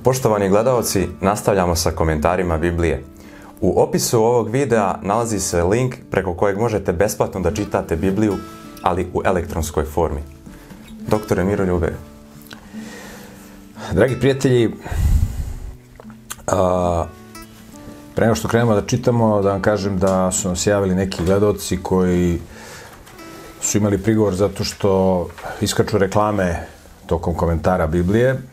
Poštovani 0.00 0.48
gledalci, 0.48 1.08
nastavljamo 1.20 1.76
sa 1.76 1.90
komentarima 1.90 2.58
Biblije. 2.58 3.02
U 3.60 3.82
opisu 3.82 4.18
ovog 4.24 4.50
videa 4.50 4.98
nalazi 5.02 5.40
se 5.40 5.64
link 5.64 5.94
preko 6.10 6.34
kojeg 6.34 6.58
možete 6.58 6.92
besplatno 6.92 7.40
da 7.40 7.54
čitate 7.54 7.96
Bibliju, 7.96 8.36
ali 8.82 9.10
u 9.14 9.22
elektronskoj 9.24 9.84
formi. 9.84 10.20
Doktore 11.08 11.44
Miroljube. 11.44 11.92
Dragi 13.92 14.18
prijatelji, 14.20 14.74
a, 16.46 17.06
pre 18.14 18.26
nego 18.26 18.34
što 18.34 18.48
krenemo 18.48 18.74
da 18.74 18.86
čitamo, 18.86 19.42
da 19.42 19.50
vam 19.50 19.62
kažem 19.62 19.98
da 19.98 20.32
su 20.32 20.48
nam 20.48 20.56
se 20.56 20.70
javili 20.70 20.94
neki 20.94 21.24
gledalci 21.24 21.76
koji 21.82 22.40
su 23.60 23.78
imali 23.78 23.98
prigovor 23.98 24.34
zato 24.34 24.64
što 24.64 25.28
iskaču 25.60 25.98
reklame 25.98 26.66
tokom 27.06 27.34
komentara 27.34 27.86
Biblije, 27.86 28.51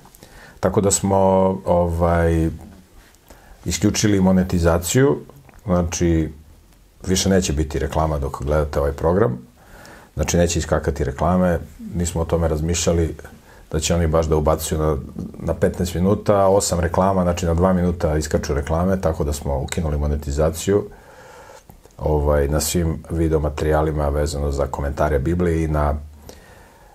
tako 0.59 0.81
da 0.81 0.91
smo 0.91 1.17
ovaj, 1.65 2.49
isključili 3.65 4.21
monetizaciju, 4.21 5.17
znači 5.65 6.31
više 7.07 7.29
neće 7.29 7.53
biti 7.53 7.79
reklama 7.79 8.19
dok 8.19 8.43
gledate 8.43 8.79
ovaj 8.79 8.91
program, 8.91 9.37
znači 10.15 10.37
neće 10.37 10.59
iskakati 10.59 11.03
reklame, 11.03 11.59
nismo 11.95 12.21
o 12.21 12.25
tome 12.25 12.47
razmišljali 12.47 13.15
da 13.71 13.79
će 13.79 13.95
oni 13.95 14.07
baš 14.07 14.25
da 14.25 14.35
ubacuju 14.35 14.79
na, 14.79 14.97
na 15.39 15.53
15 15.53 15.95
minuta, 15.95 16.33
8 16.33 16.79
reklama, 16.79 17.23
znači 17.23 17.45
na 17.45 17.55
2 17.55 17.73
minuta 17.73 18.17
iskaču 18.17 18.53
reklame, 18.53 19.01
tako 19.01 19.23
da 19.23 19.33
smo 19.33 19.59
ukinuli 19.59 19.97
monetizaciju 19.97 20.85
ovaj, 21.97 22.47
na 22.47 22.59
svim 22.59 23.03
video 23.09 23.39
materijalima 23.39 24.09
vezano 24.09 24.51
za 24.51 24.67
komentare 24.67 25.19
Biblije 25.19 25.63
i 25.63 25.67
na 25.67 25.95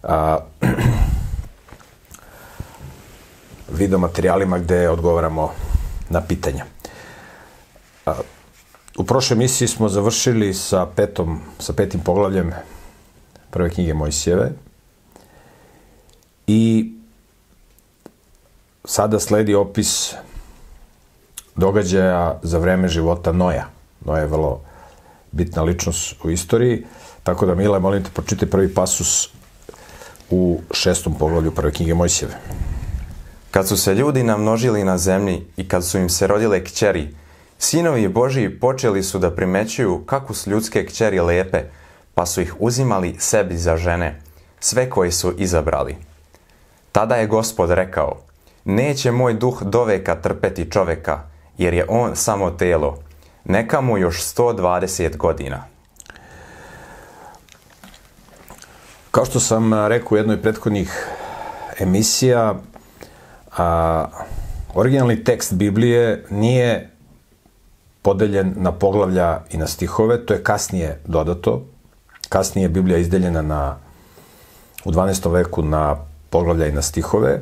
a, 0.02 0.38
video 3.72 3.98
materijalima 3.98 4.58
gde 4.58 4.88
odgovaramo 4.88 5.50
na 6.10 6.20
pitanja. 6.20 6.64
U 8.98 9.04
prošloj 9.04 9.34
emisiji 9.34 9.68
smo 9.68 9.88
završili 9.88 10.54
sa 10.54 10.86
petom, 10.86 11.40
sa 11.58 11.72
petim 11.72 12.00
poglavljem 12.00 12.52
prve 13.50 13.70
knjige 13.70 13.94
Mojsijeve 13.94 14.52
i 16.46 16.92
sada 18.84 19.20
sledi 19.20 19.54
opis 19.54 20.14
događaja 21.56 22.38
za 22.42 22.58
vreme 22.58 22.88
života 22.88 23.32
Noja. 23.32 23.66
Noja 24.04 24.20
je 24.20 24.26
vrlo 24.26 24.60
bitna 25.32 25.62
ličnost 25.62 26.24
u 26.24 26.30
istoriji, 26.30 26.84
tako 27.22 27.46
da 27.46 27.54
Mile, 27.54 27.78
molim 27.78 28.04
te, 28.04 28.10
pročitaj 28.14 28.50
prvi 28.50 28.74
pasus 28.74 29.28
u 30.30 30.60
šestom 30.70 31.14
poglavlju 31.18 31.54
prve 31.54 31.72
knjige 31.72 31.94
Mojsijeve. 31.94 32.34
Kad 33.54 33.68
su 33.68 33.76
se 33.76 33.94
ljudi 33.94 34.22
namnožili 34.22 34.84
na 34.84 34.98
zemlji 34.98 35.46
i 35.56 35.68
kad 35.68 35.84
su 35.84 35.98
im 35.98 36.08
se 36.08 36.26
rodile 36.26 36.64
kćeri, 36.64 37.14
sinovi 37.58 38.08
Božiji 38.08 38.60
počeli 38.60 39.02
su 39.02 39.18
da 39.18 39.30
primećuju 39.30 40.02
kako 40.06 40.34
su 40.34 40.50
ljudske 40.50 40.86
kćeri 40.86 41.20
lepe, 41.20 41.62
pa 42.14 42.26
su 42.26 42.40
ih 42.40 42.54
uzimali 42.58 43.16
sebi 43.18 43.56
za 43.56 43.76
žene, 43.76 44.20
sve 44.60 44.90
koje 44.90 45.12
su 45.12 45.34
izabrali. 45.38 45.96
Tada 46.92 47.14
je 47.14 47.26
gospod 47.26 47.70
rekao, 47.70 48.16
neće 48.64 49.10
moj 49.10 49.34
duh 49.34 49.62
doveka 49.62 50.14
trpeti 50.14 50.70
čoveka, 50.70 51.22
jer 51.58 51.74
je 51.74 51.86
on 51.88 52.16
samo 52.16 52.50
telo, 52.50 52.98
neka 53.44 53.80
mu 53.80 53.98
još 53.98 54.22
120 54.22 55.16
godina. 55.16 55.64
Kao 59.10 59.24
što 59.24 59.40
sam 59.40 59.86
rekao 59.86 60.14
u 60.14 60.16
jednoj 60.16 60.42
prethodnih 60.42 61.08
emisija, 61.78 62.54
a, 63.56 64.06
originalni 64.74 65.24
tekst 65.24 65.54
Biblije 65.54 66.24
nije 66.30 66.90
podeljen 68.02 68.54
na 68.56 68.72
poglavlja 68.72 69.40
i 69.50 69.56
na 69.56 69.66
stihove, 69.66 70.26
to 70.26 70.34
je 70.34 70.42
kasnije 70.42 71.00
dodato. 71.06 71.62
Kasnije 72.28 72.64
je 72.64 72.68
Biblija 72.68 72.98
izdeljena 72.98 73.42
na, 73.42 73.76
u 74.84 74.90
12. 74.90 75.32
veku 75.32 75.62
na 75.62 75.96
poglavlja 76.30 76.66
i 76.66 76.72
na 76.72 76.82
stihove. 76.82 77.40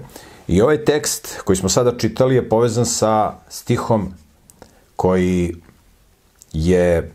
I 0.48 0.62
ovaj 0.62 0.84
tekst 0.84 1.40
koji 1.44 1.56
smo 1.56 1.68
sada 1.68 1.98
čitali 1.98 2.34
je 2.34 2.48
povezan 2.48 2.86
sa 2.86 3.32
stihom 3.48 4.12
koji 4.96 5.56
je 6.52 7.12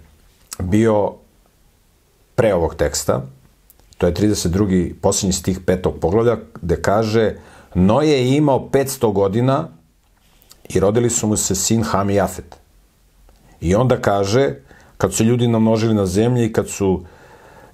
bio 0.59 1.13
pre 2.35 2.53
ovog 2.53 2.75
teksta. 2.75 3.21
To 3.97 4.07
je 4.07 4.13
32. 4.13 4.93
posljednji 5.01 5.33
stih 5.33 5.59
petog 5.59 5.99
poglavlja 6.01 6.37
gde 6.61 6.81
kaže 6.81 7.35
Noje 7.79 8.11
je 8.11 8.37
imao 8.37 8.69
500 8.73 9.13
godina 9.13 9.69
i 10.69 10.79
rodili 10.79 11.09
su 11.09 11.27
mu 11.27 11.37
se 11.37 11.55
sin 11.55 11.83
Ham 11.83 12.09
i 12.09 12.15
Jafet. 12.15 12.55
I 13.61 13.75
onda 13.75 14.01
kaže, 14.01 14.55
kad 14.97 15.13
su 15.13 15.23
ljudi 15.23 15.47
namnožili 15.47 15.93
na 15.93 16.05
zemlji 16.05 16.45
i 16.45 16.53
kad 16.53 16.69
su 16.69 17.05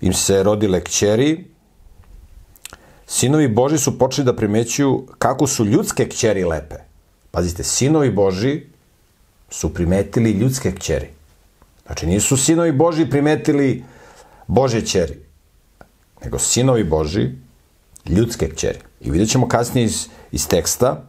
im 0.01 0.13
se 0.13 0.43
rodile 0.43 0.83
kćeri, 0.83 1.45
sinovi 3.07 3.47
Boži 3.47 3.77
su 3.77 3.99
počeli 3.99 4.25
da 4.25 4.35
primećuju 4.35 5.07
kako 5.17 5.47
su 5.47 5.65
ljudske 5.65 6.09
kćeri 6.09 6.43
lepe. 6.43 6.75
Pazite, 7.31 7.63
sinovi 7.63 8.11
Boži 8.11 8.61
su 9.49 9.73
primetili 9.73 10.31
ljudske 10.31 10.75
kćeri. 10.75 11.07
Znači, 11.85 12.07
nisu 12.07 12.37
sinovi 12.37 12.71
Boži 12.71 13.09
primetili 13.09 13.83
Bože 14.47 14.81
kćeri, 14.81 15.19
nego 16.23 16.39
sinovi 16.39 16.83
Boži 16.83 17.29
ljudske 18.05 18.49
kćeri. 18.49 18.79
I 19.03 19.11
vidjet 19.11 19.29
ćemo 19.29 19.47
kasnije 19.47 19.85
iz, 19.85 20.07
iz 20.31 20.47
teksta 20.47 21.01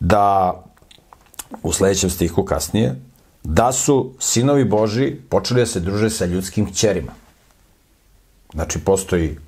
da 0.00 0.54
u 1.62 1.72
sledećem 1.72 2.10
stihu 2.10 2.44
kasnije 2.44 3.00
da 3.42 3.72
su 3.72 4.12
sinovi 4.18 4.64
Boži 4.64 5.16
počeli 5.28 5.60
da 5.60 5.66
se 5.66 5.80
druže 5.80 6.10
sa 6.10 6.24
ljudskim 6.24 6.72
kćerima. 6.72 7.12
Znači, 8.52 8.78
postoji 8.78 9.38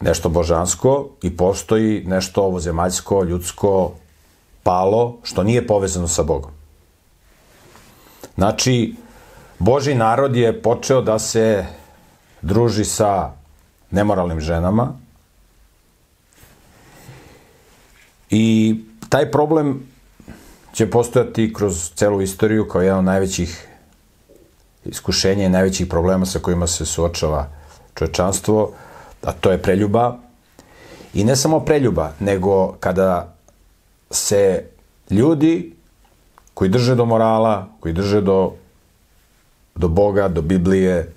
nešto 0.00 0.28
božansko 0.28 1.08
i 1.22 1.36
postoji 1.36 2.04
nešto 2.06 2.42
ovozemaljsko, 2.42 3.22
ljudsko, 3.24 3.92
palo, 4.62 5.16
što 5.22 5.42
nije 5.42 5.66
povezano 5.66 6.08
sa 6.08 6.22
Bogom. 6.22 6.50
Znači, 8.34 8.94
Boži 9.58 9.94
narod 9.94 10.36
je 10.36 10.62
počeo 10.62 11.02
da 11.02 11.18
se 11.18 11.66
druži 12.42 12.84
sa 12.84 13.30
nemoralnim 13.90 14.40
ženama 14.40 15.05
i 18.30 18.76
taj 19.08 19.30
problem 19.30 19.86
će 20.72 20.90
postojati 20.90 21.52
kroz 21.52 21.90
celu 21.94 22.22
istoriju 22.22 22.68
kao 22.68 22.82
jedan 22.82 22.98
od 22.98 23.04
najvećih 23.04 23.68
iskušenja 24.84 25.44
i 25.44 25.48
najvećih 25.48 25.86
problema 25.86 26.26
sa 26.26 26.38
kojima 26.38 26.66
se 26.66 26.86
suočava 26.86 27.48
čovečanstvo, 27.94 28.72
a 29.22 29.32
to 29.32 29.50
je 29.50 29.62
preljuba. 29.62 30.18
I 31.14 31.24
ne 31.24 31.36
samo 31.36 31.60
preljuba, 31.60 32.12
nego 32.20 32.72
kada 32.72 33.34
se 34.10 34.64
ljudi 35.10 35.74
koji 36.54 36.70
drže 36.70 36.94
do 36.94 37.04
morala, 37.04 37.68
koji 37.80 37.94
drže 37.94 38.20
do, 38.20 38.52
do 39.74 39.88
Boga, 39.88 40.28
do 40.28 40.42
Biblije, 40.42 41.12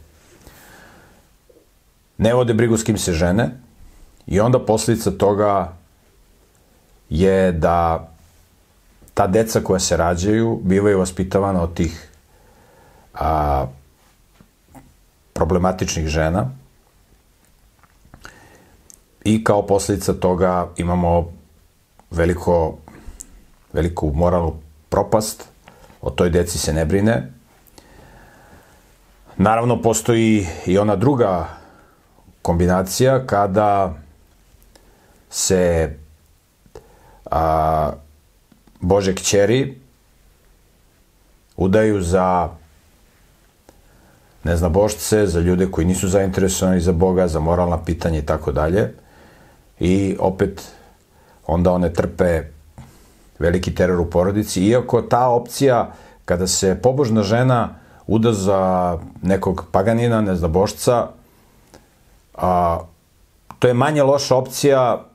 ne 2.17 2.33
vode 2.33 2.53
brigu 2.53 2.77
s 2.77 2.83
kim 2.83 2.97
se 2.97 3.13
žene 3.13 3.49
i 4.27 4.39
onda 4.39 4.59
posljedica 4.59 5.11
toga 5.11 5.78
je 7.09 7.51
da 7.51 8.09
ta 9.13 9.27
deca 9.27 9.59
koja 9.63 9.79
se 9.79 9.97
rađaju 9.97 10.59
bivaju 10.63 10.99
vaspitavana 10.99 11.61
od 11.61 11.73
tih 11.73 12.09
a, 13.13 13.65
problematičnih 15.33 16.07
žena 16.07 16.49
i 19.23 19.43
kao 19.43 19.67
posljedica 19.67 20.13
toga 20.13 20.69
imamo 20.77 21.31
veliko, 22.11 22.77
veliku 23.73 24.11
moralnu 24.15 24.53
propast, 24.89 25.43
o 26.01 26.09
toj 26.09 26.29
deci 26.29 26.57
se 26.57 26.73
ne 26.73 26.85
brine. 26.85 27.31
Naravno, 29.37 29.81
postoji 29.81 30.47
i 30.65 30.77
ona 30.77 30.95
druga 30.95 31.47
kombinacija 32.41 33.25
kada 33.27 33.93
se 35.29 35.93
a, 37.31 37.91
Bože 38.81 39.15
kćeri 39.15 39.77
udaju 41.57 42.01
za 42.01 42.49
ne 44.43 44.57
zna 44.57 44.69
božce, 44.69 45.27
za 45.27 45.39
ljude 45.39 45.71
koji 45.71 45.87
nisu 45.87 46.07
zainteresovani 46.07 46.81
za 46.81 46.91
Boga, 46.91 47.27
za 47.27 47.39
moralna 47.39 47.83
pitanja 47.83 48.19
i 48.19 48.25
tako 48.25 48.51
dalje. 48.51 48.93
I 49.79 50.15
opet 50.19 50.63
onda 51.47 51.71
one 51.71 51.93
trpe 51.93 52.43
veliki 53.39 53.75
teror 53.75 53.99
u 53.99 54.09
porodici, 54.09 54.61
iako 54.61 55.01
ta 55.01 55.27
opcija 55.27 55.91
kada 56.25 56.47
se 56.47 56.79
pobožna 56.81 57.23
žena 57.23 57.69
uda 58.07 58.33
za 58.33 58.97
nekog 59.21 59.65
paganina, 59.71 60.21
ne 60.21 60.35
zna 60.35 60.47
božca, 60.47 61.07
a, 62.35 62.79
to 63.59 63.67
je 63.67 63.73
manje 63.73 64.03
loša 64.03 64.35
opcija 64.35 65.05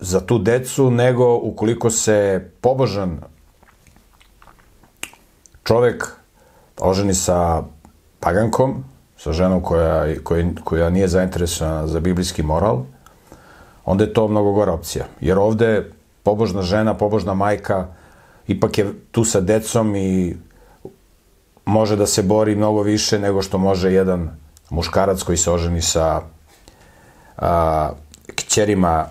za 0.00 0.20
tu 0.20 0.38
decu 0.38 0.90
nego 0.90 1.34
ukoliko 1.36 1.90
se 1.90 2.50
pobožan 2.60 3.20
čovek 5.64 6.16
oženi 6.80 7.14
sa 7.14 7.62
pagankom, 8.20 8.84
sa 9.16 9.32
ženom 9.32 9.62
koja, 9.62 10.14
koja, 10.24 10.46
koja 10.64 10.90
nije 10.90 11.08
zainteresovana 11.08 11.86
za 11.86 12.00
biblijski 12.00 12.42
moral, 12.42 12.82
onda 13.84 14.04
je 14.04 14.12
to 14.12 14.28
mnogo 14.28 14.52
gora 14.52 14.72
opcija. 14.72 15.04
Jer 15.20 15.38
ovde 15.38 15.90
pobožna 16.22 16.62
žena, 16.62 16.94
pobožna 16.94 17.34
majka, 17.34 17.86
ipak 18.46 18.78
je 18.78 18.92
tu 19.10 19.24
sa 19.24 19.40
decom 19.40 19.96
i 19.96 20.36
može 21.64 21.96
da 21.96 22.06
se 22.06 22.22
bori 22.22 22.56
mnogo 22.56 22.82
više 22.82 23.18
nego 23.18 23.42
što 23.42 23.58
može 23.58 23.92
jedan 23.92 24.30
muškarac 24.70 25.22
koji 25.22 25.38
se 25.38 25.50
oženi 25.50 25.82
sa 25.82 26.22
a, 27.36 27.90
kćerima 28.34 29.06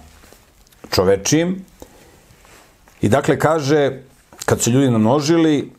čovečijim. 0.92 1.66
I 3.02 3.10
dakle 3.10 3.40
kaže, 3.40 4.02
kad 4.46 4.62
su 4.62 4.72
ljudi 4.72 4.92
namnožili 4.92 5.72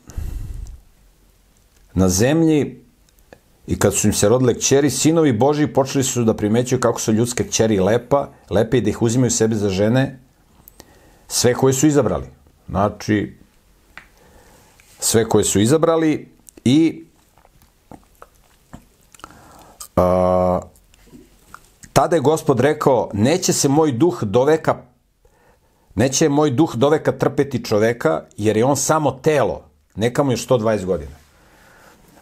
na 1.95 2.09
zemlji 2.09 2.81
i 3.67 3.79
kad 3.79 3.95
su 3.95 4.07
im 4.07 4.13
se 4.13 4.29
rodile 4.29 4.55
kćeri, 4.55 4.91
sinovi 4.91 5.33
Boži 5.33 5.67
počeli 5.67 6.05
su 6.05 6.25
da 6.25 6.35
primećuju 6.35 6.81
kako 6.81 7.01
su 7.01 7.13
ljudske 7.13 7.47
kćeri 7.47 7.81
lepa, 7.81 8.29
lepe 8.51 8.79
i 8.79 8.81
da 8.81 8.91
ih 8.91 9.03
uzimaju 9.03 9.31
sebi 9.31 9.55
za 9.55 9.69
žene, 9.69 10.19
sve 11.29 11.55
koje 11.55 11.73
su 11.73 11.87
izabrali. 11.87 12.27
Znači, 12.69 13.37
sve 14.99 15.25
koje 15.29 15.45
su 15.45 15.61
izabrali 15.61 16.29
i 16.65 17.05
a, 19.97 20.61
tada 21.93 22.17
je 22.17 22.21
gospod 22.21 22.61
rekao, 22.61 23.11
neće 23.13 23.53
se 23.53 23.69
moj 23.69 23.93
duh 23.93 24.23
doveka 24.23 24.90
neće 26.01 26.29
moj 26.29 26.51
duh 26.51 26.75
doveka 26.75 27.13
trpeti 27.13 27.65
čoveka, 27.65 28.23
jer 28.37 28.57
je 28.57 28.65
on 28.65 28.77
samo 28.77 29.11
telo, 29.23 29.65
neka 29.95 30.23
mu 30.23 30.33
je 30.33 30.37
120 30.37 30.85
godina. 30.85 31.17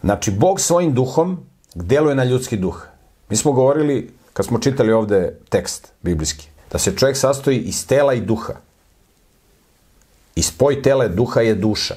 Znači, 0.02 0.30
Bog 0.30 0.60
svojim 0.60 0.94
duhom 0.94 1.38
deluje 1.74 2.14
na 2.14 2.24
ljudski 2.24 2.56
duh. 2.56 2.86
Mi 3.30 3.36
smo 3.36 3.52
govorili, 3.52 4.10
kad 4.32 4.46
smo 4.46 4.58
čitali 4.58 4.92
ovde 4.92 5.38
tekst 5.48 5.92
biblijski, 6.02 6.48
da 6.72 6.78
se 6.78 6.96
čovjek 6.96 7.16
sastoji 7.16 7.58
iz 7.58 7.86
tela 7.86 8.14
i 8.14 8.20
duha. 8.20 8.54
I 10.34 10.42
spoj 10.42 10.82
tela 10.82 11.06
i 11.06 11.14
duha 11.14 11.40
je 11.40 11.54
duša. 11.54 11.94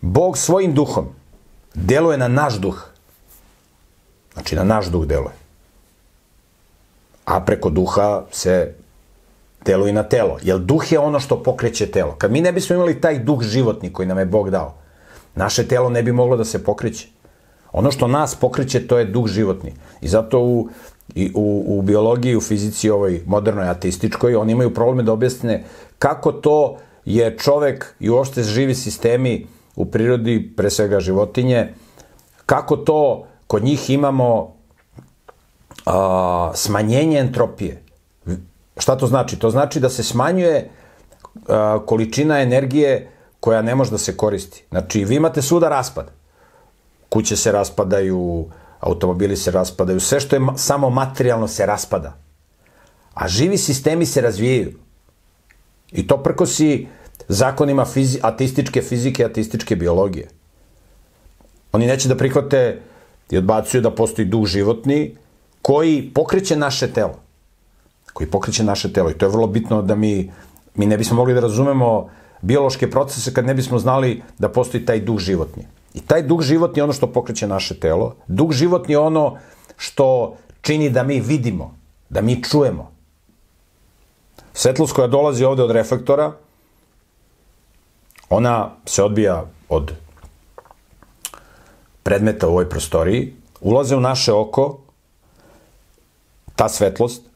Bog 0.00 0.38
svojim 0.38 0.74
duhom 0.74 1.08
deluje 1.74 2.18
na 2.18 2.28
naš 2.28 2.58
duh. 2.58 2.82
Znači, 4.32 4.56
na 4.56 4.64
naš 4.64 4.86
duh 4.86 5.06
deluje. 5.06 5.34
A 7.24 7.40
preko 7.40 7.70
duha 7.70 8.24
se 8.32 8.74
deluje 9.64 9.92
na 9.92 10.02
telo. 10.02 10.38
Jer 10.42 10.58
duh 10.58 10.92
je 10.92 10.98
ono 10.98 11.20
što 11.20 11.42
pokreće 11.42 11.86
telo. 11.86 12.14
Kad 12.18 12.32
mi 12.32 12.40
ne 12.40 12.52
bismo 12.52 12.76
imali 12.76 13.00
taj 13.00 13.18
duh 13.18 13.42
životni 13.42 13.92
koji 13.92 14.08
nam 14.08 14.18
je 14.18 14.26
Bog 14.26 14.50
dao, 14.50 14.74
naše 15.34 15.68
telo 15.68 15.90
ne 15.90 16.02
bi 16.02 16.12
moglo 16.12 16.36
da 16.36 16.44
se 16.44 16.64
pokreće. 16.64 17.08
Ono 17.72 17.90
što 17.90 18.08
nas 18.08 18.34
pokreće, 18.34 18.86
to 18.86 18.98
je 18.98 19.04
duh 19.04 19.26
životni. 19.26 19.72
I 20.00 20.08
zato 20.08 20.40
u, 20.40 20.68
i 21.14 21.32
u, 21.34 21.64
u 21.66 21.82
biologiji, 21.82 22.36
u 22.36 22.40
fizici 22.40 22.90
ovoj 22.90 23.22
modernoj 23.26 23.68
ateističkoj, 23.68 24.34
oni 24.34 24.52
imaju 24.52 24.74
probleme 24.74 25.02
da 25.02 25.12
objasne 25.12 25.64
kako 25.98 26.32
to 26.32 26.78
je 27.04 27.36
čovek 27.38 27.94
i 28.00 28.10
uopšte 28.10 28.42
živi 28.42 28.74
sistemi 28.74 29.46
u 29.76 29.84
prirodi, 29.84 30.52
pre 30.56 30.70
svega 30.70 31.00
životinje, 31.00 31.74
kako 32.46 32.76
to 32.76 33.26
kod 33.46 33.64
njih 33.64 33.90
imamo 33.90 34.54
a, 35.86 36.52
smanjenje 36.54 37.18
entropije. 37.18 37.82
Šta 38.78 38.96
to 38.96 39.06
znači? 39.06 39.36
To 39.38 39.50
znači 39.50 39.80
da 39.80 39.88
se 39.88 40.02
smanjuje 40.02 40.70
a, 41.48 41.78
količina 41.86 42.40
energije 42.40 43.10
koja 43.40 43.62
ne 43.62 43.74
može 43.74 43.90
da 43.90 43.98
se 43.98 44.16
koristi. 44.16 44.64
Znači, 44.68 45.04
vi 45.04 45.16
imate 45.16 45.42
svuda 45.42 45.68
raspad. 45.68 46.10
Kuće 47.08 47.36
se 47.36 47.52
raspadaju, 47.52 48.46
automobili 48.80 49.36
se 49.36 49.50
raspadaju, 49.50 50.00
sve 50.00 50.20
što 50.20 50.36
je 50.36 50.40
ma 50.40 50.56
samo 50.56 50.90
materijalno 50.90 51.48
se 51.48 51.66
raspada. 51.66 52.16
A 53.14 53.28
živi 53.28 53.58
sistemi 53.58 54.06
se 54.06 54.20
razvijaju. 54.20 54.72
I 55.92 56.06
to 56.06 56.22
prkosi 56.22 56.86
zakonima 57.28 57.84
fizi, 57.84 58.18
ateističke 58.22 58.82
fizike, 58.82 59.24
ateističke 59.24 59.76
biologije. 59.76 60.28
Oni 61.72 61.86
neće 61.86 62.08
da 62.08 62.16
prihvate 62.16 62.80
i 63.30 63.38
odbacuju 63.38 63.82
da 63.82 63.94
postoji 63.94 64.28
duh 64.28 64.46
životni 64.46 65.16
koji 65.62 66.10
pokreće 66.14 66.56
naše 66.56 66.92
telo. 66.92 67.27
Koji 68.18 68.30
pokreće 68.30 68.64
naše 68.64 68.92
telo. 68.92 69.10
I 69.10 69.14
to 69.14 69.26
je 69.26 69.30
vrlo 69.30 69.46
bitno 69.46 69.82
da 69.82 69.94
mi, 69.94 70.32
mi 70.74 70.86
ne 70.86 70.96
bismo 70.98 71.16
mogli 71.16 71.34
da 71.34 71.40
razumemo 71.40 72.08
biološke 72.42 72.90
procese 72.90 73.34
kad 73.34 73.46
ne 73.46 73.54
bismo 73.54 73.78
znali 73.78 74.22
da 74.38 74.48
postoji 74.48 74.84
taj 74.86 75.00
duh 75.00 75.18
životni. 75.18 75.66
I 75.94 76.00
taj 76.00 76.22
duh 76.22 76.42
životni 76.42 76.80
je 76.80 76.84
ono 76.84 76.92
što 76.92 77.06
pokreće 77.12 77.46
naše 77.46 77.78
telo. 77.80 78.16
Duh 78.26 78.50
životni 78.52 78.94
je 78.94 78.98
ono 78.98 79.36
što 79.76 80.36
čini 80.60 80.90
da 80.90 81.02
mi 81.02 81.20
vidimo, 81.20 81.76
da 82.10 82.20
mi 82.20 82.42
čujemo. 82.42 82.90
Svetlost 84.52 84.92
koja 84.92 85.06
dolazi 85.06 85.44
ovde 85.44 85.62
od 85.62 85.70
reflektora, 85.70 86.32
ona 88.30 88.70
se 88.84 89.02
odbija 89.02 89.44
od 89.68 89.92
predmeta 92.02 92.48
u 92.48 92.50
ovoj 92.50 92.68
prostoriji, 92.68 93.34
ulaze 93.60 93.96
u 93.96 94.00
naše 94.00 94.32
oko, 94.32 94.78
ta 96.56 96.68
svetlost, 96.68 97.27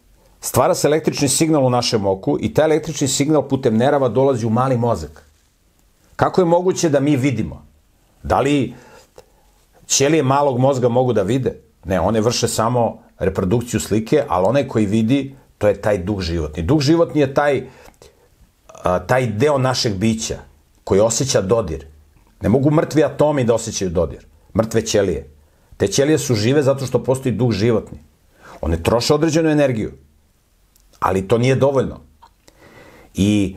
stvara 0.42 0.74
se 0.74 0.86
električni 0.86 1.28
signal 1.28 1.66
u 1.66 1.70
našem 1.70 2.06
oku 2.06 2.38
i 2.40 2.54
taj 2.54 2.64
električni 2.64 3.08
signal 3.08 3.48
putem 3.48 3.76
nerava 3.76 4.08
dolazi 4.08 4.46
u 4.46 4.50
mali 4.50 4.76
mozak. 4.76 5.22
Kako 6.16 6.40
je 6.40 6.44
moguće 6.44 6.88
da 6.88 7.00
mi 7.00 7.16
vidimo? 7.16 7.66
Da 8.22 8.40
li 8.40 8.74
ćelije 9.86 10.22
malog 10.22 10.58
mozga 10.58 10.88
mogu 10.88 11.12
da 11.12 11.22
vide? 11.22 11.56
Ne, 11.84 12.00
one 12.00 12.20
vrše 12.20 12.48
samo 12.48 12.98
reprodukciju 13.18 13.80
slike, 13.80 14.24
ali 14.28 14.46
onaj 14.46 14.68
koji 14.68 14.86
vidi, 14.86 15.34
to 15.58 15.68
je 15.68 15.80
taj 15.80 15.98
duh 15.98 16.20
životni. 16.20 16.62
Duh 16.62 16.80
životni 16.80 17.20
je 17.20 17.34
taj, 17.34 17.66
taj 19.06 19.26
deo 19.26 19.58
našeg 19.58 19.94
bića 19.94 20.38
koji 20.84 21.00
osjeća 21.00 21.40
dodir. 21.40 21.86
Ne 22.40 22.48
mogu 22.48 22.70
mrtvi 22.70 23.04
atomi 23.04 23.44
da 23.44 23.54
osjećaju 23.54 23.90
dodir. 23.90 24.26
Mrtve 24.56 24.86
ćelije. 24.86 25.28
Te 25.76 25.86
ćelije 25.86 26.18
su 26.18 26.34
žive 26.34 26.62
zato 26.62 26.86
što 26.86 27.04
postoji 27.04 27.34
duh 27.34 27.50
životni. 27.50 27.98
One 28.60 28.82
troše 28.82 29.14
određenu 29.14 29.50
energiju 29.50 29.92
ali 31.02 31.28
to 31.28 31.38
nije 31.38 31.54
dovoljno. 31.54 32.00
I 33.14 33.56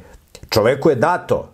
čoveku 0.50 0.90
je 0.90 0.96
dato 0.96 1.50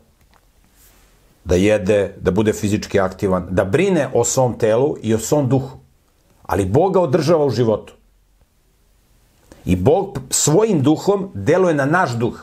da 1.43 1.55
jede, 1.55 2.15
da 2.21 2.31
bude 2.31 2.53
fizički 2.53 2.99
aktivan, 2.99 3.47
da 3.49 3.65
brine 3.65 4.09
o 4.13 4.23
svom 4.23 4.57
telu 4.57 4.95
i 5.01 5.13
o 5.13 5.19
svom 5.19 5.49
duhu. 5.49 5.77
Ali 6.43 6.65
Bog 6.65 6.93
ga 6.93 7.01
održava 7.01 7.45
u 7.45 7.49
životu. 7.49 7.93
I 9.65 9.75
Bog 9.75 10.19
svojim 10.29 10.81
duhom 10.83 11.29
deluje 11.33 11.73
na 11.73 11.85
naš 11.85 12.11
duh. 12.11 12.39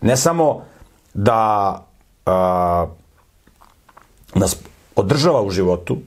Ne 0.00 0.16
samo 0.16 0.64
da 1.14 1.72
a, 2.26 2.86
nas 4.34 4.56
održava 4.96 5.42
u 5.42 5.50
životu, 5.50 5.98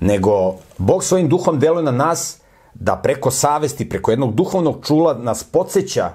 nego 0.00 0.54
Bog 0.78 1.04
svojim 1.04 1.28
duhom 1.28 1.58
deluje 1.58 1.84
na 1.84 1.90
nas 1.90 2.39
da 2.74 2.96
preko 2.96 3.30
savesti, 3.30 3.88
preko 3.88 4.10
jednog 4.10 4.34
duhovnog 4.34 4.86
čula 4.86 5.14
nas 5.14 5.44
podsjeća 5.44 6.10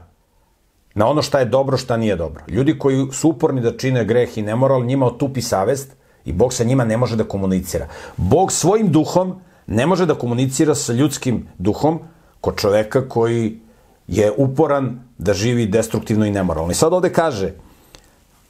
na 0.96 1.08
ono 1.08 1.22
šta 1.22 1.40
je 1.40 1.46
dobro, 1.46 1.78
šta 1.78 1.98
nije 1.98 2.16
dobro. 2.16 2.44
Ljudi 2.48 2.80
koji 2.80 3.08
su 3.12 3.30
uporni 3.30 3.62
da 3.62 3.78
čine 3.78 4.06
greh 4.06 4.38
i 4.38 4.42
nemoral, 4.42 4.86
njima 4.86 5.06
otupi 5.06 5.42
savest 5.42 5.92
i 6.26 6.34
Bog 6.34 6.54
sa 6.54 6.64
njima 6.64 6.86
ne 6.86 6.98
može 6.98 7.16
da 7.16 7.24
komunicira. 7.24 7.88
Bog 8.18 8.52
svojim 8.52 8.92
duhom 8.92 9.36
ne 9.68 9.86
može 9.86 10.06
da 10.06 10.16
komunicira 10.16 10.76
sa 10.76 10.94
ljudskim 10.94 11.48
duhom 11.58 12.00
kod 12.42 12.56
čoveka 12.56 13.10
koji 13.10 13.60
je 14.08 14.32
uporan 14.38 15.00
da 15.18 15.34
živi 15.34 15.68
destruktivno 15.68 16.26
i 16.26 16.32
nemoralno. 16.32 16.72
I 16.72 16.76
sad 16.76 16.94
ovde 16.94 17.14
kaže, 17.14 17.54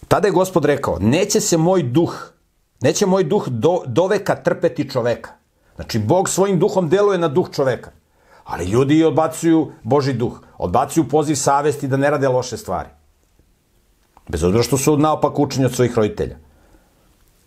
tada 0.08 0.28
je 0.28 0.32
gospod 0.32 0.66
rekao, 0.66 1.00
neće 1.00 1.40
se 1.40 1.58
moj 1.58 1.84
duh, 1.84 2.32
neće 2.82 3.06
moj 3.06 3.24
duh 3.24 3.48
do, 3.48 3.82
doveka 3.88 4.36
trpeti 4.36 4.90
čoveka. 4.90 5.32
Znači, 5.76 6.00
Bog 6.00 6.30
svojim 6.30 6.60
duhom 6.60 6.90
deluje 6.90 7.18
na 7.18 7.28
duh 7.28 7.50
čoveka. 7.52 7.92
Ali 8.44 8.66
ljudi 8.66 9.04
odbacuju 9.04 9.72
Boži 9.84 10.14
duh. 10.14 10.40
Odbacuju 10.58 11.10
poziv 11.10 11.36
savesti 11.36 11.88
da 11.88 11.98
ne 11.98 12.10
rade 12.10 12.28
loše 12.28 12.58
stvari. 12.58 12.90
Bez 14.28 14.44
obzira 14.44 14.64
što 14.64 14.78
su 14.78 14.98
naopak 14.98 15.40
učenje 15.40 15.66
od 15.66 15.76
svojih 15.76 15.96
roditelja. 15.98 16.38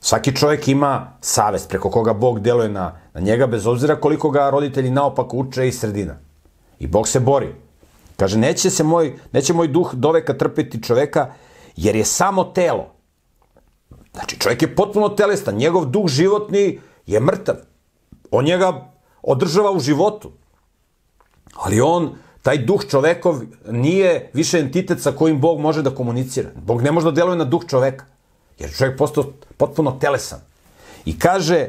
Svaki 0.01 0.37
čovjek 0.37 0.69
ima 0.69 1.13
savest 1.21 1.69
preko 1.69 1.91
koga 1.91 2.13
Bog 2.13 2.41
deluje 2.41 2.69
na, 2.69 3.01
na 3.15 3.21
njega, 3.21 3.47
bez 3.47 3.67
obzira 3.67 3.97
koliko 4.01 4.31
ga 4.31 4.51
roditelji 4.51 4.91
naopak 4.91 5.35
uče 5.35 5.69
i 5.69 5.73
sredina. 5.73 6.17
I 6.79 6.87
Bog 6.87 7.09
se 7.09 7.21
bori. 7.21 7.55
Kaže, 8.17 8.39
neće 8.39 8.71
se 8.71 8.85
moj, 8.85 9.19
neće 9.33 9.53
moj 9.53 9.69
duh 9.69 9.95
doveka 9.95 10.35
trpeti 10.39 10.83
čoveka, 10.83 11.33
jer 11.77 11.97
je 11.97 12.05
samo 12.05 12.45
telo. 12.45 12.95
Znači, 14.13 14.41
čovjek 14.41 14.63
je 14.63 14.75
potpuno 14.77 15.09
telestan, 15.09 15.55
njegov 15.55 15.85
duh 15.85 16.07
životni 16.07 16.81
je 17.07 17.21
mrtav. 17.21 17.55
On 18.31 18.45
njega 18.45 18.91
održava 19.23 19.73
u 19.73 19.81
životu. 19.81 20.33
Ali 21.55 21.81
on 21.81 22.15
taj 22.43 22.59
duh 22.59 22.85
čovekov 22.91 23.41
nije 23.71 24.31
više 24.35 24.59
entitet 24.59 25.03
sa 25.03 25.13
kojim 25.13 25.41
Bog 25.41 25.61
može 25.61 25.83
da 25.83 25.95
komunicira. 25.95 26.51
Bog 26.57 26.83
ne 26.83 26.93
može 26.93 27.11
da 27.11 27.13
deluje 27.13 27.37
na 27.37 27.45
duh 27.45 27.67
čoveka, 27.69 28.05
jer 28.59 28.77
čovjek 28.77 28.99
postao 28.99 29.25
potpuno 29.57 29.99
telesan. 30.01 30.41
I 31.05 31.19
kaže, 31.19 31.69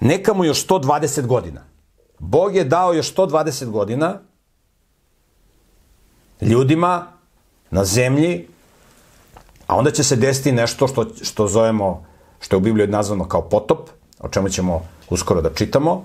neka 0.00 0.34
mu 0.34 0.44
još 0.44 0.66
120 0.66 1.26
godina. 1.26 1.64
Bog 2.18 2.56
je 2.56 2.64
dao 2.64 2.92
još 2.92 3.14
120 3.14 3.70
godina 3.70 4.18
ljudima 6.40 7.06
na 7.70 7.84
zemlji, 7.84 8.48
a 9.66 9.76
onda 9.76 9.90
će 9.90 10.04
se 10.04 10.16
desiti 10.16 10.52
nešto 10.52 10.88
što, 10.88 11.06
što 11.22 11.46
zovemo, 11.48 12.04
što 12.40 12.56
je 12.56 12.58
u 12.58 12.60
Bibliji 12.60 12.86
nazvano 12.86 13.28
kao 13.28 13.42
potop, 13.48 13.90
o 14.20 14.28
čemu 14.28 14.48
ćemo 14.48 14.88
uskoro 15.12 15.40
da 15.42 15.50
čitamo, 15.54 16.04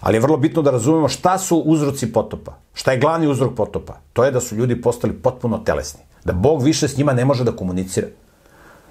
ali 0.00 0.16
je 0.16 0.20
vrlo 0.20 0.36
bitno 0.36 0.62
da 0.62 0.70
razumemo 0.70 1.08
šta 1.08 1.38
su 1.38 1.58
uzroci 1.58 2.12
potopa. 2.12 2.52
Šta 2.74 2.92
je 2.92 2.98
glavni 2.98 3.28
uzrok 3.28 3.54
potopa? 3.54 3.94
To 4.12 4.24
je 4.24 4.30
da 4.30 4.40
su 4.40 4.56
ljudi 4.56 4.82
postali 4.82 5.12
potpuno 5.12 5.58
telesni. 5.58 6.00
Da 6.24 6.32
Bog 6.32 6.62
više 6.62 6.88
s 6.88 6.96
njima 6.96 7.12
ne 7.12 7.24
može 7.24 7.44
da 7.44 7.56
komunicira. 7.56 8.06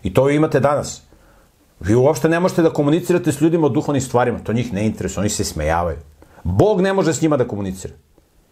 I 0.03 0.13
to 0.13 0.23
vi 0.23 0.35
imate 0.35 0.59
danas. 0.59 1.01
Vi 1.79 1.95
uopšte 1.95 2.29
ne 2.29 2.39
možete 2.39 2.61
da 2.61 2.73
komunicirate 2.73 3.31
s 3.31 3.41
ljudima 3.41 3.67
o 3.67 3.69
duhovnim 3.69 4.01
stvarima. 4.01 4.39
To 4.39 4.53
njih 4.53 4.73
ne 4.73 4.85
interesuje, 4.85 5.21
oni 5.21 5.29
se 5.29 5.43
smejavaju. 5.43 5.97
Bog 6.43 6.81
ne 6.81 6.93
može 6.93 7.13
s 7.13 7.21
njima 7.21 7.37
da 7.37 7.47
komunicira. 7.47 7.93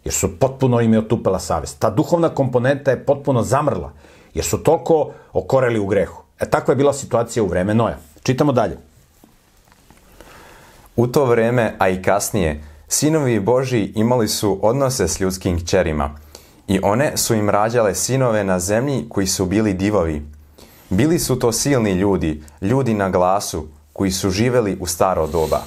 Jer 0.04 0.14
su 0.14 0.40
potpuno 0.40 0.82
im 0.82 0.94
je 0.94 1.00
otupela 1.00 1.40
savest. 1.40 1.80
Ta 1.80 1.90
duhovna 1.90 2.30
komponenta 2.30 2.92
je 2.92 3.06
potpuno 3.06 3.44
zamrla. 3.44 3.92
Jer 4.34 4.46
su 4.46 4.58
toliko 4.64 5.12
okoreli 5.34 5.80
u 5.80 5.88
grehu. 5.88 6.24
E 6.40 6.50
takva 6.50 6.72
je 6.72 6.76
bila 6.76 6.94
situacija 6.94 7.44
u 7.44 7.48
vreme 7.48 7.74
Noja. 7.74 7.98
Čitamo 8.24 8.52
dalje. 8.52 8.78
U 10.98 11.08
to 11.08 11.26
vreme, 11.26 11.76
a 11.80 11.90
i 11.90 12.02
kasnije, 12.02 12.64
sinovi 12.88 13.40
Boži 13.40 13.92
imali 13.96 14.28
su 14.28 14.60
odnose 14.62 15.08
s 15.08 15.20
ljudskim 15.20 15.60
kćerima 15.60 16.10
i 16.68 16.80
one 16.84 17.18
su 17.18 17.36
im 17.36 17.50
rađale 17.50 17.96
sinove 17.96 18.44
na 18.44 18.60
zemlji 18.60 19.06
koji 19.10 19.28
su 19.28 19.46
bili 19.46 19.74
divovi. 19.74 20.26
Bili 20.90 21.20
su 21.20 21.40
to 21.40 21.52
silni 21.52 21.92
ljudi, 21.92 22.44
ljudi 22.62 22.94
na 22.94 23.10
glasu, 23.10 23.68
koji 23.94 24.12
su 24.12 24.30
živeli 24.30 24.78
u 24.82 24.88
staro 24.88 25.28
doba. 25.28 25.62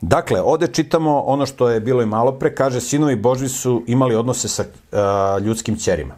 Dakle, 0.00 0.40
ovde 0.40 0.66
čitamo 0.66 1.20
ono 1.20 1.46
što 1.46 1.68
je 1.68 1.80
bilo 1.80 2.02
i 2.02 2.06
malo 2.06 2.32
pre, 2.32 2.54
kaže, 2.54 2.80
sinovi 2.80 3.16
Boži 3.16 3.48
su 3.48 3.82
imali 3.86 4.14
odnose 4.14 4.48
sa 4.48 4.62
uh, 4.62 5.44
ljudskim 5.44 5.76
ćerima. 5.76 6.14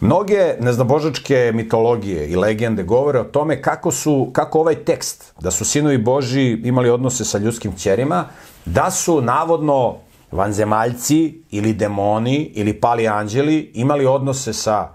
Mnoge 0.00 0.54
neznabožačke 0.60 1.52
mitologije 1.54 2.28
i 2.28 2.36
legende 2.36 2.82
govore 2.82 3.20
o 3.20 3.24
tome 3.24 3.62
kako 3.62 3.90
su, 3.90 4.30
kako 4.32 4.60
ovaj 4.60 4.74
tekst, 4.74 5.32
da 5.40 5.50
su 5.50 5.64
sinovi 5.64 5.98
Boži 5.98 6.60
imali 6.64 6.90
odnose 6.90 7.24
sa 7.24 7.38
ljudskim 7.38 7.72
ćerima, 7.76 8.24
da 8.64 8.90
su 8.90 9.20
navodno 9.20 9.96
vanzemaljci 10.32 11.42
ili 11.50 11.72
demoni 11.72 12.52
ili 12.54 12.80
pali 12.80 13.08
anđeli 13.08 13.70
imali 13.74 14.06
odnose 14.06 14.52
sa 14.52 14.88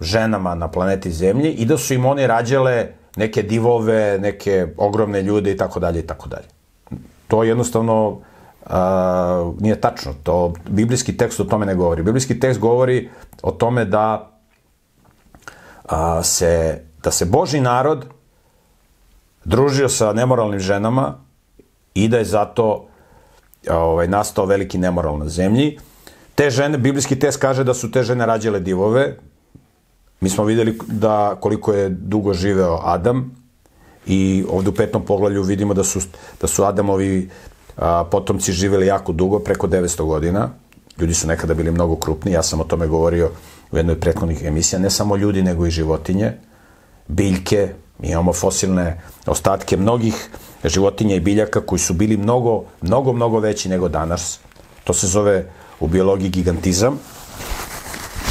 ženama 0.00 0.54
na 0.54 0.68
planeti 0.68 1.12
Zemlji 1.12 1.50
i 1.52 1.64
da 1.64 1.78
su 1.78 1.94
im 1.94 2.06
oni 2.06 2.26
rađale 2.26 2.88
neke 3.16 3.42
divove, 3.42 4.18
neke 4.18 4.66
ogromne 4.76 5.22
ljude 5.22 5.52
i 5.52 5.56
tako 5.56 5.80
dalje 5.80 6.00
i 6.00 6.06
tako 6.06 6.28
dalje. 6.28 6.46
To 7.28 7.44
jednostavno 7.44 8.20
a, 8.66 9.52
nije 9.60 9.80
tačno. 9.80 10.14
To, 10.22 10.52
biblijski 10.68 11.16
tekst 11.16 11.40
o 11.40 11.44
tome 11.44 11.66
ne 11.66 11.74
govori. 11.74 12.02
Biblijski 12.02 12.40
tekst 12.40 12.60
govori 12.60 13.10
o 13.42 13.50
tome 13.50 13.84
da 13.84 14.30
a, 15.88 16.22
se, 16.22 16.82
da 17.02 17.10
se 17.10 17.24
Boži 17.24 17.60
narod 17.60 18.06
družio 19.44 19.88
sa 19.88 20.12
nemoralnim 20.12 20.60
ženama 20.60 21.14
i 21.94 22.08
da 22.08 22.18
je 22.18 22.24
zato 22.24 22.86
ovaj, 23.70 24.08
nastao 24.08 24.46
veliki 24.46 24.78
nemoral 24.78 25.18
na 25.18 25.28
zemlji. 25.28 25.78
Te 26.34 26.50
žene, 26.50 26.78
biblijski 26.78 27.18
tekst 27.18 27.40
kaže 27.40 27.64
da 27.64 27.74
su 27.74 27.90
te 27.90 28.02
žene 28.02 28.26
rađale 28.26 28.60
divove. 28.60 29.16
Mi 30.20 30.30
smo 30.30 30.44
videli 30.44 30.78
da 30.86 31.36
koliko 31.40 31.72
je 31.72 31.88
dugo 31.88 32.34
živeo 32.34 32.80
Adam 32.82 33.30
i 34.06 34.44
ovde 34.50 34.70
u 34.70 34.74
petom 34.74 35.04
poglavlju 35.04 35.42
vidimo 35.42 35.74
da 35.74 35.84
su, 35.84 36.00
da 36.40 36.46
su 36.46 36.64
Adamovi 36.64 37.30
a, 37.76 38.04
potomci 38.10 38.52
živeli 38.52 38.86
jako 38.86 39.12
dugo, 39.12 39.38
preko 39.38 39.66
900 39.66 40.04
godina. 40.04 40.50
Ljudi 40.98 41.14
su 41.14 41.26
nekada 41.26 41.54
bili 41.54 41.70
mnogo 41.70 41.96
krupni, 41.96 42.32
ja 42.32 42.42
sam 42.42 42.60
o 42.60 42.64
tome 42.64 42.86
govorio 42.86 43.30
u 43.72 43.76
jednoj 43.76 44.00
prethodnih 44.00 44.42
emisija, 44.44 44.78
ne 44.78 44.90
samo 44.90 45.16
ljudi, 45.16 45.42
nego 45.42 45.66
i 45.66 45.70
životinje, 45.70 46.32
biljke, 47.08 47.74
mi 47.98 48.08
imamo 48.08 48.32
fosilne 48.32 49.00
ostatke 49.26 49.76
mnogih 49.76 50.28
životinja 50.64 51.16
i 51.16 51.20
biljaka 51.20 51.60
koji 51.60 51.78
su 51.78 51.94
bili 51.94 52.16
mnogo, 52.16 52.64
mnogo, 52.80 53.12
mnogo 53.12 53.38
veći 53.38 53.68
nego 53.68 53.88
danas. 53.88 54.38
To 54.84 54.92
se 54.92 55.06
zove 55.06 55.46
u 55.80 55.88
biologiji 55.88 56.30
gigantizam 56.30 56.98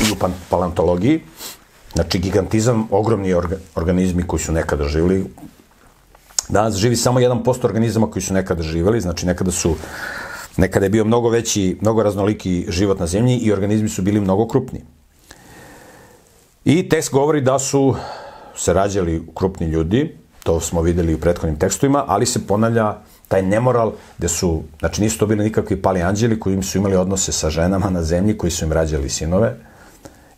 i 0.01 0.12
u 0.12 0.15
paleontologiji. 0.50 1.21
Znači, 1.93 2.19
gigantizam, 2.19 2.88
ogromni 2.91 3.33
organizmi 3.75 4.27
koji 4.27 4.39
su 4.39 4.51
nekada 4.51 4.88
živili, 4.88 5.25
Danas 6.53 6.75
živi 6.75 6.95
samo 6.95 7.19
1% 7.19 7.65
organizama 7.65 8.12
koji 8.12 8.24
su 8.24 8.33
nekada 8.33 8.63
živeli, 8.63 9.01
znači 9.01 9.25
nekada 9.25 9.51
su 9.51 9.75
nekada 10.57 10.86
je 10.86 10.89
bio 10.89 11.05
mnogo 11.05 11.29
veći, 11.29 11.77
mnogo 11.81 12.03
raznoliki 12.03 12.65
život 12.69 13.00
na 13.00 13.07
zemlji 13.07 13.38
i 13.38 13.51
organizmi 13.51 13.89
su 13.89 14.01
bili 14.01 14.19
mnogo 14.19 14.48
krupni. 14.48 14.81
I 16.65 16.89
tekst 16.89 17.12
govori 17.12 17.41
da 17.41 17.60
su 17.60 17.95
se 18.55 18.74
rađali 18.74 19.24
krupni 19.36 19.67
ljudi, 19.67 20.17
to 20.43 20.60
smo 20.60 20.81
videli 20.81 21.15
u 21.15 21.19
prethodnim 21.19 21.60
tekstovima, 21.60 22.03
ali 22.07 22.25
se 22.25 22.48
ponavlja 22.48 22.98
taj 23.27 23.41
nemoral 23.41 23.91
gde 24.17 24.27
su, 24.27 24.62
znači 24.79 25.01
nisu 25.01 25.19
to 25.19 25.25
bili 25.25 25.43
nikakvi 25.43 25.81
pali 25.81 26.01
anđeli 26.01 26.39
koji 26.39 26.63
su 26.63 26.77
imali 26.77 26.95
odnose 26.95 27.31
sa 27.31 27.50
ženama 27.50 27.89
na 27.89 28.03
zemlji, 28.03 28.38
koji 28.38 28.51
su 28.51 28.65
im 28.65 28.72
rađali 28.72 29.10
sinove 29.10 29.55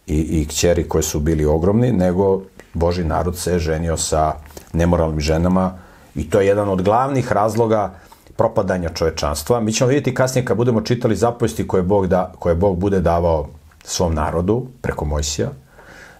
i, 0.07 0.19
i 0.19 0.45
kćeri 0.47 0.87
koji 0.87 1.03
su 1.03 1.19
bili 1.19 1.45
ogromni, 1.45 1.91
nego 1.91 2.41
Boži 2.73 3.03
narod 3.03 3.37
se 3.37 3.59
ženio 3.59 3.97
sa 3.97 4.33
nemoralnim 4.73 5.19
ženama 5.19 5.84
I 6.15 6.29
to 6.29 6.39
je 6.39 6.47
jedan 6.47 6.69
od 6.69 6.81
glavnih 6.81 7.31
razloga 7.31 7.93
propadanja 8.37 8.89
čovečanstva. 8.89 9.59
Mi 9.59 9.73
ćemo 9.73 9.87
vidjeti 9.87 10.13
kasnije 10.13 10.45
kad 10.45 10.57
budemo 10.57 10.81
čitali 10.81 11.15
zapovesti 11.15 11.67
koje 11.67 11.83
Bog, 11.83 12.07
da, 12.07 12.33
koje 12.39 12.55
Bog 12.55 12.77
bude 12.77 12.99
davao 12.99 13.47
svom 13.83 14.13
narodu 14.13 14.67
preko 14.81 15.05
Mojsija. 15.05 15.49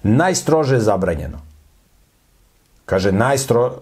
Najstrože 0.04 0.76
je 0.76 0.82
zabranjeno. 0.82 1.38
Kaže, 2.86 3.12
najstro, 3.12 3.74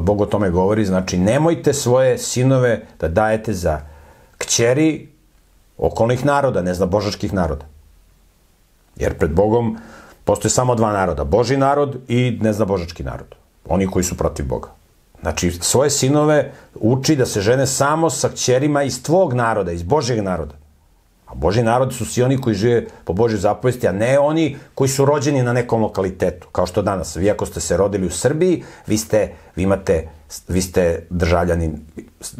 Bog 0.00 0.20
o 0.20 0.26
tome 0.26 0.50
govori, 0.50 0.84
znači 0.84 1.18
nemojte 1.18 1.72
svoje 1.72 2.18
sinove 2.18 2.86
da 3.00 3.08
dajete 3.08 3.52
za 3.52 3.80
kćeri 4.38 5.08
okolnih 5.78 6.24
naroda, 6.24 6.62
ne 6.62 6.74
zna 6.74 6.86
božačkih 6.86 7.32
naroda. 7.32 7.64
Jer 8.96 9.18
pred 9.18 9.30
Bogom 9.30 9.78
postoje 10.24 10.50
samo 10.50 10.74
dva 10.74 10.92
naroda, 10.92 11.24
Boži 11.24 11.56
narod 11.56 11.96
i 12.08 12.38
ne 12.42 12.52
zna 12.52 12.64
božački 12.64 13.04
narod. 13.04 13.34
Oni 13.68 13.86
koji 13.86 14.04
su 14.04 14.16
protiv 14.16 14.46
Boga. 14.46 14.68
Znači, 15.20 15.50
svoje 15.50 15.90
sinove 15.90 16.52
uči 16.74 17.16
da 17.16 17.26
se 17.26 17.40
žene 17.40 17.66
samo 17.66 18.10
sa 18.10 18.28
kćerima 18.28 18.82
iz 18.82 19.02
tvog 19.02 19.32
naroda, 19.32 19.72
iz 19.72 19.82
Božjeg 19.82 20.22
naroda. 20.22 20.54
A 21.26 21.34
Boži 21.34 21.62
narod 21.62 21.94
su 21.94 22.04
svi 22.04 22.22
oni 22.22 22.40
koji 22.40 22.54
žive 22.54 22.84
po 23.04 23.12
Božoj 23.12 23.38
zapovesti, 23.38 23.88
a 23.88 23.92
ne 23.92 24.18
oni 24.18 24.56
koji 24.74 24.88
su 24.88 25.04
rođeni 25.04 25.42
na 25.42 25.52
nekom 25.52 25.82
lokalitetu, 25.82 26.48
kao 26.52 26.66
što 26.66 26.82
danas. 26.82 27.16
Vi 27.16 27.30
ako 27.30 27.46
ste 27.46 27.60
se 27.60 27.76
rodili 27.76 28.06
u 28.06 28.10
Srbiji, 28.10 28.62
vi 28.86 28.98
ste, 28.98 29.32
vi 29.56 29.62
imate, 29.62 30.08
vi 30.48 30.62
ste 30.62 31.06
državljanin 31.10 31.80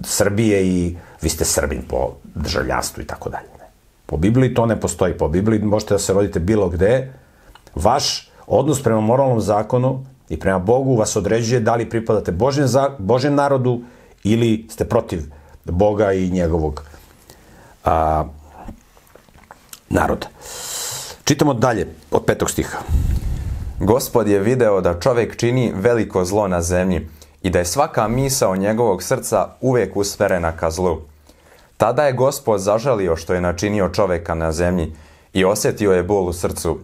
Srbije 0.05 0.67
i 0.67 0.97
vi 1.23 1.29
ste 1.29 1.45
Srbin 1.45 1.83
po 1.89 2.15
državljanstvu 2.35 3.03
i 3.03 3.07
tako 3.07 3.31
dalje. 3.31 3.49
Po 4.07 4.17
Bibliji 4.17 4.55
to 4.55 4.67
ne 4.67 4.81
postoji. 4.81 5.19
Po 5.19 5.29
Bibliji 5.29 5.61
možete 5.61 5.95
da 5.95 5.99
se 5.99 6.13
rodite 6.13 6.41
bilo 6.41 6.69
gde. 6.69 7.13
Vaš 7.75 8.31
odnos 8.47 8.83
prema 8.83 9.01
moralnom 9.01 9.41
zakonu 9.41 10.05
i 10.29 10.39
prema 10.41 10.59
Bogu 10.59 10.97
vas 10.97 11.17
određuje 11.17 11.61
da 11.61 11.75
li 11.75 11.91
pripadate 11.91 12.33
Božjem, 12.33 12.67
za, 12.67 12.91
Božjem 12.99 13.35
narodu 13.35 13.81
ili 14.25 14.67
ste 14.71 14.85
protiv 14.85 15.23
Boga 15.65 16.13
i 16.13 16.31
njegovog 16.31 16.83
a, 17.85 18.25
naroda. 19.89 20.27
Čitamo 21.25 21.55
dalje 21.55 21.89
od 22.11 22.25
petog 22.25 22.51
stiha. 22.51 22.79
Gospod 23.81 24.29
je 24.29 24.41
video 24.41 24.81
da 24.81 25.01
čovek 25.01 25.37
čini 25.37 25.73
veliko 25.75 26.25
zlo 26.25 26.49
na 26.49 26.63
zemlji 26.63 27.09
i 27.43 27.51
da 27.51 27.59
je 27.59 27.65
svaka 27.65 28.09
misa 28.09 28.49
o 28.49 28.57
njegovog 28.57 29.03
srca 29.03 29.49
uvek 29.61 29.97
usmerena 29.97 30.53
ka 30.53 30.71
zlu. 30.71 31.01
Tada 31.77 32.05
je 32.05 32.13
gospod 32.13 32.61
zažalio 32.61 33.17
što 33.17 33.35
je 33.35 33.41
načinio 33.41 33.89
čoveka 33.89 34.35
na 34.35 34.53
zemlji 34.53 34.93
i 35.33 35.45
osjetio 35.45 35.93
je 35.93 36.03
bol 36.03 36.29
u 36.29 36.33
srcu. 36.33 36.79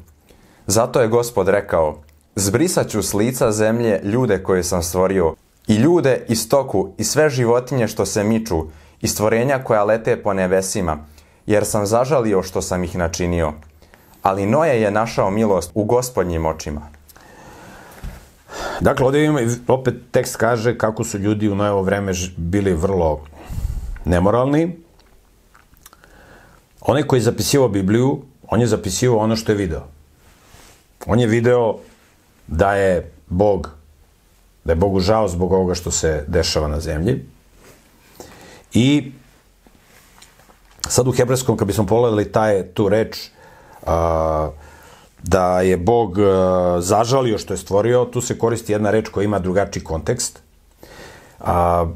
Zato 0.67 1.01
je 1.01 1.09
gospod 1.09 1.49
rekao, 1.49 1.99
Zbrisat 2.37 2.89
ću 2.89 3.03
s 3.03 3.15
lica 3.15 3.53
zemlje 3.53 4.01
ljude 4.05 4.43
koje 4.43 4.63
sam 4.63 4.83
stvorio, 4.83 5.35
i 5.67 5.75
ljude 5.75 6.25
i 6.29 6.37
stoku 6.37 6.93
i 6.99 7.05
sve 7.05 7.31
životinje 7.31 7.89
što 7.89 8.07
se 8.07 8.25
miču, 8.25 8.65
i 9.01 9.09
stvorenja 9.09 9.65
koja 9.65 9.85
lete 9.85 10.23
po 10.23 10.33
nebesima, 10.33 10.99
jer 11.47 11.65
sam 11.65 11.87
zažalio 11.87 12.43
što 12.43 12.63
sam 12.63 12.85
ih 12.85 12.97
načinio. 12.97 13.53
Ali 14.23 14.47
Noje 14.47 14.81
je 14.81 14.91
našao 14.91 15.31
milost 15.31 15.71
u 15.75 15.85
gospodnjim 15.85 16.47
očima. 16.47 16.89
Dakle, 18.81 19.07
ovdje 19.07 19.25
imamo, 19.25 19.55
opet 19.69 19.95
tekst 20.11 20.37
kaže 20.37 20.79
kako 20.79 21.05
su 21.05 21.19
ljudi 21.19 21.49
u 21.49 21.55
Nojevo 21.55 21.83
vreme 21.83 22.13
bili 22.37 22.75
vrlo 22.75 23.21
nemoralni 24.05 24.77
onaj 26.81 27.03
koji 27.03 27.19
je 27.19 27.23
zapisivao 27.23 27.69
Bibliju, 27.69 28.23
on 28.49 28.61
je 28.61 28.67
zapisivao 28.67 29.19
ono 29.19 29.37
što 29.37 29.53
je 29.53 29.57
video. 29.57 29.83
On 31.07 31.21
je 31.21 31.27
video 31.27 31.79
da 32.47 32.75
je 32.75 33.13
Bog, 33.29 33.71
da 34.65 34.73
je 34.73 34.77
Bogu 34.77 35.01
žao 35.01 35.29
zbog 35.29 35.53
ovoga 35.53 35.75
što 35.75 35.91
se 35.91 36.25
dešava 36.29 36.69
na 36.69 36.81
zemlji. 36.81 37.25
I 38.75 39.13
sad 40.89 41.09
u 41.09 41.13
hebrejskom, 41.13 41.57
kad 41.57 41.67
bismo 41.67 41.87
pogledali 41.87 42.33
taj, 42.33 42.63
tu 42.75 42.89
reč, 42.89 43.19
a, 43.87 44.51
da 45.23 45.61
je 45.61 45.77
Bog 45.77 46.19
a, 46.19 46.77
zažalio 46.81 47.39
što 47.39 47.55
je 47.55 47.59
stvorio, 47.59 48.05
tu 48.05 48.21
se 48.21 48.39
koristi 48.39 48.73
jedna 48.73 48.91
reč 48.91 49.09
koja 49.09 49.25
ima 49.25 49.39
drugačiji 49.39 49.85
kontekst. 49.85 50.43
A, 51.41 51.87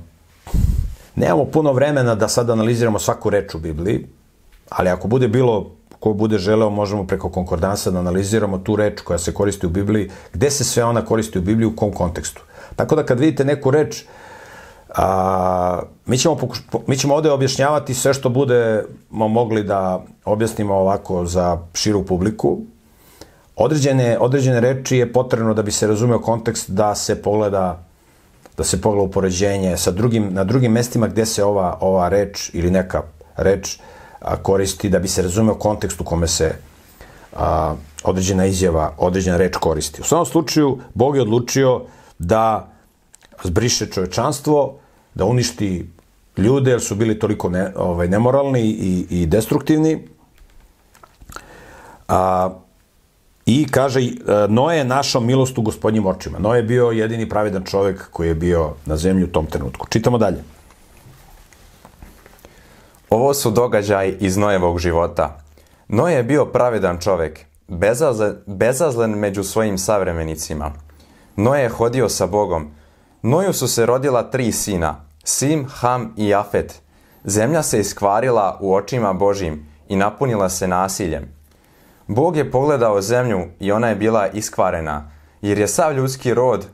nemamo 1.14 1.44
puno 1.44 1.72
vremena 1.72 2.14
da 2.14 2.28
sad 2.28 2.50
analiziramo 2.50 2.98
svaku 2.98 3.30
reč 3.30 3.54
u 3.54 3.58
Bibliji, 3.58 4.06
ali 4.68 4.88
ako 4.88 5.08
bude 5.08 5.28
bilo 5.28 5.75
ko 6.00 6.12
bude 6.12 6.38
želeo, 6.38 6.70
možemo 6.70 7.06
preko 7.06 7.28
konkordansa 7.30 7.90
da 7.90 7.98
analiziramo 7.98 8.58
tu 8.58 8.76
reč 8.76 9.00
koja 9.00 9.18
se 9.18 9.34
koristi 9.34 9.66
u 9.66 9.70
Bibliji, 9.70 10.10
gde 10.32 10.50
se 10.50 10.64
sve 10.64 10.84
ona 10.84 11.04
koristi 11.04 11.38
u 11.38 11.42
Bibliji, 11.42 11.66
u 11.66 11.76
kom 11.76 11.92
kontekstu. 11.92 12.42
Tako 12.76 12.96
da 12.96 13.06
kad 13.06 13.20
vidite 13.20 13.44
neku 13.44 13.70
reč, 13.70 14.04
a, 14.94 15.82
mi, 16.06 16.18
ćemo 16.18 16.36
pokuš, 16.36 16.62
mi 16.86 16.96
ćemo 16.98 17.14
ovde 17.14 17.30
objašnjavati 17.30 17.94
sve 17.94 18.14
što 18.14 18.28
budemo 18.28 19.28
mogli 19.28 19.62
da 19.64 20.04
objasnimo 20.24 20.74
ovako 20.74 21.26
za 21.26 21.58
širu 21.74 22.04
publiku. 22.06 22.58
Određene, 23.56 24.18
određene 24.18 24.60
reči 24.60 24.96
je 24.96 25.12
potrebno 25.12 25.54
da 25.54 25.62
bi 25.62 25.72
se 25.72 25.86
razumeo 25.86 26.18
kontekst 26.18 26.70
da 26.70 26.94
se 26.94 27.22
pogleda 27.22 27.82
da 28.56 28.64
se 28.64 28.80
pogleda 28.80 29.04
upoređenje 29.04 29.76
sa 29.76 29.90
drugim, 29.90 30.28
na 30.32 30.44
drugim 30.44 30.72
mestima 30.72 31.08
gde 31.08 31.26
se 31.26 31.44
ova, 31.44 31.78
ova 31.80 32.08
reč 32.08 32.50
ili 32.54 32.70
neka 32.70 33.02
reč 33.36 33.78
a, 34.20 34.36
koristi 34.36 34.88
da 34.88 34.98
bi 34.98 35.08
se 35.08 35.22
razumeo 35.22 35.54
kontekst 35.54 36.00
u 36.00 36.04
kome 36.04 36.26
se 36.26 36.54
a, 37.36 37.74
određena 38.04 38.46
izjava, 38.46 38.94
određena 38.98 39.36
reč 39.36 39.56
koristi. 39.56 40.00
U 40.00 40.04
svakom 40.04 40.26
slučaju, 40.26 40.78
Bog 40.94 41.16
je 41.16 41.22
odlučio 41.22 41.82
da 42.18 42.72
zbriše 43.44 43.86
čovečanstvo, 43.86 44.78
da 45.14 45.24
uništi 45.24 45.90
ljude, 46.36 46.70
jer 46.70 46.80
su 46.80 46.94
bili 46.94 47.18
toliko 47.18 47.48
ne, 47.48 47.72
ovaj, 47.76 48.08
nemoralni 48.08 48.60
i, 48.60 49.06
i 49.10 49.26
destruktivni. 49.26 50.08
A, 52.08 52.50
I 53.46 53.66
kaže, 53.70 54.00
Noe 54.48 54.76
je 54.76 54.84
našao 54.84 55.20
milost 55.22 55.58
u 55.58 55.62
gospodnjim 55.62 56.06
očima. 56.06 56.38
Noe 56.38 56.58
je 56.58 56.62
bio 56.62 56.90
jedini 56.90 57.28
pravedan 57.28 57.62
čovek 57.64 58.10
koji 58.10 58.28
je 58.28 58.34
bio 58.34 58.72
na 58.86 58.96
zemlji 58.96 59.24
u 59.24 59.32
tom 59.32 59.46
trenutku. 59.46 59.86
Čitamo 59.86 60.18
dalje. 60.18 60.42
Ovo 63.10 63.34
su 63.34 63.50
događaj 63.50 64.16
iz 64.20 64.36
Nojevog 64.36 64.78
života. 64.78 65.38
Noje 65.88 66.16
je 66.16 66.22
bio 66.22 66.46
pravedan 66.46 66.98
čovek, 67.00 67.40
bezazlen, 67.68 68.36
bezazlen 68.46 69.10
među 69.10 69.42
svojim 69.42 69.78
savremenicima. 69.78 70.72
Noje 71.36 71.62
je 71.62 71.68
hodio 71.68 72.08
sa 72.08 72.26
Bogom. 72.26 72.70
Noju 73.22 73.52
su 73.52 73.68
se 73.68 73.86
rodila 73.86 74.30
tri 74.30 74.52
sina, 74.52 75.06
Sim, 75.24 75.66
Ham 75.68 76.14
i 76.16 76.28
Jafet. 76.28 76.82
Zemlja 77.24 77.62
se 77.62 77.80
iskvarila 77.80 78.58
u 78.60 78.74
očima 78.74 79.12
Božim 79.12 79.66
i 79.88 79.96
napunila 79.96 80.48
se 80.48 80.68
nasiljem. 80.68 81.36
Bog 82.06 82.36
je 82.36 82.50
pogledao 82.50 83.00
zemlju 83.00 83.40
i 83.60 83.72
ona 83.72 83.88
je 83.88 83.96
bila 83.96 84.28
iskvarena, 84.28 85.10
jer 85.42 85.58
je 85.58 85.68
sav 85.68 85.96
ljudski 85.96 86.34
rod 86.34 86.66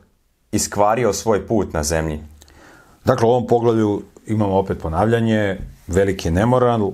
iskvario 0.51 1.13
svoj 1.13 1.47
put 1.47 1.73
na 1.73 1.83
zemlji. 1.83 2.23
Dakle, 3.05 3.27
u 3.27 3.31
ovom 3.31 3.47
pogledu 3.47 4.01
imamo 4.27 4.57
opet 4.57 4.81
ponavljanje, 4.81 5.57
veliki 5.87 6.31
nemoral, 6.31 6.91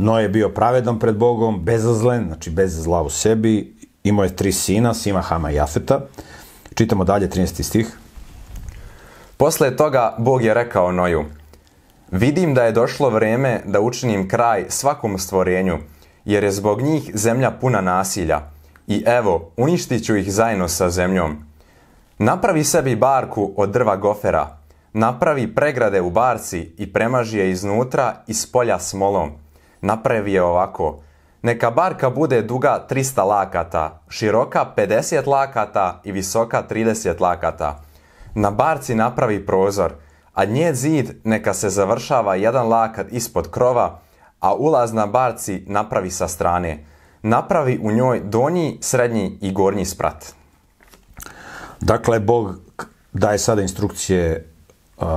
No 0.00 0.20
je 0.20 0.28
bio 0.28 0.48
pravedan 0.48 0.98
pred 0.98 1.16
Bogom, 1.16 1.64
bezazlen, 1.64 2.26
znači 2.26 2.50
bez 2.50 2.82
zla 2.82 3.02
u 3.02 3.10
sebi, 3.10 3.74
imao 4.04 4.24
je 4.24 4.36
tri 4.36 4.52
sina, 4.52 4.94
Sima, 4.94 5.20
Hama 5.20 5.50
i 5.50 5.54
Jafeta. 5.54 6.00
Čitamo 6.74 7.04
dalje 7.04 7.28
13. 7.28 7.62
stih. 7.62 7.98
Posle 9.36 9.76
toga 9.76 10.14
Bog 10.18 10.44
je 10.44 10.54
rekao 10.54 10.92
Noju, 10.92 11.24
Vidim 12.10 12.54
da 12.54 12.62
je 12.62 12.72
došlo 12.72 13.10
vreme 13.10 13.60
da 13.64 13.80
učinim 13.80 14.28
kraj 14.28 14.64
svakom 14.68 15.18
stvorenju, 15.18 15.78
jer 16.24 16.44
je 16.44 16.52
zbog 16.52 16.82
njih 16.82 17.10
zemlja 17.14 17.50
puna 17.50 17.80
nasilja. 17.80 18.40
I 18.86 19.02
evo, 19.06 19.50
uništit 19.56 20.04
ću 20.04 20.16
ih 20.16 20.32
zajedno 20.32 20.68
sa 20.68 20.90
zemljom. 20.90 21.44
Napravi 22.18 22.64
sebi 22.64 22.96
barku 22.96 23.52
od 23.56 23.70
drva 23.70 23.96
gofera, 23.96 24.58
napravi 24.92 25.54
pregrade 25.54 26.00
u 26.00 26.10
barci 26.10 26.74
i 26.78 26.92
premaži 26.92 27.38
je 27.38 27.50
iznutra 27.50 28.14
i 28.26 28.34
s 28.34 28.52
polja 28.52 28.78
smolom. 28.78 29.30
Napravi 29.80 30.32
je 30.32 30.42
ovako. 30.42 31.02
Neka 31.42 31.70
barka 31.70 32.10
bude 32.10 32.42
duga 32.42 32.86
300 32.90 33.24
lakata, 33.24 34.00
široka 34.08 34.72
50 34.76 35.26
lakata 35.28 36.00
i 36.04 36.12
visoka 36.12 36.62
30 36.70 37.20
lakata. 37.20 37.82
Na 38.34 38.50
barci 38.50 38.94
napravi 38.94 39.46
prozor, 39.46 39.92
a 40.34 40.44
nje 40.44 40.74
zid 40.74 41.10
neka 41.24 41.54
se 41.54 41.70
završava 41.70 42.34
jedan 42.34 42.68
lakat 42.68 43.06
ispod 43.10 43.50
krova, 43.50 44.00
a 44.40 44.54
ulaz 44.54 44.92
na 44.92 45.06
barci 45.06 45.64
napravi 45.66 46.10
sa 46.10 46.28
strane. 46.28 46.84
Napravi 47.22 47.80
u 47.82 47.92
njoj 47.92 48.20
donji, 48.20 48.78
srednji 48.80 49.38
i 49.40 49.52
gornji 49.52 49.84
sprat. 49.84 50.34
Dakle, 51.80 52.20
Bog 52.20 52.60
daje 53.12 53.38
sada 53.38 53.62
instrukcije 53.62 54.52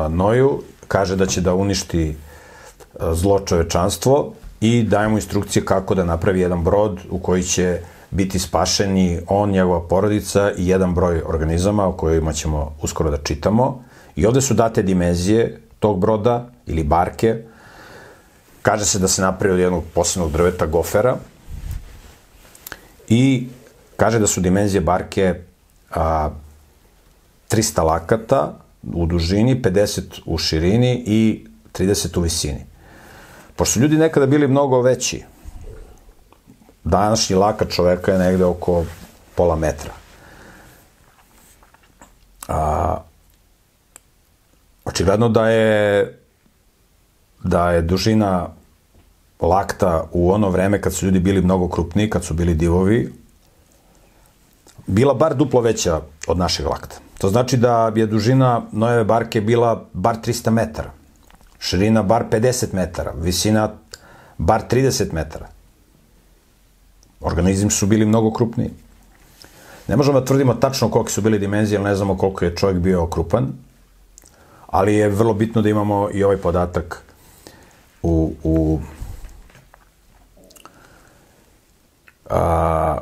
Noju, 0.09 0.61
kaže 0.87 1.15
da 1.15 1.25
će 1.25 1.41
da 1.41 1.53
uništi 1.53 2.15
zlo 3.11 3.39
čovečanstvo 3.39 4.33
i 4.61 4.83
daje 4.83 5.07
mu 5.07 5.17
instrukcije 5.17 5.65
kako 5.65 5.95
da 5.95 6.03
napravi 6.03 6.39
jedan 6.39 6.63
brod 6.63 6.99
u 7.09 7.19
koji 7.19 7.43
će 7.43 7.79
biti 8.11 8.39
spašeni 8.39 9.21
on, 9.27 9.49
njegova 9.51 9.87
porodica 9.87 10.51
i 10.57 10.67
jedan 10.67 10.93
broj 10.93 11.21
organizama 11.25 11.87
o 11.87 11.91
kojima 11.91 12.33
ćemo 12.33 12.75
uskoro 12.81 13.09
da 13.09 13.17
čitamo. 13.17 13.83
I 14.15 14.25
ovde 14.25 14.41
su 14.41 14.53
date 14.53 14.83
dimenzije 14.83 15.61
tog 15.79 15.99
broda 15.99 16.49
ili 16.65 16.83
barke. 16.83 17.43
Kaže 18.61 18.85
se 18.85 18.99
da 18.99 19.07
se 19.07 19.21
napravi 19.21 19.53
od 19.53 19.59
jednog 19.59 19.83
posebnog 19.93 20.31
drveta 20.31 20.65
gofera 20.65 21.17
i 23.07 23.47
kaže 23.97 24.19
da 24.19 24.27
su 24.27 24.41
dimenzije 24.41 24.81
barke 24.81 25.35
a, 25.91 26.29
300 27.49 27.83
lakata, 27.83 28.62
u 28.93 29.05
dužini, 29.05 29.61
50 29.61 30.21
u 30.25 30.37
širini 30.37 31.03
i 31.05 31.47
30 31.73 32.17
u 32.17 32.21
visini. 32.21 32.65
Pošto 33.55 33.73
su 33.73 33.79
ljudi 33.79 33.97
nekada 33.97 34.25
bili 34.25 34.47
mnogo 34.47 34.81
veći, 34.81 35.23
današnji 36.83 37.35
lakat 37.35 37.71
čoveka 37.71 38.11
je 38.11 38.19
negde 38.19 38.45
oko 38.45 38.85
pola 39.35 39.55
metra. 39.55 39.91
A, 42.47 42.97
očigledno 44.85 45.29
da 45.29 45.49
je 45.49 46.19
da 47.43 47.71
je 47.71 47.81
dužina 47.81 48.49
lakta 49.39 50.07
u 50.11 50.31
ono 50.31 50.49
vreme 50.49 50.81
kad 50.81 50.93
su 50.93 51.05
ljudi 51.05 51.19
bili 51.19 51.41
mnogo 51.41 51.67
krupniji, 51.67 52.09
kad 52.09 52.23
su 52.23 52.33
bili 52.33 52.53
divovi, 52.53 53.13
bila 54.87 55.13
bar 55.13 55.35
duplo 55.35 55.61
veća 55.61 56.01
od 56.27 56.37
našeg 56.37 56.65
lakta. 56.65 57.02
To 57.17 57.29
znači 57.29 57.57
da 57.57 57.91
je 57.95 58.05
dužina 58.05 58.61
Nojeve 58.71 59.03
barke 59.03 59.41
bila 59.41 59.85
bar 59.93 60.15
300 60.15 60.49
metara, 60.49 60.91
širina 61.59 62.03
bar 62.03 62.25
50 62.31 62.73
metara, 62.73 63.13
visina 63.17 63.69
bar 64.37 64.63
30 64.69 65.13
metara. 65.13 65.47
Organizmi 67.21 67.71
su 67.71 67.87
bili 67.87 68.05
mnogo 68.05 68.31
krupniji. 68.31 68.71
Ne 69.87 69.95
možemo 69.95 70.19
da 70.19 70.25
tvrdimo 70.25 70.53
tačno 70.53 70.91
kolike 70.91 71.11
su 71.11 71.21
bili 71.21 71.39
dimenzije, 71.39 71.77
ali 71.77 71.89
ne 71.89 71.95
znamo 71.95 72.17
koliko 72.17 72.45
je 72.45 72.55
čovjek 72.55 72.79
bio 72.79 73.07
krupan, 73.07 73.47
ali 74.67 74.95
je 74.95 75.09
vrlo 75.09 75.33
bitno 75.33 75.61
da 75.61 75.69
imamo 75.69 76.09
i 76.13 76.23
ovaj 76.23 76.37
podatak 76.37 77.03
u, 78.03 78.33
u 78.43 78.79
a, 82.29 82.97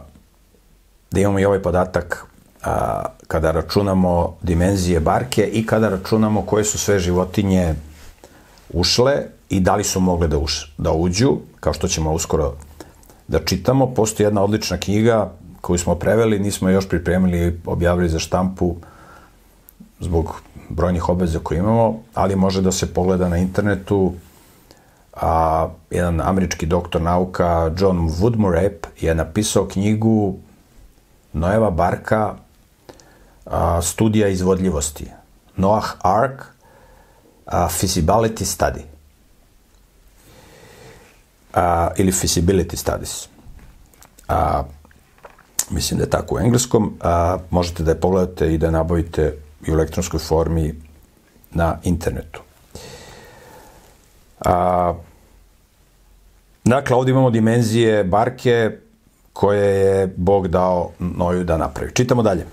da 1.12 1.19
imamo 1.19 1.39
i 1.39 1.45
ovaj 1.45 1.62
podatak 1.62 2.26
a, 2.63 3.04
kada 3.28 3.52
računamo 3.52 4.36
dimenzije 4.41 5.00
barke 5.00 5.50
i 5.54 5.65
kada 5.65 5.89
računamo 5.89 6.41
koje 6.41 6.63
su 6.63 6.78
sve 6.78 7.00
životinje 7.00 7.76
ušle 8.74 9.13
i 9.50 9.60
da 9.60 9.76
li 9.76 9.84
su 9.84 10.00
mogle 10.00 10.28
da, 10.28 10.38
uš, 10.38 10.74
da 10.78 10.91
uđu, 10.91 11.38
kao 11.60 11.74
što 11.74 11.88
ćemo 11.88 12.13
uskoro 12.13 12.54
da 13.28 13.39
čitamo. 13.39 13.93
Postoji 13.93 14.28
jedna 14.28 14.43
odlična 14.43 14.78
knjiga 14.78 15.32
koju 15.62 15.78
smo 15.78 15.95
preveli, 15.95 16.39
nismo 16.39 16.69
još 16.69 16.89
pripremili 16.89 17.47
i 17.47 17.54
objavili 17.65 18.10
za 18.10 18.19
štampu 18.19 18.76
zbog 20.00 20.41
brojnih 20.69 21.10
obaveza 21.10 21.39
koje 21.43 21.58
imamo, 21.58 22.00
ali 22.13 22.36
može 22.36 22.62
da 22.62 22.71
se 22.71 22.93
pogleda 22.93 23.30
na 23.30 23.38
internetu. 23.38 24.13
A, 25.13 25.69
jedan 25.89 26.21
američki 26.21 26.65
doktor 26.65 27.02
nauka, 27.02 27.71
John 27.80 28.10
Woodmore 28.10 28.69
je 29.02 29.15
napisao 29.15 29.67
knjigu 29.67 30.36
Noeva 31.34 31.69
barka 31.69 32.36
a, 33.52 33.82
studija 33.82 34.28
izvodljivosti. 34.28 35.06
Noah 35.58 35.92
Ark 36.02 36.44
a, 37.46 37.68
Feasibility 37.68 38.46
Study. 38.46 38.82
a, 41.54 41.90
ili 41.98 42.12
feasibility 42.12 42.76
studies. 42.76 43.28
A, 44.28 44.64
mislim 45.70 45.98
da 45.98 46.04
je 46.04 46.10
tako 46.10 46.36
u 46.36 46.40
engleskom, 46.40 46.94
a, 47.02 47.38
možete 47.50 47.84
da 47.84 47.92
je 47.92 48.00
pogledate 48.00 48.54
i 48.54 48.58
da 48.58 48.66
je 48.66 48.72
nabavite 48.72 49.38
i 49.68 49.72
u 49.72 49.74
elektronskoj 49.74 50.20
formi 50.20 50.76
na 51.52 51.78
internetu. 51.84 52.42
A, 54.46 54.94
dakle, 56.64 56.96
ovdje 56.96 57.12
imamo 57.12 57.30
dimenzije 57.30 58.04
barke 58.04 58.78
koje 59.34 59.76
je 59.76 60.14
Bog 60.18 60.48
dao 60.48 60.92
Noju 61.00 61.44
da 61.44 61.58
napravi. 61.58 61.92
Čitamo 61.94 62.24
dalje. 62.24 62.46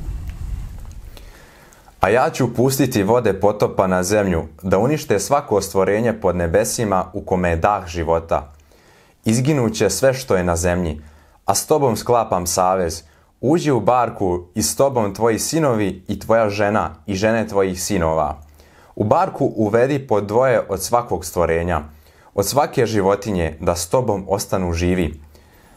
A 2.00 2.08
ja 2.08 2.30
ću 2.30 2.54
pustiti 2.54 3.02
vode 3.02 3.40
potopa 3.40 3.86
na 3.86 4.02
zemlju, 4.02 4.44
da 4.62 4.78
unište 4.78 5.18
svako 5.18 5.60
stvorenje 5.60 6.12
pod 6.12 6.36
nebesima 6.36 7.10
u 7.12 7.20
kome 7.20 7.50
je 7.50 7.56
dah 7.56 7.86
života. 7.86 8.52
Izginuće 9.24 9.90
sve 9.90 10.14
što 10.14 10.36
je 10.36 10.44
na 10.44 10.56
zemlji, 10.56 11.02
a 11.44 11.54
s 11.54 11.66
tobom 11.66 11.96
sklapam 11.96 12.46
savez. 12.46 13.02
Uđi 13.40 13.70
u 13.70 13.80
barku 13.80 14.44
i 14.54 14.62
s 14.62 14.76
tobom 14.76 15.14
tvoji 15.14 15.38
sinovi 15.38 16.04
i 16.08 16.18
tvoja 16.18 16.48
žena 16.50 16.94
i 17.06 17.14
žene 17.14 17.48
tvojih 17.48 17.82
sinova. 17.82 18.38
U 18.96 19.04
barku 19.04 19.52
uvedi 19.56 20.06
po 20.06 20.20
dvoje 20.20 20.60
od 20.68 20.82
svakog 20.82 21.24
stvorenja, 21.24 21.82
od 22.34 22.46
svake 22.46 22.86
životinje 22.86 23.56
da 23.60 23.76
s 23.76 23.88
tobom 23.88 24.24
ostanu 24.28 24.72
živi. 24.72 25.20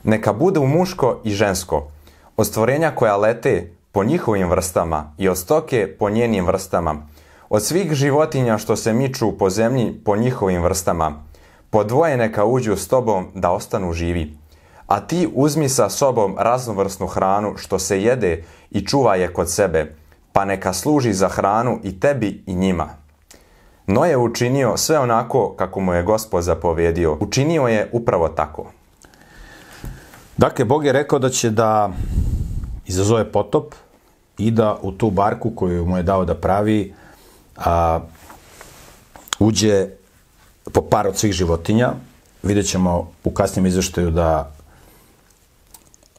Neka 0.03 0.33
bude 0.33 0.59
u 0.59 0.67
muško 0.67 1.21
i 1.23 1.31
žensko, 1.31 1.87
od 2.37 2.47
stvorenja 2.47 2.91
koja 2.95 3.17
lete 3.17 3.71
po 3.91 4.03
njihovim 4.03 4.49
vrstama 4.49 5.13
i 5.17 5.29
od 5.29 5.37
stoke 5.37 5.95
po 5.99 6.09
njenim 6.09 6.45
vrstama, 6.45 7.07
od 7.49 7.63
svih 7.63 7.93
životinja 7.93 8.57
što 8.57 8.75
se 8.75 8.93
miču 8.93 9.37
po 9.37 9.49
zemlji 9.49 10.01
po 10.05 10.15
njihovim 10.15 10.61
vrstama, 10.61 11.23
po 11.69 11.83
dvoje 11.83 12.17
neka 12.17 12.45
uđu 12.45 12.75
s 12.75 12.87
tobom 12.87 13.27
da 13.35 13.51
ostanu 13.51 13.93
živi. 13.93 14.37
A 14.87 14.99
ti 14.99 15.29
uzmi 15.33 15.69
sa 15.69 15.89
sobom 15.89 16.35
raznovrsnu 16.39 17.07
hranu 17.07 17.53
što 17.57 17.79
se 17.79 18.01
jede 18.01 18.43
i 18.71 18.85
čuva 18.85 19.15
je 19.15 19.33
kod 19.33 19.51
sebe, 19.51 19.95
pa 20.31 20.45
neka 20.45 20.73
služi 20.73 21.13
za 21.13 21.27
hranu 21.27 21.79
i 21.83 21.99
tebi 21.99 22.43
i 22.45 22.53
njima. 22.53 22.89
No 23.87 24.05
je 24.05 24.17
učinio 24.17 24.77
sve 24.77 24.99
onako 24.99 25.55
kako 25.57 25.79
mu 25.79 25.93
je 25.93 26.03
gospod 26.03 26.43
zapovjedio. 26.43 27.17
Učinio 27.19 27.67
je 27.67 27.89
upravo 27.91 28.27
tako. 28.27 28.65
Dakle, 30.37 30.65
Bog 30.65 30.85
je 30.85 30.91
rekao 30.91 31.19
da 31.19 31.29
će 31.29 31.49
da 31.49 31.91
izazove 32.91 33.25
potop 33.31 33.75
i 34.37 34.51
da 34.51 34.75
u 34.81 34.91
tu 34.91 35.09
barku 35.09 35.51
koju 35.55 35.85
mu 35.85 35.97
je 35.97 36.03
dao 36.03 36.25
da 36.25 36.35
pravi 36.35 36.93
a, 37.57 37.99
uđe 39.39 39.87
po 40.73 40.81
par 40.81 41.07
od 41.07 41.17
svih 41.17 41.33
životinja. 41.33 41.93
Vidjet 42.43 42.67
ćemo 42.67 43.11
u 43.23 43.31
kasnijem 43.31 43.65
izveštaju 43.65 44.11
da 44.11 44.51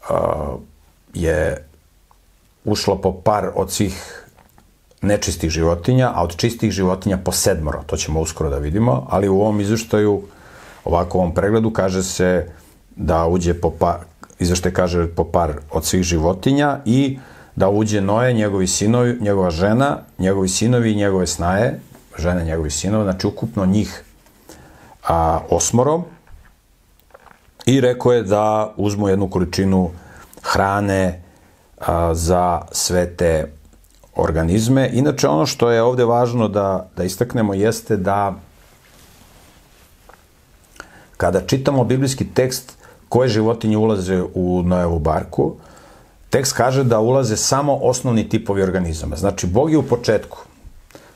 a, 0.08 0.56
je 1.14 1.68
ušlo 2.64 2.96
po 3.00 3.12
par 3.12 3.50
od 3.54 3.70
svih 3.70 4.26
nečistih 5.02 5.50
životinja, 5.50 6.12
a 6.14 6.22
od 6.22 6.36
čistih 6.36 6.70
životinja 6.70 7.18
po 7.18 7.32
sedmoro. 7.32 7.82
To 7.86 7.96
ćemo 7.96 8.20
uskoro 8.20 8.50
da 8.50 8.58
vidimo, 8.58 9.06
ali 9.10 9.28
u 9.28 9.40
ovom 9.40 9.60
izveštaju, 9.60 10.22
ovako 10.84 11.18
ovom 11.18 11.34
pregledu, 11.34 11.72
kaže 11.72 12.02
se 12.02 12.48
da 12.96 13.26
uđe 13.26 13.54
po 13.60 13.70
par, 13.70 14.06
izveštaj 14.42 14.72
kaže 14.72 15.06
po 15.08 15.24
par 15.24 15.52
od 15.70 15.84
svih 15.84 16.02
životinja 16.02 16.78
i 16.84 17.18
da 17.56 17.68
uđe 17.68 18.00
Noje, 18.00 18.32
njegovi 18.32 18.66
sinovi, 18.66 19.18
njegova 19.20 19.50
žena, 19.50 19.98
njegovi 20.18 20.48
sinovi 20.48 20.92
i 20.92 20.96
njegove 20.96 21.26
snaje, 21.26 21.80
žene 22.18 22.44
njegovi 22.44 22.70
sinovi, 22.70 23.04
znači 23.04 23.26
ukupno 23.26 23.66
njih 23.66 24.04
a, 25.08 25.40
osmoro. 25.50 26.02
I 27.66 27.80
rekao 27.80 28.12
je 28.12 28.22
da 28.22 28.74
uzmu 28.76 29.08
jednu 29.08 29.30
količinu 29.30 29.90
hrane 30.42 31.22
a, 31.78 32.14
za 32.14 32.62
sve 32.72 33.16
te 33.16 33.52
organizme. 34.16 34.90
Inače, 34.92 35.28
ono 35.28 35.46
što 35.46 35.70
je 35.70 35.82
ovde 35.82 36.04
važno 36.04 36.48
da, 36.48 36.88
da 36.96 37.04
istaknemo 37.04 37.54
jeste 37.54 37.96
da 37.96 38.34
kada 41.16 41.40
čitamo 41.40 41.84
biblijski 41.84 42.24
tekst, 42.28 42.78
koje 43.12 43.28
životinje 43.28 43.76
ulaze 43.76 44.22
u 44.34 44.62
Nojevu 44.64 44.98
barku, 44.98 45.54
tekst 46.30 46.52
kaže 46.56 46.84
da 46.84 47.00
ulaze 47.00 47.36
samo 47.36 47.74
osnovni 47.82 48.28
tipovi 48.28 48.62
organizama. 48.62 49.16
Znači, 49.16 49.46
Bog 49.46 49.72
je 49.72 49.78
u 49.78 49.82
početku, 49.82 50.38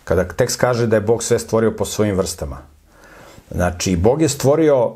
kada 0.05 0.29
tekst 0.29 0.61
kaže 0.61 0.87
da 0.87 0.97
je 0.97 1.07
Bog 1.09 1.23
sve 1.23 1.39
stvorio 1.39 1.73
po 1.73 1.85
svojim 1.85 2.17
vrstama. 2.17 2.59
Znači, 3.51 3.97
Bog 3.97 4.23
je 4.23 4.29
stvorio, 4.29 4.93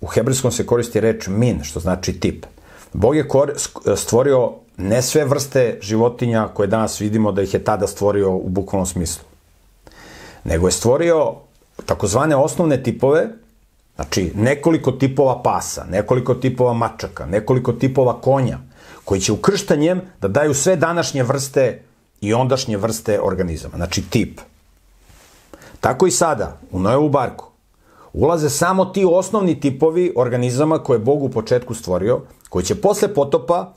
u 0.00 0.06
hebrejskom 0.06 0.52
se 0.52 0.66
koristi 0.66 1.00
reč 1.00 1.28
min, 1.28 1.62
što 1.62 1.80
znači 1.80 2.12
tip. 2.20 2.44
Bog 2.92 3.16
je 3.16 3.28
stvorio 3.96 4.52
ne 4.76 5.02
sve 5.02 5.24
vrste 5.24 5.78
životinja 5.80 6.48
koje 6.54 6.68
danas 6.68 7.00
vidimo 7.00 7.32
da 7.32 7.42
ih 7.42 7.54
je 7.54 7.64
tada 7.64 7.86
stvorio 7.86 8.34
u 8.34 8.48
bukvalnom 8.48 8.86
smislu, 8.86 9.24
nego 10.44 10.68
je 10.68 10.72
stvorio 10.72 11.34
takozvane 11.86 12.36
osnovne 12.36 12.82
tipove 12.82 13.28
Znači, 13.94 14.32
nekoliko 14.34 14.92
tipova 14.92 15.42
pasa, 15.42 15.84
nekoliko 15.90 16.34
tipova 16.34 16.72
mačaka, 16.72 17.26
nekoliko 17.26 17.72
tipova 17.72 18.20
konja, 18.20 18.58
koji 19.04 19.20
će 19.20 19.32
ukrštanjem 19.32 20.00
da 20.20 20.28
daju 20.28 20.54
sve 20.54 20.76
današnje 20.76 21.22
vrste 21.22 21.82
i 22.20 22.34
ondašnje 22.34 22.76
vrste 22.76 23.20
organizama. 23.20 23.76
Znači, 23.76 24.02
tip. 24.10 24.40
Tako 25.80 26.06
i 26.06 26.10
sada, 26.10 26.58
u 26.70 26.78
Nojevu 26.78 27.08
barku, 27.08 27.50
ulaze 28.12 28.50
samo 28.50 28.84
ti 28.84 29.04
osnovni 29.10 29.60
tipovi 29.60 30.12
organizama 30.16 30.78
koje 30.78 30.94
je 30.94 31.04
Bog 31.04 31.22
u 31.22 31.30
početku 31.30 31.74
stvorio, 31.74 32.20
koji 32.48 32.64
će 32.64 32.80
posle 32.80 33.14
potopa, 33.14 33.72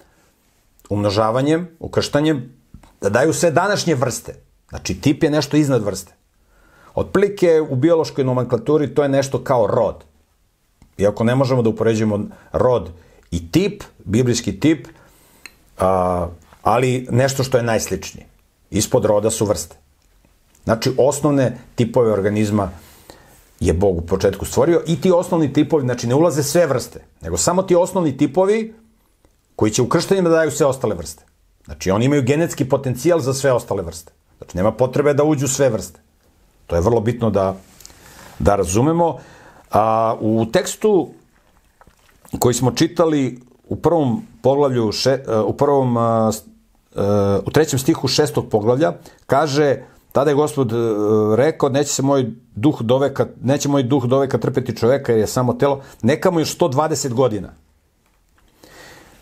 umnožavanjem, 0.89 1.67
ukrštanjem, 1.79 2.53
da 3.01 3.09
daju 3.09 3.33
sve 3.33 3.51
današnje 3.51 3.95
vrste. 3.95 4.35
Znači, 4.69 5.01
tip 5.01 5.23
je 5.23 5.29
nešto 5.29 5.57
iznad 5.57 5.83
vrste. 5.83 6.16
Otprilike 6.97 7.61
u 7.69 7.75
biološkoj 7.75 8.23
nomenklaturi 8.23 8.87
to 8.95 9.03
je 9.03 9.09
nešto 9.09 9.43
kao 9.43 9.67
rod. 9.67 10.03
Iako 10.97 11.23
ne 11.23 11.35
možemo 11.35 11.61
da 11.61 11.69
upoređujemo 11.69 12.19
rod 12.51 12.89
i 13.31 13.51
tip, 13.51 13.83
biblijski 14.05 14.59
tip, 14.59 14.87
a, 15.77 16.27
ali 16.61 17.07
nešto 17.11 17.43
što 17.43 17.57
je 17.57 17.63
najsličnije. 17.63 18.25
Ispod 18.71 19.05
roda 19.05 19.29
su 19.29 19.45
vrste. 19.45 19.77
Znači, 20.63 20.91
osnovne 20.97 21.57
tipove 21.75 22.11
organizma 22.11 22.71
je 23.59 23.73
Bog 23.73 23.97
u 23.97 24.01
početku 24.01 24.45
stvorio 24.45 24.81
i 24.87 25.01
ti 25.01 25.11
osnovni 25.11 25.53
tipovi, 25.53 25.83
znači 25.83 26.07
ne 26.07 26.15
ulaze 26.15 26.43
sve 26.43 26.65
vrste, 26.65 27.03
nego 27.21 27.37
samo 27.37 27.63
ti 27.63 27.75
osnovni 27.75 28.17
tipovi 28.17 28.73
koji 29.55 29.71
će 29.71 29.81
u 29.81 29.89
krštenjima 29.89 30.29
da 30.29 30.35
daju 30.35 30.51
sve 30.51 30.65
ostale 30.65 30.95
vrste. 30.95 31.23
Znači, 31.65 31.91
oni 31.91 32.05
imaju 32.05 32.23
genetski 32.23 32.69
potencijal 32.69 33.19
za 33.19 33.33
sve 33.33 33.51
ostale 33.51 33.83
vrste. 33.83 34.11
Znači, 34.37 34.57
nema 34.57 34.71
potrebe 34.71 35.13
da 35.13 35.23
uđu 35.23 35.47
sve 35.47 35.69
vrste. 35.69 36.06
To 36.67 36.75
je 36.75 36.81
vrlo 36.81 37.01
bitno 37.01 37.29
da, 37.29 37.55
da 38.39 38.55
razumemo. 38.55 39.17
A, 39.71 40.15
u 40.19 40.45
tekstu 40.51 41.09
koji 42.39 42.53
smo 42.53 42.71
čitali 42.71 43.39
u 43.69 43.75
prvom 43.75 44.21
poglavlju, 44.41 44.91
še, 44.91 45.19
u 45.45 45.53
prvom, 45.53 45.97
a, 45.97 46.31
a, 46.95 47.39
u 47.45 47.51
trećem 47.51 47.79
stihu 47.79 48.07
šestog 48.07 48.49
poglavlja, 48.51 48.93
kaže, 49.25 49.77
tada 50.11 50.31
je 50.31 50.35
gospod 50.35 50.71
rekao, 51.35 51.69
neće 51.69 51.89
se 51.89 52.01
moj 52.01 52.25
duh 52.55 52.81
doveka, 52.81 53.27
neće 53.41 53.69
moj 53.69 53.83
duh 53.83 54.05
doveka 54.05 54.37
trpeti 54.37 54.77
čoveka 54.77 55.11
jer 55.11 55.19
je 55.19 55.27
samo 55.27 55.53
telo, 55.53 55.81
neka 56.01 56.31
mu 56.31 56.39
još 56.39 56.57
120 56.57 57.13
godina. 57.13 57.53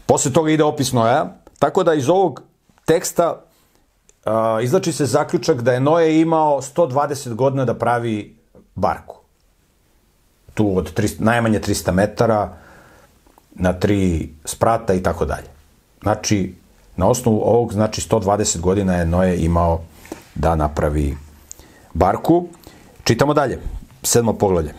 Posle 0.06 0.34
toga 0.34 0.52
ide 0.52 0.64
opis 0.64 0.92
Noja, 0.92 1.38
tako 1.60 1.84
da 1.84 1.94
iz 1.94 2.10
ovog 2.10 2.42
teksta 2.86 3.45
izlači 4.64 4.92
se 4.92 5.06
zaključak 5.06 5.62
da 5.62 5.74
je 5.74 5.80
Noje 5.80 6.22
imao 6.22 6.62
120 6.62 7.34
godina 7.34 7.66
da 7.66 7.74
pravi 7.74 8.38
barku 8.76 9.26
tu 10.56 10.78
od 10.78 10.94
300, 10.94 11.16
najmanje 11.20 11.60
300 11.60 11.92
metara 11.92 12.54
na 13.56 13.74
tri 13.74 14.30
sprata 14.46 14.94
i 14.94 15.04
tako 15.04 15.26
dalje. 15.26 15.48
Znači, 16.02 16.54
na 16.96 17.08
osnovu 17.08 17.42
ovog, 17.46 17.74
znači 17.74 18.02
120 18.02 18.60
godina 18.60 18.96
je 18.96 19.06
Noe 19.06 19.38
imao 19.38 19.82
da 20.36 20.56
napravi 20.56 21.18
barku. 21.94 22.48
Čitamo 23.04 23.34
dalje, 23.34 23.60
sedmo 24.04 24.34
poglavlje. 24.34 24.74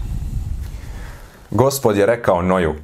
Gospod 1.50 1.96
je 1.96 2.06
rekao 2.06 2.42
Noju, 2.42 2.74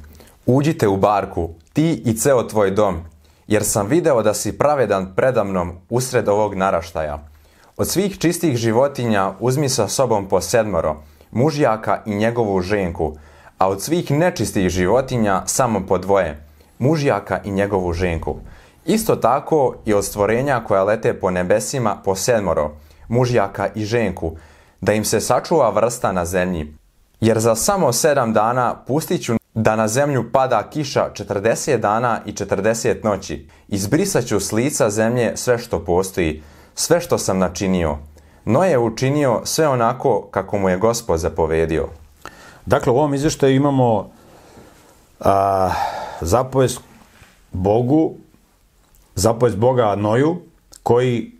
uđite 0.45 0.87
u 0.87 0.97
barku, 0.97 1.49
ti 1.73 2.01
i 2.05 2.17
ceo 2.17 2.43
tvoj 2.43 2.71
dom, 2.71 3.03
jer 3.47 3.63
sam 3.63 3.87
video 3.87 4.21
da 4.21 4.33
si 4.33 4.57
pravedan 4.57 5.15
predamnom 5.15 5.71
usred 5.89 6.29
ovog 6.29 6.55
naraštaja. 6.55 7.19
Od 7.77 7.87
svih 7.87 8.17
čistih 8.17 8.57
životinja 8.57 9.33
uzmi 9.39 9.69
sa 9.69 9.87
sobom 9.87 10.29
po 10.29 10.41
sedmoro, 10.41 10.95
mužjaka 11.31 12.01
i 12.05 12.15
njegovu 12.15 12.61
ženku, 12.61 13.17
a 13.57 13.69
od 13.69 13.81
svih 13.81 14.11
nečistih 14.11 14.69
životinja 14.69 15.43
samo 15.45 15.85
po 15.87 15.97
dvoje, 15.97 16.45
mužjaka 16.79 17.39
i 17.43 17.51
njegovu 17.51 17.93
ženku. 17.93 18.35
Isto 18.85 19.15
tako 19.15 19.75
i 19.85 19.93
od 19.93 20.05
stvorenja 20.05 20.63
koja 20.67 20.83
lete 20.83 21.13
po 21.13 21.31
nebesima 21.31 21.97
po 22.05 22.15
sedmoro, 22.15 22.71
mužjaka 23.07 23.69
i 23.75 23.85
ženku, 23.85 24.35
da 24.81 24.93
im 24.93 25.05
se 25.05 25.19
sačuva 25.19 25.69
vrsta 25.69 26.11
na 26.11 26.25
zemlji. 26.25 26.73
Jer 27.21 27.39
za 27.39 27.55
samo 27.55 27.93
sedam 27.93 28.33
dana 28.33 28.75
pustit 28.87 29.23
ću 29.23 29.33
da 29.53 29.75
na 29.75 29.87
zemlju 29.87 30.31
pada 30.31 30.69
kiša 30.69 31.09
40 31.13 31.77
dana 31.77 32.21
i 32.25 32.33
40 32.33 33.03
noći. 33.03 33.47
Izbrisat 33.67 34.25
ću 34.25 34.39
s 34.39 34.51
lica 34.51 34.89
zemlje 34.89 35.37
sve 35.37 35.57
što 35.57 35.85
postoji, 35.85 36.43
sve 36.75 37.01
što 37.01 37.17
sam 37.17 37.37
načinio. 37.39 37.97
Noe 38.45 38.69
je 38.69 38.79
učinio 38.79 39.41
sve 39.43 39.67
onako 39.67 40.27
kako 40.31 40.57
mu 40.57 40.69
je 40.69 40.77
gospod 40.77 41.19
zapovedio. 41.19 41.87
Dakle, 42.65 42.93
u 42.93 42.95
ovom 42.95 43.13
izveštaju 43.13 43.55
imamo 43.55 44.09
a, 45.19 45.69
zapovest 46.21 46.79
Bogu, 47.51 48.13
zapovest 49.15 49.57
Boga 49.57 49.95
Noju, 49.95 50.41
koji 50.83 51.31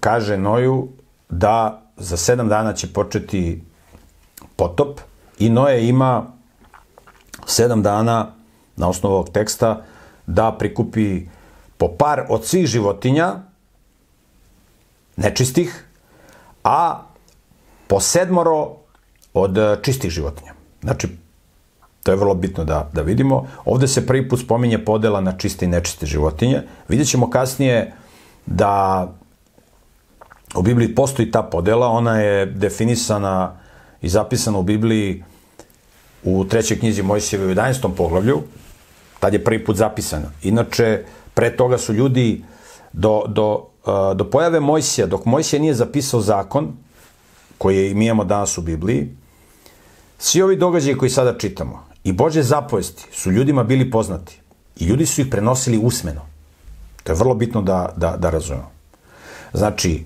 kaže 0.00 0.36
Noju 0.36 0.88
da 1.28 1.82
za 1.96 2.16
sedam 2.16 2.48
dana 2.48 2.72
će 2.72 2.92
početi 2.92 3.62
potop 4.56 5.00
i 5.38 5.48
Noje 5.50 5.88
ima 5.88 6.39
sedam 7.50 7.82
dana 7.82 8.26
na 8.76 8.88
osnovu 8.88 9.14
ovog 9.14 9.28
teksta 9.28 9.82
da 10.26 10.52
prikupi 10.58 11.26
po 11.76 11.88
par 11.88 12.26
od 12.28 12.46
svih 12.46 12.66
životinja 12.66 13.34
nečistih, 15.16 15.84
a 16.64 17.02
po 17.86 18.00
sedmoro 18.00 18.76
od 19.34 19.58
čistih 19.82 20.10
životinja. 20.10 20.54
Znači, 20.82 21.08
to 22.02 22.12
je 22.12 22.16
vrlo 22.16 22.34
bitno 22.34 22.64
da, 22.64 22.90
da 22.92 23.02
vidimo. 23.02 23.46
Ovde 23.64 23.88
se 23.88 24.06
prvi 24.06 24.28
put 24.28 24.40
spominje 24.40 24.84
podela 24.84 25.20
na 25.20 25.32
čiste 25.32 25.64
i 25.64 25.68
nečiste 25.68 26.06
životinje. 26.06 26.62
Vidjet 26.88 27.08
ćemo 27.08 27.30
kasnije 27.30 27.92
da 28.46 29.06
u 30.54 30.62
Bibliji 30.62 30.94
postoji 30.94 31.30
ta 31.30 31.42
podela, 31.42 31.88
ona 31.88 32.18
je 32.18 32.46
definisana 32.46 33.52
i 34.02 34.08
zapisana 34.08 34.58
u 34.58 34.62
Bibliji 34.62 35.24
u 36.24 36.44
trećoj 36.44 36.78
knjizi 36.78 37.02
Mojsijeve 37.02 37.46
u 37.46 37.54
11. 37.54 37.94
poglavlju, 37.96 38.42
tad 39.20 39.32
je 39.32 39.44
prvi 39.44 39.64
put 39.64 39.76
zapisana. 39.76 40.30
Inače, 40.42 41.04
pre 41.34 41.56
toga 41.56 41.78
su 41.78 41.92
ljudi 41.92 42.44
do, 42.92 43.22
do, 43.28 43.66
do 44.14 44.30
pojave 44.30 44.60
Mojsija, 44.60 45.06
dok 45.06 45.24
Mojsija 45.24 45.60
nije 45.60 45.74
zapisao 45.74 46.20
zakon, 46.20 46.72
koji 47.58 47.94
mi 47.94 48.06
imamo 48.06 48.24
danas 48.24 48.58
u 48.58 48.62
Bibliji, 48.62 49.08
svi 50.18 50.42
ovi 50.42 50.56
događaji 50.56 50.96
koji 50.96 51.10
sada 51.10 51.38
čitamo 51.38 51.84
i 52.04 52.12
Bože 52.12 52.42
zapovesti 52.42 53.04
su 53.12 53.30
ljudima 53.30 53.64
bili 53.64 53.90
poznati 53.90 54.40
i 54.76 54.84
ljudi 54.84 55.06
su 55.06 55.20
ih 55.20 55.26
prenosili 55.30 55.78
usmeno. 55.78 56.26
To 57.02 57.12
je 57.12 57.16
vrlo 57.16 57.34
bitno 57.34 57.62
da, 57.62 57.92
da, 57.96 58.16
da 58.16 58.30
razumemo. 58.30 58.70
Znači, 59.52 60.04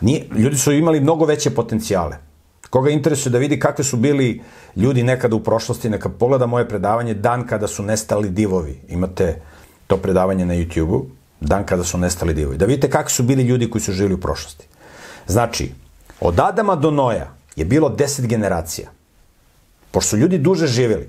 nije, 0.00 0.28
ljudi 0.36 0.56
su 0.56 0.72
imali 0.72 1.00
mnogo 1.00 1.24
veće 1.24 1.50
potencijale. 1.50 2.16
Koga 2.70 2.90
interesuje 2.90 3.30
da 3.30 3.38
vidi 3.38 3.60
kakve 3.60 3.84
su 3.84 3.96
bili 3.96 4.42
ljudi 4.76 5.02
nekada 5.02 5.36
u 5.36 5.40
prošlosti, 5.40 5.90
neka 5.90 6.08
pogleda 6.08 6.46
moje 6.46 6.68
predavanje 6.68 7.14
Dan 7.14 7.46
kada 7.46 7.66
su 7.66 7.82
nestali 7.82 8.30
divovi. 8.30 8.80
Imate 8.88 9.40
to 9.86 9.96
predavanje 9.96 10.46
na 10.46 10.54
YouTube-u, 10.54 11.06
Dan 11.40 11.66
kada 11.66 11.84
su 11.84 11.98
nestali 11.98 12.34
divovi. 12.34 12.58
Da 12.58 12.66
vidite 12.66 12.90
kakvi 12.90 13.12
su 13.12 13.22
bili 13.22 13.42
ljudi 13.42 13.70
koji 13.70 13.82
su 13.82 13.92
živjeli 13.92 14.14
u 14.14 14.20
prošlosti. 14.20 14.66
Znači, 15.26 15.72
od 16.20 16.40
Adama 16.40 16.76
do 16.76 16.90
Noja 16.90 17.34
je 17.56 17.64
bilo 17.64 17.88
deset 17.88 18.26
generacija. 18.26 18.90
Pošto 19.90 20.10
su 20.10 20.16
ljudi 20.16 20.38
duže 20.38 20.66
živjeli. 20.66 21.08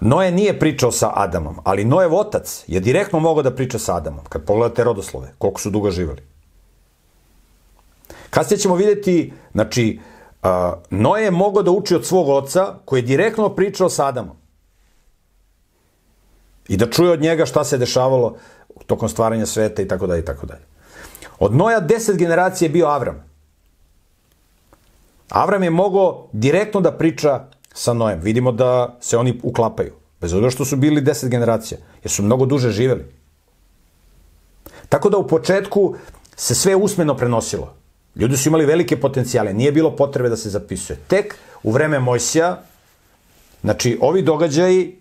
Noje 0.00 0.32
nije 0.32 0.58
pričao 0.58 0.92
sa 0.92 1.12
Adamom, 1.14 1.56
ali 1.64 1.84
Nojev 1.84 2.14
otac 2.14 2.64
je 2.66 2.80
direktno 2.80 3.20
mogao 3.20 3.42
da 3.42 3.54
priča 3.54 3.78
sa 3.78 3.96
Adamom, 3.96 4.24
kad 4.28 4.44
pogledate 4.44 4.84
rodoslove, 4.84 5.32
koliko 5.38 5.60
su 5.60 5.70
dugo 5.70 5.90
živjeli. 5.90 6.22
Kasnije 8.30 8.58
ćemo 8.58 8.74
vidjeti, 8.74 9.32
znači, 9.52 10.00
uh, 10.42 10.48
Noje 10.90 11.24
je 11.24 11.30
mogao 11.30 11.62
da 11.62 11.70
uči 11.70 11.94
od 11.94 12.06
svog 12.06 12.28
oca, 12.28 12.74
koji 12.84 13.00
je 13.00 13.06
direktno 13.06 13.48
pričao 13.48 13.88
sa 13.88 14.06
Adamom. 14.06 14.36
I 16.68 16.76
da 16.76 16.90
čuje 16.90 17.10
od 17.10 17.20
njega 17.20 17.46
šta 17.46 17.64
se 17.64 17.78
dešavalo 17.78 18.36
tokom 18.86 19.08
stvaranja 19.08 19.46
sveta 19.46 19.82
i 19.82 19.88
tako 19.88 20.06
dalje 20.06 20.20
i 20.20 20.24
tako 20.24 20.46
dalje. 20.46 20.64
Od 21.38 21.54
Noja 21.54 21.80
deset 21.80 22.16
generacija 22.16 22.66
je 22.66 22.72
bio 22.72 22.86
Avram. 22.86 23.24
Avram 25.28 25.62
je 25.62 25.70
mogao 25.70 26.28
direktno 26.32 26.80
da 26.80 26.92
priča 26.92 27.44
sa 27.72 27.92
Nojem. 27.92 28.20
Vidimo 28.20 28.52
da 28.52 28.96
se 29.00 29.16
oni 29.16 29.40
uklapaju. 29.42 29.92
Bez 30.20 30.32
obzira 30.32 30.50
što 30.50 30.64
su 30.64 30.76
bili 30.76 31.00
deset 31.00 31.30
generacija. 31.30 31.78
Jer 32.02 32.10
su 32.10 32.22
mnogo 32.22 32.46
duže 32.46 32.70
živeli. 32.70 33.04
Tako 34.88 35.10
da 35.10 35.18
u 35.18 35.28
početku 35.28 35.94
se 36.36 36.54
sve 36.54 36.76
usmeno 36.76 37.16
prenosilo. 37.16 37.77
Ljudi 38.18 38.36
su 38.36 38.48
imali 38.48 38.66
velike 38.66 39.00
potencijale. 39.00 39.54
Nije 39.54 39.72
bilo 39.72 39.96
potrebe 39.96 40.28
da 40.28 40.36
se 40.36 40.50
zapisuje. 40.50 40.98
Tek 41.08 41.34
u 41.62 41.72
vreme 41.72 41.98
Mojsija, 41.98 42.62
znači 43.62 43.98
ovi 44.00 44.22
događaji, 44.22 44.96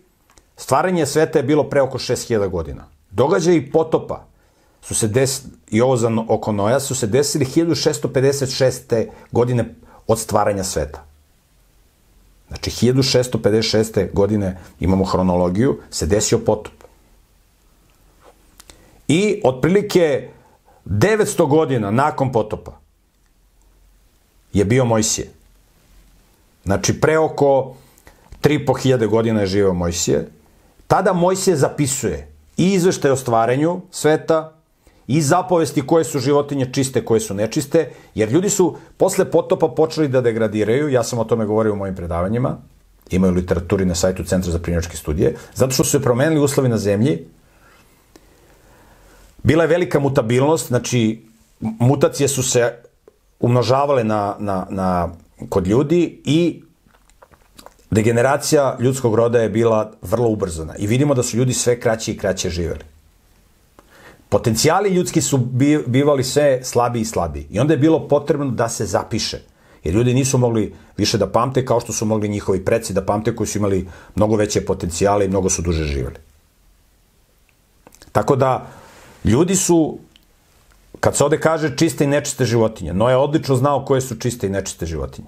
stvaranje 0.57 1.05
sveta 1.05 1.39
je 1.39 1.43
bilo 1.43 1.69
pre 1.69 1.81
oko 1.81 1.97
6000 1.97 2.49
godina. 2.49 2.87
Događaji 3.11 3.71
potopa 3.71 4.25
su 4.81 4.95
se 4.95 5.07
des, 5.07 5.41
i 5.69 5.81
ovo 5.81 5.97
za 5.97 6.11
oko 6.27 6.51
Noja 6.51 6.79
su 6.79 6.95
se 6.95 7.07
desili 7.07 7.45
1656. 7.45 9.07
godine 9.31 9.75
od 10.07 10.19
stvaranja 10.19 10.63
sveta. 10.63 11.03
Znači, 12.47 12.71
1656. 12.71 14.13
godine 14.13 14.57
imamo 14.79 15.03
hronologiju, 15.03 15.79
se 15.89 16.05
desio 16.05 16.39
potop. 16.39 16.73
I 19.07 19.41
otprilike 19.43 20.29
900 20.85 21.47
godina 21.47 21.91
nakon 21.91 22.31
potopa 22.31 22.86
je 24.57 24.65
bio 24.65 24.85
Mojsije. 24.85 25.27
Znači, 26.63 27.01
pre 27.01 27.17
oko 27.17 27.75
3500 28.41 29.07
godina 29.07 29.41
je 29.41 29.47
živeo 29.47 29.73
Mojsije. 29.73 30.27
Tada 30.87 31.13
Mojsije 31.13 31.55
zapisuje 31.55 32.27
i 32.57 32.73
izveštaj 32.73 33.11
o 33.11 33.15
stvaranju 33.15 33.81
sveta, 33.91 34.57
i 35.07 35.21
zapovesti 35.21 35.87
koje 35.87 36.03
su 36.03 36.19
životinje 36.19 36.69
čiste, 36.73 37.05
koje 37.05 37.19
su 37.19 37.33
nečiste, 37.33 37.89
jer 38.15 38.31
ljudi 38.31 38.49
su 38.49 38.75
posle 38.97 39.31
potopa 39.31 39.67
počeli 39.67 40.07
da 40.07 40.21
degradiraju, 40.21 40.89
ja 40.89 41.03
sam 41.03 41.19
o 41.19 41.23
tome 41.23 41.45
govorio 41.45 41.73
u 41.73 41.75
mojim 41.75 41.95
predavanjima, 41.95 42.57
imaju 43.11 43.33
literaturi 43.33 43.85
na 43.85 43.95
sajtu 43.95 44.23
Centra 44.23 44.51
za 44.51 44.59
primjerčke 44.59 44.97
studije, 44.97 45.35
zato 45.53 45.71
što 45.71 45.83
su 45.83 45.91
se 45.91 46.01
promenili 46.01 46.43
uslovi 46.43 46.69
na 46.69 46.77
zemlji, 46.77 47.25
bila 49.43 49.63
je 49.63 49.67
velika 49.67 49.99
mutabilnost, 49.99 50.67
znači 50.67 51.25
mutacije 51.59 52.27
su 52.27 52.43
se 52.43 52.73
umnožavale 53.39 54.03
na, 54.03 54.35
na, 54.39 54.67
na, 54.69 55.09
kod 55.49 55.67
ljudi 55.67 56.21
i 56.25 56.61
degeneracija 57.91 58.77
ljudskog 58.79 59.15
roda 59.15 59.39
je 59.39 59.49
bila 59.49 59.91
vrlo 60.01 60.29
ubrzana. 60.29 60.75
I 60.77 60.87
vidimo 60.87 61.13
da 61.13 61.23
su 61.23 61.37
ljudi 61.37 61.53
sve 61.53 61.79
kraće 61.79 62.11
i 62.11 62.17
kraće 62.17 62.49
živeli 62.49 62.97
potencijali 64.29 64.89
ljudski 64.89 65.21
su 65.21 65.37
bivali 65.87 66.23
sve 66.23 66.59
slabiji 66.63 67.01
i 67.01 67.05
slabiji. 67.05 67.47
I 67.51 67.59
onda 67.59 67.73
je 67.73 67.77
bilo 67.77 68.07
potrebno 68.07 68.51
da 68.51 68.69
se 68.69 68.85
zapiše. 68.85 69.41
Jer 69.83 69.95
ljudi 69.95 70.13
nisu 70.13 70.37
mogli 70.37 70.73
više 70.97 71.17
da 71.17 71.29
pamte 71.31 71.65
kao 71.65 71.79
što 71.79 71.93
su 71.93 72.05
mogli 72.05 72.27
njihovi 72.27 72.65
preci 72.65 72.93
da 72.93 73.05
pamte 73.05 73.35
koji 73.35 73.47
su 73.47 73.57
imali 73.57 73.87
mnogo 74.15 74.35
veće 74.35 74.65
potencijale 74.65 75.25
i 75.25 75.29
mnogo 75.29 75.49
su 75.49 75.61
duže 75.61 75.83
živjeli. 75.83 76.15
Tako 78.11 78.35
da, 78.35 78.67
ljudi 79.25 79.55
su, 79.55 79.99
kad 80.99 81.15
se 81.15 81.23
ovde 81.23 81.39
kaže 81.39 81.77
čiste 81.77 82.03
i 82.03 82.07
nečiste 82.07 82.45
životinje, 82.45 82.93
no 82.93 83.09
je 83.09 83.17
odlično 83.17 83.55
znao 83.55 83.85
koje 83.85 84.01
su 84.01 84.15
čiste 84.15 84.47
i 84.47 84.49
nečiste 84.49 84.85
životinje. 84.85 85.27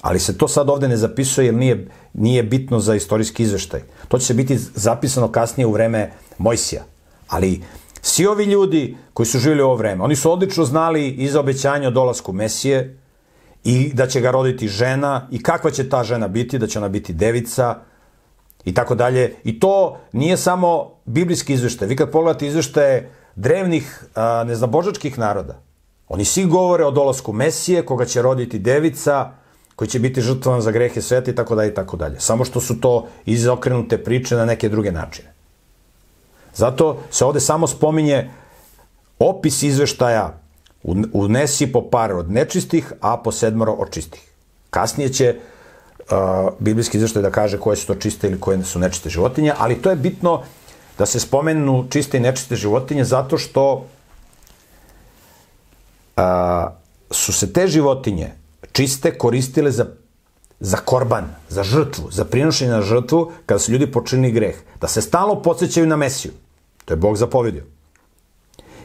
Ali 0.00 0.20
se 0.20 0.38
to 0.38 0.48
sad 0.48 0.70
ovde 0.70 0.88
ne 0.88 0.96
zapisuje 0.96 1.46
jer 1.46 1.54
nije, 1.54 1.88
nije 2.14 2.42
bitno 2.42 2.80
za 2.80 2.94
istorijski 2.94 3.42
izveštaj. 3.42 3.82
To 4.08 4.18
će 4.18 4.26
se 4.26 4.34
biti 4.34 4.58
zapisano 4.58 5.32
kasnije 5.32 5.66
u 5.66 5.72
vreme 5.72 6.12
Mojsija. 6.38 6.84
Ali 7.28 7.62
Svi 8.02 8.26
ovi 8.26 8.44
ljudi 8.44 8.96
koji 9.12 9.26
su 9.26 9.38
živjeli 9.38 9.62
ovo 9.62 9.74
vreme, 9.74 10.04
oni 10.04 10.16
su 10.16 10.32
odlično 10.32 10.64
znali 10.64 11.08
i 11.08 11.28
za 11.28 11.40
obećanje 11.40 11.88
o 11.88 11.90
dolasku 11.90 12.32
Mesije 12.32 12.98
i 13.64 13.90
da 13.94 14.06
će 14.06 14.20
ga 14.20 14.30
roditi 14.30 14.68
žena 14.68 15.28
i 15.30 15.42
kakva 15.42 15.70
će 15.70 15.88
ta 15.88 16.04
žena 16.04 16.28
biti, 16.28 16.58
da 16.58 16.66
će 16.66 16.78
ona 16.78 16.88
biti 16.88 17.12
devica 17.12 17.76
i 18.64 18.74
tako 18.74 18.94
dalje. 18.94 19.34
I 19.44 19.60
to 19.60 19.98
nije 20.12 20.36
samo 20.36 20.90
biblijski 21.04 21.52
izveštaj. 21.52 21.88
Vi 21.88 21.96
kad 21.96 22.10
pogledate 22.10 22.46
izveštaje 22.46 23.10
drevnih 23.38 24.04
a, 24.14 24.44
neznabožačkih 24.44 25.18
naroda, 25.18 25.60
oni 26.08 26.24
svi 26.24 26.44
govore 26.44 26.84
o 26.84 26.90
dolasku 26.90 27.32
Mesije, 27.32 27.84
koga 27.86 28.04
će 28.04 28.22
roditi 28.22 28.58
devica, 28.58 29.30
koji 29.76 29.88
će 29.88 29.98
biti 29.98 30.20
žrtvovan 30.20 30.60
za 30.60 30.70
grehe 30.70 31.02
sveta 31.02 31.30
i 31.30 31.34
tako 31.34 31.54
dalje 31.54 31.70
i 31.70 31.74
tako 31.74 31.96
dalje. 31.96 32.20
Samo 32.20 32.44
što 32.44 32.60
su 32.60 32.80
to 32.80 33.06
izokrenute 33.26 33.98
priče 34.04 34.36
na 34.36 34.44
neke 34.44 34.68
druge 34.68 34.92
načine. 34.92 35.32
Zato 36.54 36.98
se 37.10 37.24
ovde 37.24 37.40
samo 37.40 37.66
spominje 37.66 38.30
opis 39.18 39.62
izveštaja 39.62 40.40
unesi 41.12 41.72
po 41.72 41.82
par 41.90 42.12
od 42.12 42.30
nečistih, 42.30 42.92
a 43.00 43.16
po 43.16 43.32
sedmoro 43.32 43.72
od 43.72 43.90
čistih. 43.90 44.22
Kasnije 44.70 45.12
će 45.12 45.34
uh, 45.36 46.16
biblijski 46.58 46.96
izveštaj 46.96 47.22
da 47.22 47.30
kaže 47.30 47.58
koje 47.58 47.76
su 47.76 47.86
to 47.86 47.94
čiste 47.94 48.28
ili 48.28 48.40
koje 48.40 48.64
su 48.64 48.78
nečiste 48.78 49.10
životinje, 49.10 49.52
ali 49.58 49.82
to 49.82 49.90
je 49.90 49.96
bitno 49.96 50.42
da 50.98 51.06
se 51.06 51.20
spomenu 51.20 51.86
čiste 51.90 52.16
i 52.16 52.20
nečiste 52.20 52.56
životinje 52.56 53.04
zato 53.04 53.38
što 53.38 53.86
uh, 56.16 56.22
su 57.10 57.32
se 57.32 57.52
te 57.52 57.68
životinje 57.68 58.32
čiste 58.72 59.18
koristile 59.18 59.70
za, 59.70 59.86
za 60.60 60.76
korban, 60.76 61.34
za 61.48 61.62
žrtvu, 61.62 62.10
za 62.10 62.24
prinošenje 62.24 62.70
na 62.70 62.82
žrtvu 62.82 63.32
kada 63.46 63.58
su 63.58 63.72
ljudi 63.72 63.92
počinili 63.92 64.32
greh. 64.32 64.56
Da 64.80 64.88
se 64.88 65.02
stalno 65.02 65.42
podsjećaju 65.42 65.86
na 65.86 65.96
Mesiju. 65.96 66.32
To 66.84 66.94
je 66.94 66.96
Bog 66.96 67.16
zapovedio. 67.16 67.64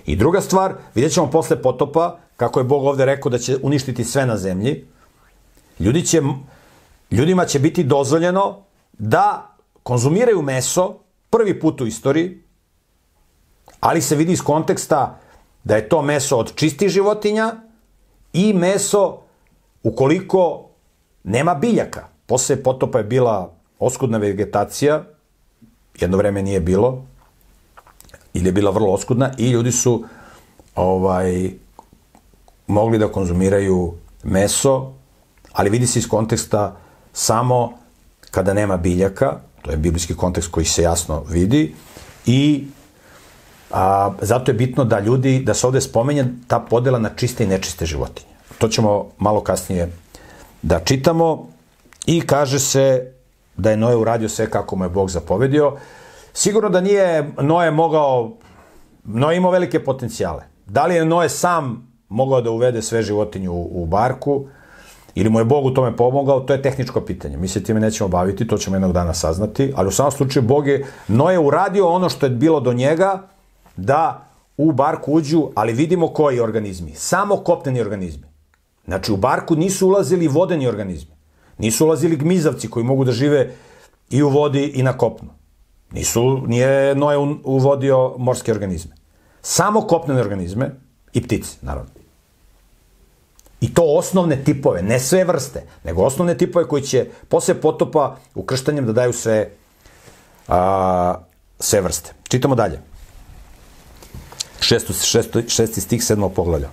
I 0.05 0.15
druga 0.15 0.41
stvar, 0.41 0.73
vidjet 0.95 1.13
ćemo 1.13 1.31
posle 1.31 1.61
potopa, 1.61 2.17
kako 2.37 2.59
je 2.59 2.63
Bog 2.63 2.85
ovde 2.85 3.05
rekao 3.05 3.29
da 3.29 3.37
će 3.37 3.57
uništiti 3.61 4.03
sve 4.03 4.25
na 4.25 4.37
zemlji, 4.37 4.85
ljudi 5.79 6.05
će, 6.05 6.21
ljudima 7.11 7.45
će 7.45 7.59
biti 7.59 7.83
dozvoljeno 7.83 8.57
da 8.97 9.55
konzumiraju 9.83 10.41
meso 10.41 11.02
prvi 11.33 11.59
put 11.59 11.81
u 11.81 11.87
istoriji, 11.87 12.37
ali 13.79 14.01
se 14.01 14.15
vidi 14.15 14.33
iz 14.33 14.41
konteksta 14.41 15.19
da 15.63 15.75
je 15.75 15.89
to 15.89 16.01
meso 16.01 16.37
od 16.37 16.55
čistih 16.55 16.89
životinja 16.89 17.55
i 18.33 18.53
meso 18.53 19.19
ukoliko 19.83 20.69
nema 21.23 21.55
biljaka. 21.55 22.07
Posle 22.25 22.63
potopa 22.63 22.97
je 22.97 23.03
bila 23.03 23.53
oskudna 23.79 24.17
vegetacija, 24.17 25.03
jedno 25.99 26.17
vreme 26.17 26.43
nije 26.43 26.59
bilo, 26.59 27.05
ili 28.33 28.47
je 28.47 28.51
bila 28.51 28.71
vrlo 28.71 28.93
oskudna 28.93 29.31
i 29.37 29.49
ljudi 29.49 29.71
su 29.71 30.03
ovaj 30.75 31.51
mogli 32.67 32.97
da 32.97 33.11
konzumiraju 33.11 33.93
meso, 34.23 34.93
ali 35.51 35.69
vidi 35.69 35.87
se 35.87 35.99
iz 35.99 36.07
konteksta 36.07 36.75
samo 37.13 37.73
kada 38.31 38.53
nema 38.53 38.77
biljaka, 38.77 39.39
to 39.63 39.71
je 39.71 39.77
biblijski 39.77 40.15
kontekst 40.15 40.51
koji 40.51 40.65
se 40.65 40.81
jasno 40.81 41.23
vidi, 41.29 41.75
i 42.25 42.67
a, 43.71 44.11
zato 44.21 44.51
je 44.51 44.55
bitno 44.55 44.85
da 44.85 44.99
ljudi, 44.99 45.39
da 45.39 45.53
se 45.53 45.67
ovde 45.67 45.81
spomenje 45.81 46.25
ta 46.47 46.59
podela 46.59 46.99
na 46.99 47.09
čiste 47.09 47.43
i 47.43 47.47
nečiste 47.47 47.85
životinje. 47.85 48.29
To 48.57 48.67
ćemo 48.67 49.09
malo 49.17 49.41
kasnije 49.41 49.91
da 50.61 50.79
čitamo 50.79 51.47
i 52.05 52.21
kaže 52.21 52.59
se 52.59 53.11
da 53.57 53.71
je 53.71 53.77
Noe 53.77 53.95
uradio 53.95 54.29
sve 54.29 54.49
kako 54.49 54.75
mu 54.75 54.85
je 54.85 54.89
Bog 54.89 55.09
zapovedio. 55.09 55.77
Sigurno 56.33 56.69
da 56.69 56.81
nije 56.81 57.31
Noe 57.41 57.71
mogao, 57.71 58.31
Noe 59.03 59.37
imao 59.37 59.51
velike 59.51 59.83
potencijale. 59.83 60.43
Da 60.65 60.85
li 60.85 60.95
je 60.95 61.05
Noe 61.05 61.29
sam 61.29 61.87
mogao 62.09 62.41
da 62.41 62.51
uvede 62.51 62.81
sve 62.81 63.01
životinje 63.01 63.49
u, 63.49 63.83
u 63.83 63.85
barku, 63.85 64.45
ili 65.15 65.29
mu 65.29 65.39
je 65.39 65.45
Bog 65.45 65.65
u 65.65 65.71
tome 65.71 65.95
pomogao, 65.95 66.39
to 66.39 66.53
je 66.53 66.61
tehničko 66.61 67.01
pitanje. 67.01 67.37
Mi 67.37 67.47
se 67.47 67.63
time 67.63 67.79
nećemo 67.79 68.07
baviti, 68.07 68.47
to 68.47 68.57
ćemo 68.57 68.75
jednog 68.75 68.93
dana 68.93 69.13
saznati, 69.13 69.73
ali 69.75 69.87
u 69.87 69.91
samom 69.91 70.11
slučaju 70.11 70.43
Bog 70.43 70.67
je, 70.67 70.85
Noe 71.07 71.39
uradio 71.39 71.89
ono 71.89 72.09
što 72.09 72.25
je 72.25 72.29
bilo 72.29 72.59
do 72.59 72.73
njega, 72.73 73.27
da 73.77 74.27
u 74.57 74.71
barku 74.71 75.13
uđu, 75.13 75.49
ali 75.55 75.73
vidimo 75.73 76.07
koji 76.07 76.39
organizmi. 76.39 76.91
Samo 76.95 77.37
kopneni 77.37 77.81
organizmi. 77.81 78.23
Znači, 78.85 79.11
u 79.11 79.17
barku 79.17 79.55
nisu 79.55 79.87
ulazili 79.87 80.27
vodeni 80.27 80.67
organizmi. 80.67 81.15
Nisu 81.57 81.85
ulazili 81.85 82.15
gmizavci 82.15 82.69
koji 82.69 82.85
mogu 82.85 83.05
da 83.05 83.11
žive 83.11 83.51
i 84.09 84.23
u 84.23 84.29
vodi 84.29 84.71
i 84.75 84.83
na 84.83 84.97
kopnu. 84.97 85.29
Nisu, 85.91 86.41
nije 86.47 86.95
Noe 86.95 87.17
uvodio 87.43 88.15
morske 88.17 88.51
organizme. 88.51 88.95
Samo 89.41 89.81
kopnene 89.81 90.21
organizme 90.21 90.71
i 91.13 91.23
ptice, 91.23 91.57
naravno. 91.61 92.02
I 93.63 93.73
to 93.73 93.83
osnovne 93.83 94.43
tipove, 94.43 94.81
ne 94.81 94.99
sve 94.99 95.23
vrste, 95.23 95.61
nego 95.83 96.03
osnovne 96.03 96.37
tipove 96.37 96.67
koji 96.67 96.81
će 96.81 97.05
posle 97.29 97.53
potopa 97.61 98.15
ukrštanjem 98.35 98.85
da 98.85 98.93
daju 98.93 99.13
sve, 99.13 99.49
a, 100.47 101.15
sve 101.59 101.81
vrste. 101.81 102.11
Čitamo 102.27 102.55
dalje. 102.55 102.79
Šesto, 104.59 104.93
šesto, 104.93 105.41
šesti 105.47 105.81
stih 105.81 106.03
sedmog 106.03 106.33
poglavlja. 106.33 106.69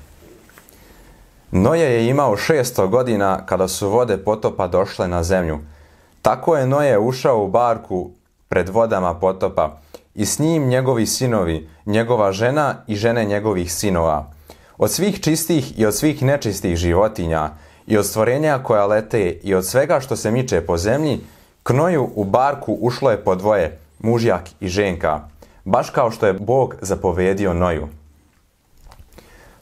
Noje 1.50 1.92
je 1.92 2.09
imao 2.09 2.37
600 2.37 2.88
godina 2.88 3.46
kada 3.46 3.68
su 3.68 3.88
vode 3.88 4.18
potopa 4.18 4.66
došle 4.66 5.09
na 5.09 5.22
zemlju. 5.22 5.59
Tako 6.22 6.57
je 6.57 6.66
Noje 6.66 6.98
ušao 6.98 7.44
u 7.44 7.48
barku 7.48 8.11
pred 8.48 8.68
vodama 8.68 9.14
potopa 9.14 9.79
i 10.14 10.26
s 10.26 10.38
njim 10.38 10.68
njegovi 10.68 11.07
sinovi, 11.07 11.68
njegova 11.87 12.33
žena 12.33 12.74
i 12.87 12.96
žene 12.96 13.24
njegovih 13.24 13.74
sinova. 13.74 14.39
Od 14.81 14.90
svih 14.90 15.21
čistih 15.21 15.79
i 15.79 15.87
od 15.87 15.95
svih 15.95 16.23
nečistih 16.23 16.77
životinja 16.77 17.51
i 17.87 17.99
od 17.99 18.07
stvorenja 18.07 18.62
koja 18.62 18.87
lete 18.87 19.31
i 19.43 19.55
od 19.55 19.66
svega 19.66 20.01
što 20.01 20.16
se 20.16 20.31
miče 20.31 20.61
po 20.61 20.77
zemlji, 20.77 21.21
k 21.62 21.71
Noju 21.71 22.11
u 22.14 22.25
barku 22.25 22.79
ušlo 22.81 23.11
je 23.11 23.25
po 23.25 23.35
dvoje, 23.35 23.79
mužjak 23.99 24.49
i 24.61 24.69
ženka, 24.69 25.29
baš 25.64 25.90
kao 25.90 26.11
što 26.11 26.27
je 26.27 26.33
Bog 26.33 26.75
zapovedio 26.81 27.55
Noju. 27.55 27.88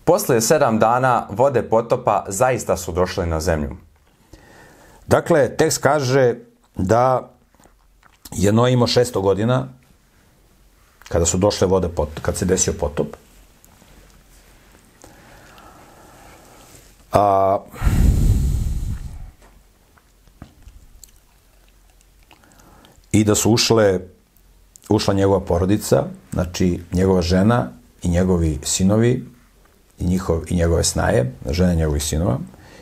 Posle 0.04 0.40
sedam 0.40 0.78
dana 0.78 1.26
vode 1.31 1.62
potopa 1.62 2.24
zaista 2.28 2.76
su 2.76 2.92
došle 2.92 3.26
na 3.26 3.40
zemlju. 3.40 3.76
Dakle, 5.07 5.57
tekst 5.57 5.83
kaže 5.83 6.35
da 6.76 7.31
je 8.33 8.52
Noe 8.52 8.72
imao 8.72 8.87
600 8.87 9.20
godina 9.22 9.68
kada 11.09 11.24
su 11.24 11.38
došle 11.38 11.66
vode, 11.66 11.88
pot, 11.88 12.09
kad 12.22 12.37
se 12.37 12.44
desio 12.44 12.72
potop. 12.81 13.16
A, 17.18 17.59
I 23.12 23.24
da 23.24 23.35
su 23.35 23.50
ušle, 23.50 24.00
ušla 24.88 25.14
njegova 25.14 25.40
porodica, 25.40 26.04
znači 26.33 26.81
njegova 26.92 27.22
žena 27.22 27.72
i 28.02 28.09
njegovi 28.09 28.59
sinovi 28.62 29.24
i, 29.98 30.04
njihov, 30.04 30.42
i 30.48 30.54
njegove 30.54 30.85
snaje, 30.85 31.33
žene 31.50 31.74
njegovih 31.74 32.04
sinova, 32.04 32.38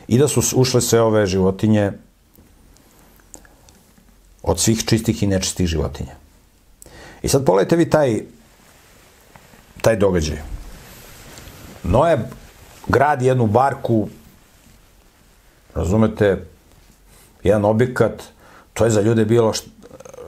i 0.07 0.17
da 0.17 0.27
su 0.27 0.41
ušle 0.55 0.81
sve 0.81 1.01
ove 1.01 1.25
životinje 1.25 1.91
od 4.43 4.59
svih 4.59 4.85
čistih 4.85 5.23
i 5.23 5.27
nečistih 5.27 5.67
životinja. 5.67 6.15
I 7.21 7.27
sad 7.27 7.45
pogledajte 7.45 7.75
vi 7.75 7.89
taj, 7.89 8.21
taj 9.81 9.95
događaj. 9.95 10.37
Noe 11.83 12.29
gradi 12.87 13.25
jednu 13.25 13.47
barku, 13.47 14.07
razumete, 15.77 16.45
jedan 17.43 17.65
objekat, 17.65 18.23
to 18.73 18.85
je 18.85 18.91
za 18.91 19.01
ljude 19.01 19.25
bilo 19.25 19.53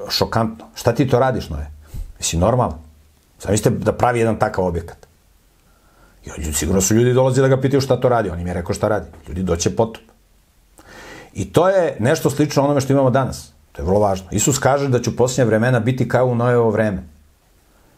šokantno. 0.09 0.65
Šta 0.75 0.93
ti 0.95 1.07
to 1.07 1.19
radiš, 1.19 1.49
Noe? 1.49 1.67
Jesi 2.19 2.37
normalno? 2.37 2.79
Sam 3.39 3.51
mislite 3.51 3.69
da 3.69 3.93
pravi 3.93 4.19
jedan 4.19 4.39
takav 4.39 4.65
objekat. 4.65 5.07
I 6.25 6.29
ljudi, 6.29 6.53
sigurno 6.53 6.81
su 6.81 6.95
ljudi 6.95 7.13
dolazili 7.13 7.49
da 7.49 7.55
ga 7.55 7.61
pitaju 7.61 7.81
šta 7.81 7.99
to 8.01 8.09
radi. 8.09 8.29
On 8.29 8.39
im 8.39 8.47
je 8.47 8.53
rekao 8.53 8.75
šta 8.75 8.87
radi. 8.87 9.05
Ljudi 9.27 9.43
doće 9.43 9.75
potop. 9.75 10.03
I 11.33 11.53
to 11.53 11.69
je 11.69 11.95
nešto 11.99 12.29
slično 12.29 12.63
onome 12.63 12.81
što 12.81 12.93
imamo 12.93 13.09
danas. 13.09 13.51
To 13.71 13.81
je 13.81 13.85
vrlo 13.85 13.99
važno. 13.99 14.27
Isus 14.31 14.59
kaže 14.59 14.89
da 14.89 15.01
će 15.01 15.09
u 15.09 15.15
posljednje 15.15 15.45
vremena 15.45 15.79
biti 15.79 16.07
kao 16.07 16.25
u 16.25 16.35
Nojevo 16.35 16.69
vreme. 16.69 17.03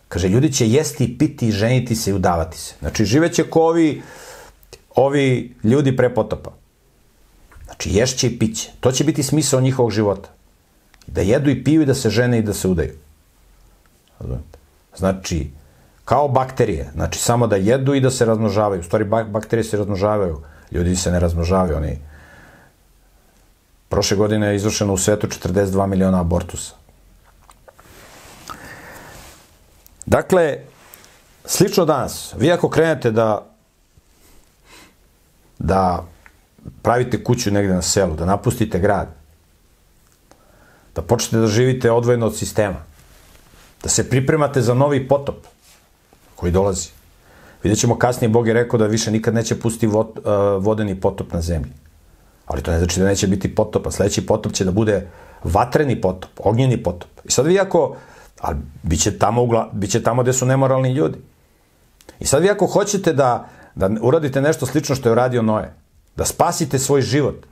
Kaže, 0.07 0.29
ljudi 0.29 0.53
će 0.53 0.67
jesti, 0.67 1.17
piti, 1.17 1.51
ženiti 1.51 1.95
se 1.95 2.11
i 2.11 2.13
udavati 2.13 2.57
se. 2.57 2.73
Znači, 2.79 3.05
živeće 3.05 3.43
ko 3.49 3.61
ovi, 3.61 4.01
ovi 4.95 5.55
ljudi 5.63 5.95
pre 5.97 6.13
potopa. 6.13 6.51
Znači, 7.81 7.97
ješće 7.97 8.27
i 8.27 8.39
piće. 8.39 8.71
To 8.79 8.91
će 8.91 9.03
biti 9.03 9.23
smisao 9.23 9.61
njihovog 9.61 9.91
života. 9.91 10.29
Da 11.07 11.21
jedu 11.21 11.49
i 11.49 11.63
piju 11.63 11.81
i 11.81 11.85
da 11.85 11.93
se 11.93 12.09
žene 12.09 12.39
i 12.39 12.41
da 12.41 12.53
se 12.53 12.67
udaju. 12.67 12.93
Znači, 14.97 15.49
kao 16.05 16.27
bakterije. 16.27 16.91
Znači, 16.93 17.19
samo 17.19 17.47
da 17.47 17.55
jedu 17.55 17.93
i 17.93 18.01
da 18.01 18.11
se 18.11 18.25
razmnožavaju. 18.25 18.81
U 18.81 18.83
stvari, 18.83 19.05
bakterije 19.05 19.63
se 19.63 19.77
razmnožavaju. 19.77 20.43
Ljudi 20.71 20.95
se 20.95 21.11
ne 21.11 21.19
razmnožavaju, 21.19 21.77
oni 21.77 21.97
Prošle 23.89 24.17
godine 24.17 24.47
je 24.47 24.55
izvršeno 24.55 24.93
u 24.93 24.97
svetu 24.97 25.27
42 25.27 25.87
miliona 25.87 26.21
abortusa. 26.21 26.73
Dakle, 30.05 30.57
slično 31.45 31.85
danas, 31.85 32.33
vi 32.37 32.51
ako 32.51 32.69
krenete 32.69 33.11
da 33.11 33.47
da 35.59 36.05
pravite 36.81 37.23
kuću 37.23 37.51
negde 37.51 37.73
na 37.73 37.81
selu, 37.81 38.15
da 38.15 38.25
napustite 38.25 38.79
grad, 38.79 39.07
da 40.95 41.01
počnete 41.01 41.41
da 41.41 41.47
živite 41.47 41.91
odvojeno 41.91 42.25
od 42.25 42.37
sistema, 42.37 42.83
da 43.83 43.89
se 43.89 44.09
pripremate 44.09 44.61
za 44.61 44.73
novi 44.73 45.07
potop 45.07 45.35
koji 46.35 46.51
dolazi. 46.51 46.89
Vidjet 47.63 47.79
ćemo 47.79 47.97
kasnije, 47.97 48.29
Bog 48.29 48.47
je 48.47 48.53
rekao 48.53 48.79
da 48.79 48.85
više 48.85 49.11
nikad 49.11 49.33
neće 49.33 49.59
pustiti 49.59 49.87
vod, 49.87 50.07
uh, 50.07 50.63
vodeni 50.63 50.95
potop 51.01 51.33
na 51.33 51.41
zemlji. 51.41 51.71
Ali 52.45 52.61
to 52.61 52.71
ne 52.71 52.77
znači 52.77 52.99
da 52.99 53.05
neće 53.05 53.27
biti 53.27 53.55
potopa. 53.55 53.91
Sledeći 53.91 54.25
potop 54.25 54.53
će 54.53 54.65
da 54.65 54.71
bude 54.71 55.07
vatreni 55.43 56.01
potop, 56.01 56.29
ognjeni 56.37 56.83
potop. 56.83 57.09
I 57.23 57.31
sad 57.31 57.45
vi 57.45 57.59
ako, 57.59 57.95
ali 58.39 58.57
biće 58.83 59.17
tamo, 59.17 59.43
ugla, 59.43 59.69
biće 59.73 60.03
tamo 60.03 60.23
gde 60.23 60.33
su 60.33 60.45
nemoralni 60.45 60.93
ljudi. 60.93 61.17
I 62.19 62.25
sad 62.25 62.41
vi 62.41 62.49
ako 62.49 62.67
hoćete 62.67 63.13
da, 63.13 63.49
da 63.75 63.89
uradite 64.01 64.41
nešto 64.41 64.65
slično 64.65 64.95
što 64.95 65.09
je 65.09 65.13
uradio 65.13 65.41
Noe, 65.41 65.73
da 66.21 66.25
spasite 66.25 66.79
svoj 66.79 67.01
život, 67.01 67.45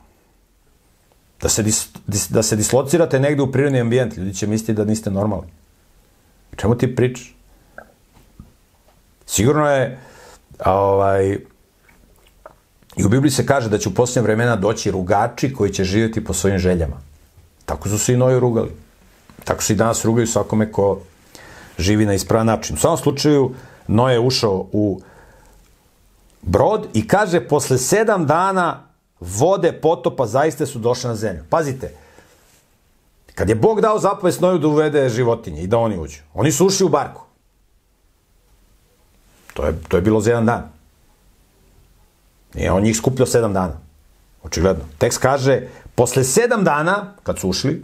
da 1.41 1.49
se, 1.49 1.63
dis, 1.63 1.87
dis, 2.07 2.27
da 2.29 2.43
se 2.43 2.55
dislocirate 2.55 3.19
negde 3.19 3.41
u 3.41 3.51
prirodni 3.51 3.79
ambijent, 3.81 4.17
ljudi 4.17 4.33
će 4.33 4.47
misliti 4.47 4.73
da 4.77 4.85
niste 4.85 5.09
normalni. 5.09 5.49
Čemu 6.55 6.77
ti 6.77 6.95
pričaš? 6.95 7.33
Sigurno 9.25 9.65
je 9.71 9.97
ovaj, 10.65 11.39
I 12.97 13.05
u 13.05 13.09
Bibliji 13.09 13.31
se 13.31 13.45
kaže 13.45 13.69
da 13.69 13.77
će 13.77 13.89
u 13.89 13.93
posljednje 13.93 14.27
vremena 14.27 14.55
doći 14.55 14.91
rugači 14.91 15.53
koji 15.53 15.73
će 15.73 15.83
živjeti 15.83 16.23
po 16.23 16.33
svojim 16.33 16.59
željama. 16.59 17.01
Tako 17.65 17.89
su 17.89 17.97
se 17.97 18.13
i 18.13 18.17
Noje 18.17 18.39
rugali. 18.39 18.71
Tako 19.43 19.63
se 19.63 19.73
i 19.73 19.77
danas 19.77 20.05
rugaju 20.05 20.27
svakome 20.27 20.71
ko 20.71 20.99
živi 21.79 22.05
na 22.05 22.13
ispravan 22.13 22.47
način. 22.47 22.75
U 22.75 22.79
samom 22.79 22.97
slučaju, 22.97 23.53
Noje 23.87 24.13
je 24.13 24.19
ušao 24.19 24.67
u 24.71 25.01
brod 26.41 26.87
i 26.93 27.07
kaže, 27.07 27.47
posle 27.47 27.77
sedam 27.77 28.25
dana 28.25 28.83
vode 29.19 29.71
potopa 29.81 30.25
zaiste 30.25 30.65
su 30.65 30.79
došle 30.79 31.09
na 31.09 31.15
zemlju. 31.15 31.43
Pazite, 31.49 31.93
kad 33.35 33.49
je 33.49 33.55
Bog 33.55 33.81
dao 33.81 33.99
zapovest 33.99 34.41
Noju 34.41 34.57
da 34.57 34.67
uvede 34.67 35.09
životinje 35.09 35.61
i 35.61 35.67
da 35.67 35.77
oni 35.77 35.97
uđu, 35.99 36.19
oni 36.33 36.51
su 36.51 36.65
ušli 36.65 36.85
u 36.85 36.89
barku. 36.89 37.21
To 39.53 39.65
je, 39.65 39.73
to 39.87 39.97
je 39.97 40.01
bilo 40.01 40.21
za 40.21 40.29
jedan 40.29 40.45
dan. 40.45 40.69
Nije 42.53 42.71
on 42.71 42.83
njih 42.83 42.97
skupljao 42.97 43.25
sedam 43.25 43.53
dana. 43.53 43.79
Očigledno. 44.43 44.83
Tekst 44.97 45.19
kaže, 45.19 45.67
posle 45.95 46.23
sedam 46.23 46.63
dana, 46.63 47.13
kad 47.23 47.39
su 47.39 47.49
ušli, 47.49 47.83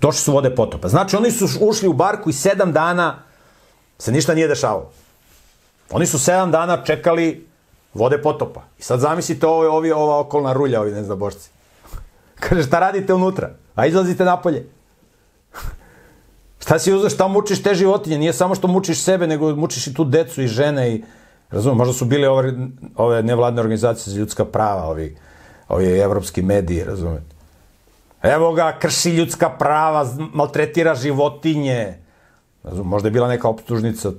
došli 0.00 0.20
su 0.20 0.32
vode 0.32 0.54
potopa. 0.54 0.88
Znači, 0.88 1.16
oni 1.16 1.30
su 1.30 1.48
ušli 1.60 1.88
u 1.88 1.92
barku 1.92 2.30
i 2.30 2.32
sedam 2.32 2.72
dana 2.72 3.22
se 3.98 4.12
ništa 4.12 4.34
nije 4.34 4.48
dešavalo. 4.48 4.90
Oni 5.90 6.06
su 6.06 6.18
sedam 6.18 6.50
dana 6.50 6.84
čekali 6.84 7.46
vode 7.94 8.22
potopa. 8.22 8.60
I 8.78 8.82
sad 8.82 9.00
zamislite 9.00 9.46
ovo, 9.46 9.76
ovi, 9.76 9.92
ova 9.92 10.18
okolna 10.20 10.52
rulja, 10.52 10.80
ovi 10.80 10.92
neznabošci. 10.92 11.50
Kaže, 12.40 12.62
šta 12.62 12.78
radite 12.78 13.14
unutra? 13.14 13.50
A 13.74 13.86
izlazite 13.86 14.24
napolje. 14.24 14.66
šta 16.62 16.78
si 16.78 16.92
uzeo, 16.92 17.10
šta 17.10 17.28
mučiš 17.28 17.62
te 17.62 17.74
životinje? 17.74 18.18
Nije 18.18 18.32
samo 18.32 18.54
što 18.54 18.68
mučiš 18.68 19.02
sebe, 19.02 19.26
nego 19.26 19.56
mučiš 19.56 19.86
i 19.86 19.94
tu 19.94 20.04
decu 20.04 20.42
i 20.42 20.48
žene 20.48 20.94
i 20.94 21.02
Razumem, 21.50 21.76
možda 21.76 21.94
su 21.94 22.04
bili 22.04 22.26
ove, 22.26 22.52
ove 22.96 23.22
nevladne 23.22 23.60
organizacije 23.60 24.12
za 24.12 24.18
ljudska 24.18 24.44
prava, 24.44 24.84
ovi, 24.84 25.16
ovi 25.68 25.98
evropski 25.98 26.42
mediji, 26.42 26.84
razumete. 26.84 27.36
Evo 28.22 28.52
ga, 28.52 28.78
krši 28.78 29.10
ljudska 29.10 29.50
prava, 29.50 30.06
maltretira 30.32 30.94
životinje. 30.94 31.98
Razum, 32.62 32.88
možda 32.88 33.08
je 33.08 33.12
bila 33.12 33.28
neka 33.28 33.48
optužnica 33.48 34.12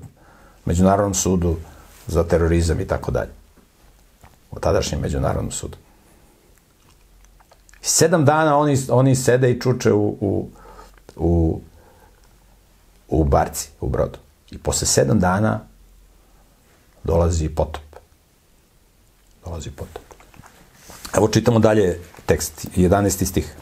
Međunarodnom 0.69 1.13
sudu 1.13 1.57
za 2.07 2.23
terorizam 2.23 2.79
i 2.79 2.87
tako 2.87 3.11
dalje. 3.11 3.31
U 4.51 4.59
tadašnjem 4.59 5.01
Međunarodnom 5.01 5.51
sudu. 5.51 5.77
Sedam 7.81 8.25
dana 8.25 8.57
oni, 8.57 8.77
oni 8.89 9.15
sede 9.15 9.51
i 9.51 9.61
čuče 9.61 9.93
u, 9.93 10.17
u, 10.19 10.49
u, 11.15 11.61
u 13.07 13.23
barci, 13.23 13.69
u 13.81 13.89
brodu. 13.89 14.19
I 14.51 14.57
posle 14.57 14.87
sedam 14.87 15.19
dana 15.19 15.59
dolazi 17.03 17.49
potop. 17.49 17.83
Dolazi 19.45 19.71
potop. 19.71 20.03
Evo 21.17 21.27
čitamo 21.27 21.59
dalje 21.59 21.99
tekst, 22.25 22.67
11. 22.77 23.25
stih. 23.25 23.55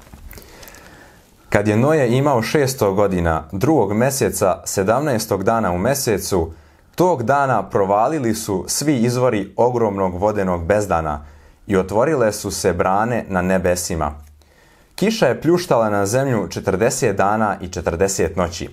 Kad 1.50 1.68
je 1.68 1.78
Noje 1.78 2.18
imao 2.18 2.42
600 2.42 2.96
godina, 2.96 3.44
drugog 3.52 3.94
meseca, 3.94 4.64
17. 4.66 5.44
dana 5.44 5.72
u 5.72 5.78
mesecu, 5.78 6.52
tog 6.98 7.24
dana 7.24 7.70
provalili 7.70 8.36
su 8.36 8.66
svi 8.68 8.96
izvori 8.96 9.54
ogromnog 9.56 10.16
vodenog 10.16 10.66
bezdana 10.66 11.26
i 11.68 11.78
otvorile 11.78 12.34
su 12.34 12.52
se 12.52 12.74
brane 12.74 13.26
na 13.30 13.42
nebesima. 13.42 14.12
Kiša 14.96 15.28
je 15.28 15.42
pljuštala 15.42 15.90
na 15.90 16.06
zemlju 16.06 16.48
40 16.48 17.14
dana 17.14 17.58
i 17.62 17.68
40 17.68 18.38
noći. 18.38 18.70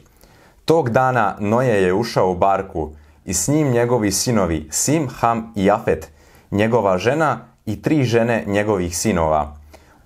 Tog 0.64 0.90
dana 0.90 1.36
Noje 1.38 1.82
je 1.82 1.94
ušao 1.94 2.30
u 2.30 2.34
barku 2.34 2.90
i 3.24 3.34
s 3.34 3.48
njim 3.48 3.70
njegovi 3.70 4.12
sinovi 4.12 4.68
Sim, 4.70 5.08
Ham 5.08 5.52
i 5.56 5.64
Jafet, 5.64 6.08
njegova 6.50 6.98
žena 6.98 7.38
i 7.66 7.82
tri 7.82 8.04
žene 8.04 8.44
njegovih 8.46 8.98
sinova. 8.98 9.56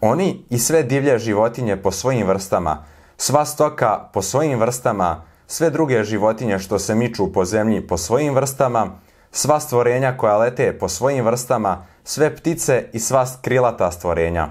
Oni 0.00 0.44
i 0.50 0.58
sve 0.58 0.82
divlje 0.82 1.18
životinje 1.18 1.76
po 1.76 1.90
svojim 1.90 2.26
vrstama, 2.26 2.84
sva 3.16 3.44
stoka 3.44 4.08
po 4.12 4.22
svojim 4.22 4.58
vrstama, 4.58 5.27
sve 5.51 5.70
druge 5.70 6.05
životinje 6.05 6.59
što 6.59 6.78
se 6.78 6.94
miču 6.94 7.32
po 7.32 7.44
zemlji 7.44 7.86
po 7.86 7.99
svojim 7.99 8.34
vrstama, 8.34 8.86
sva 9.32 9.61
stvorenja 9.61 10.16
koja 10.16 10.36
lete 10.36 10.78
po 10.78 10.88
svojim 10.88 11.24
vrstama, 11.24 11.86
sve 12.05 12.36
ptice 12.36 12.84
i 12.92 13.01
sva 13.01 13.26
krilata 13.42 13.90
stvorenja. 13.90 14.49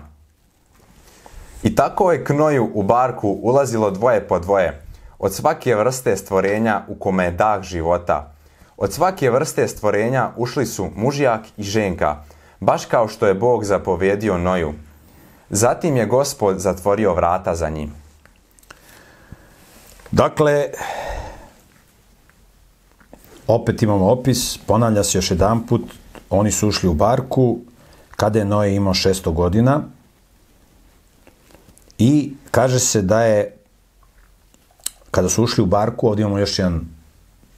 I 1.63 1.75
tako 1.75 2.11
je 2.11 2.23
knoju 2.23 2.69
u 2.73 2.83
barku 2.83 3.29
ulazilo 3.41 3.91
dvoje 3.91 4.27
po 4.27 4.39
dvoje, 4.39 4.81
od 5.19 5.33
svake 5.33 5.75
vrste 5.75 6.17
stvorenja 6.17 6.81
u 6.87 6.95
kome 6.95 7.23
je 7.25 7.31
dah 7.31 7.61
života. 7.61 8.33
Od 8.77 8.93
svake 8.93 9.29
vrste 9.29 9.67
stvorenja 9.67 10.31
ušli 10.37 10.65
su 10.65 10.89
mužjak 10.95 11.41
i 11.57 11.63
ženka, 11.63 12.23
baš 12.59 12.85
kao 12.85 13.07
što 13.07 13.27
je 13.27 13.33
Bog 13.33 13.63
zapovedio 13.63 14.37
Noju. 14.37 14.73
Zatim 15.49 15.97
je 15.97 16.05
gospod 16.05 16.59
zatvorio 16.59 17.13
vrata 17.13 17.55
za 17.55 17.69
njim. 17.69 18.06
Dakle, 20.11 20.69
opet 23.47 23.81
imamo 23.81 24.11
opis, 24.11 24.57
ponavlja 24.57 25.03
se 25.03 25.17
još 25.17 25.31
jedan 25.31 25.67
put, 25.67 25.81
oni 26.29 26.51
su 26.51 26.67
ušli 26.67 26.89
u 26.89 26.93
barku 26.93 27.59
kada 28.15 28.39
je 28.39 28.45
Noje 28.45 28.75
imao 28.75 28.93
600 28.93 29.33
godina 29.33 29.83
i 31.97 32.33
kaže 32.51 32.79
se 32.79 33.01
da 33.01 33.21
je 33.23 33.57
kada 35.11 35.29
su 35.29 35.43
ušli 35.43 35.63
u 35.63 35.65
barku, 35.65 36.07
ovdje 36.07 36.21
imamo 36.21 36.39
još 36.39 36.59
jedan 36.59 36.81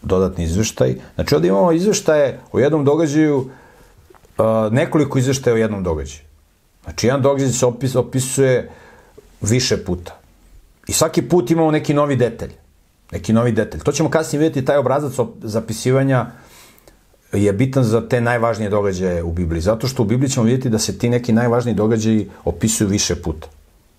dodatni 0.02 0.44
izveštaj. 0.44 0.96
Znači, 1.16 1.36
ovdje 1.36 1.50
imamo 1.50 1.72
izveštaje 1.72 2.40
o 2.52 2.60
jednom 2.60 2.86
događaju, 2.86 3.50
nekoliko 4.72 5.20
izveštaja 5.20 5.54
o 5.54 5.58
jednom 5.58 5.84
događaju. 5.84 6.22
Znači, 6.84 7.08
jedan 7.08 7.22
događaj 7.22 7.50
se 7.50 7.66
opis, 7.66 7.96
opisuje 7.96 8.70
više 9.42 9.84
puta. 9.86 10.19
I 10.90 10.94
svaki 10.94 11.22
put 11.22 11.52
imamo 11.52 11.72
neki 11.72 11.94
novi 11.94 12.16
detalj. 12.16 12.50
Neki 13.12 13.34
novi 13.34 13.52
detalj. 13.52 13.82
To 13.82 13.92
ćemo 13.92 14.10
kasnije 14.10 14.40
vidjeti, 14.40 14.66
taj 14.66 14.78
obrazac 14.78 15.14
zapisivanja 15.42 16.26
je 17.32 17.54
bitan 17.54 17.84
za 17.84 18.02
te 18.10 18.22
najvažnije 18.22 18.70
događaje 18.70 19.24
u 19.24 19.32
Bibliji. 19.32 19.62
Zato 19.62 19.88
što 19.88 20.04
u 20.04 20.06
Bibliji 20.06 20.30
ćemo 20.30 20.46
vidjeti 20.46 20.70
da 20.70 20.80
se 20.80 20.98
ti 20.98 21.10
neki 21.10 21.34
najvažniji 21.34 21.76
događaji 21.76 22.30
opisuju 22.46 22.88
više 22.90 23.16
puta. 23.16 23.48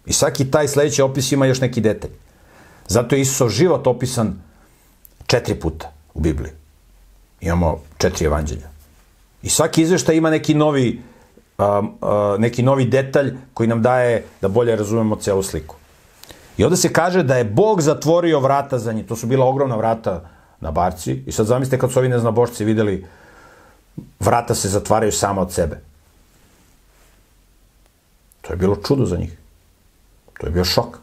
I 0.06 0.12
svaki 0.12 0.50
taj 0.50 0.68
sledeći 0.68 1.02
opis 1.02 1.32
ima 1.32 1.46
još 1.46 1.60
neki 1.60 1.80
detalj. 1.80 2.10
Zato 2.88 3.14
je 3.14 3.20
Isusov 3.20 3.48
život 3.48 3.86
opisan 3.86 4.42
četiri 5.26 5.54
puta 5.54 5.92
u 6.14 6.20
Bibliji. 6.20 6.52
Imamo 7.40 7.80
četiri 7.98 8.26
evanđelja. 8.26 8.70
I 9.42 9.48
svaki 9.48 9.82
izveštaj 9.82 10.16
ima 10.16 10.30
neki 10.30 10.54
novi, 10.54 11.02
uh, 11.58 11.64
uh, 11.66 12.38
neki 12.38 12.62
novi 12.62 12.84
detalj 12.84 13.36
koji 13.54 13.68
nam 13.68 13.82
daje 13.82 14.24
da 14.40 14.48
bolje 14.48 14.76
razumemo 14.76 15.16
celu 15.16 15.42
sliku. 15.42 15.79
I 16.60 16.64
onda 16.64 16.76
se 16.76 16.92
kaže 16.92 17.22
da 17.22 17.36
je 17.36 17.44
Bog 17.44 17.80
zatvorio 17.80 18.40
vrata 18.40 18.78
za 18.78 18.92
njih. 18.92 19.06
To 19.06 19.16
su 19.16 19.26
bila 19.26 19.46
ogromna 19.46 19.76
vrata 19.76 20.28
na 20.60 20.70
barci. 20.70 21.22
I 21.26 21.32
sad 21.32 21.46
zamislite 21.46 21.78
kad 21.78 21.92
su 21.92 21.98
ovi 21.98 22.08
neznabošci 22.08 22.64
videli 22.64 23.06
vrata 24.20 24.54
se 24.54 24.68
zatvaraju 24.68 25.12
sama 25.12 25.40
od 25.40 25.52
sebe. 25.52 25.80
To 28.40 28.52
je 28.52 28.56
bilo 28.56 28.76
čudo 28.76 29.06
za 29.06 29.16
njih. 29.16 29.38
To 30.40 30.46
je 30.46 30.50
bio 30.50 30.64
šok. 30.64 30.98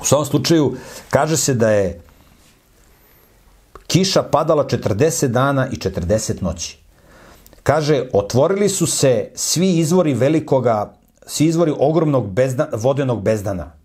U 0.00 0.04
svom 0.04 0.24
slučaju 0.24 0.76
kaže 1.10 1.36
se 1.36 1.54
da 1.54 1.70
je 1.70 2.00
kiša 3.86 4.22
padala 4.22 4.64
40 4.64 5.26
dana 5.26 5.68
i 5.68 5.76
40 5.76 6.42
noći. 6.42 6.78
Kaže, 7.62 8.08
otvorili 8.12 8.68
su 8.68 8.86
se 8.86 9.30
svi 9.34 9.78
izvori 9.78 10.14
velikoga, 10.14 10.94
svi 11.26 11.46
izvori 11.46 11.74
ogromnog 11.78 12.30
bezdan, 12.30 12.68
vodenog 12.72 13.22
bezdana. 13.22 13.76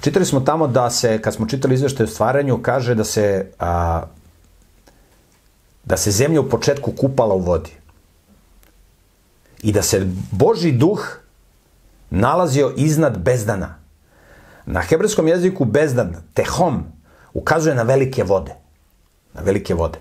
Čitali 0.00 0.26
smo 0.26 0.40
tamo 0.40 0.66
da 0.66 0.90
se, 0.90 1.22
kad 1.22 1.34
smo 1.34 1.46
čitali 1.46 1.74
izveštaj 1.74 2.04
o 2.04 2.08
stvaranju, 2.08 2.62
kaže 2.62 2.94
da 2.94 3.04
se, 3.04 3.50
a, 3.58 4.02
da 5.84 5.96
se 5.96 6.10
zemlja 6.10 6.40
u 6.40 6.48
početku 6.48 6.92
kupala 6.92 7.34
u 7.34 7.40
vodi. 7.40 7.70
I 9.62 9.72
da 9.72 9.82
se 9.82 10.06
Boži 10.30 10.72
duh 10.72 11.18
nalazio 12.10 12.72
iznad 12.76 13.18
bezdana. 13.18 13.74
Na 14.66 14.80
hebrejskom 14.80 15.28
jeziku 15.28 15.64
bezdan, 15.64 16.16
tehom, 16.34 16.84
ukazuje 17.34 17.74
na 17.74 17.82
velike 17.82 18.24
vode. 18.24 18.54
Na 19.34 19.40
velike 19.42 19.74
vode. 19.74 19.98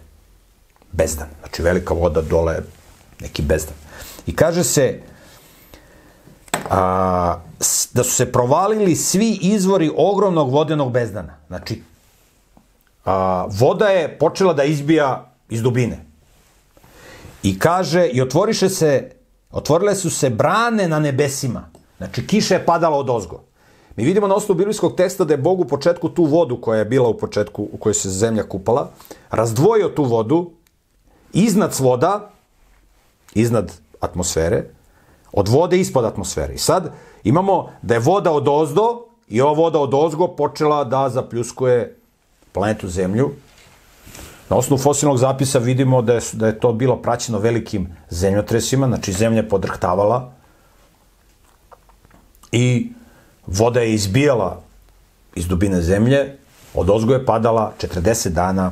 Bezdan. 0.92 1.28
Znači 1.40 1.62
velika 1.62 1.94
voda 1.94 2.22
dole, 2.22 2.60
neki 3.20 3.42
bezdan. 3.42 3.76
I 4.28 4.36
kaže 4.36 4.64
se 4.64 5.00
a, 6.70 7.40
da 7.94 8.04
su 8.04 8.12
se 8.12 8.32
provalili 8.32 8.96
svi 8.96 9.40
izvori 9.42 9.92
ogromnog 9.98 10.52
vodenog 10.52 10.92
bezdana. 10.92 11.38
Znači, 11.48 11.82
a, 13.06 13.46
voda 13.50 13.88
je 13.88 14.20
počela 14.20 14.54
da 14.54 14.64
izbija 14.64 15.32
iz 15.50 15.62
dubine. 15.62 16.06
I 17.44 17.60
kaže, 17.60 18.08
i 18.08 18.22
otvoriše 18.22 18.70
se, 18.70 19.12
otvorile 19.52 19.96
su 19.96 20.10
se 20.10 20.30
brane 20.30 20.88
na 20.88 21.00
nebesima. 21.00 21.70
Znači, 21.98 22.28
kiša 22.28 22.54
je 22.54 22.66
padala 22.66 22.98
od 22.98 23.10
ozgo. 23.10 23.44
Mi 23.96 24.04
vidimo 24.04 24.28
na 24.28 24.36
osnovu 24.36 24.58
biblijskog 24.58 24.96
teksta 24.96 25.26
da 25.26 25.34
je 25.34 25.38
Bog 25.38 25.60
u 25.60 25.66
početku 25.66 26.10
tu 26.10 26.24
vodu 26.24 26.62
koja 26.62 26.80
je 26.80 26.86
bila 26.86 27.10
u 27.10 27.18
početku, 27.18 27.68
u 27.72 27.78
kojoj 27.78 27.94
se 27.94 28.10
zemlja 28.10 28.44
kupala, 28.44 28.90
razdvojio 29.30 29.90
tu 29.90 30.04
vodu 30.04 30.52
iznad 31.34 31.74
svoda, 31.74 32.30
iznad 33.34 33.74
atmosfere, 34.00 34.64
od 35.32 35.48
vode 35.48 35.80
ispod 35.80 36.06
atmosfere. 36.06 36.54
I 36.54 36.58
sad 36.58 36.94
imamo 37.24 37.70
da 37.82 37.94
je 37.94 38.00
voda 38.00 38.32
od 38.32 38.48
ozdo 38.48 39.08
i 39.28 39.42
ova 39.42 39.54
voda 39.54 39.80
od 39.80 39.94
ozgo 39.94 40.28
počela 40.28 40.84
da 40.84 41.10
zapljuskuje 41.10 41.98
planetu 42.52 42.88
Zemlju. 42.88 43.32
Na 44.50 44.56
osnovu 44.58 44.82
fosilnog 44.82 45.18
zapisa 45.18 45.60
vidimo 45.60 46.02
da 46.02 46.14
je, 46.14 46.22
da 46.34 46.48
je 46.48 46.60
to 46.60 46.74
bilo 46.74 47.02
praćeno 47.02 47.40
velikim 47.40 47.88
zemljotresima, 48.10 48.88
znači 48.88 49.12
zemlja 49.12 49.38
je 49.38 49.50
podrhtavala 49.50 50.32
i 52.52 52.92
voda 53.48 53.80
je 53.80 53.94
izbijala 53.94 54.62
iz 55.36 55.48
dubine 55.48 55.82
zemlje, 55.82 56.38
od 56.74 56.90
ozgo 56.90 57.14
je 57.14 57.26
padala 57.26 57.74
40 57.82 58.30
dana 58.30 58.72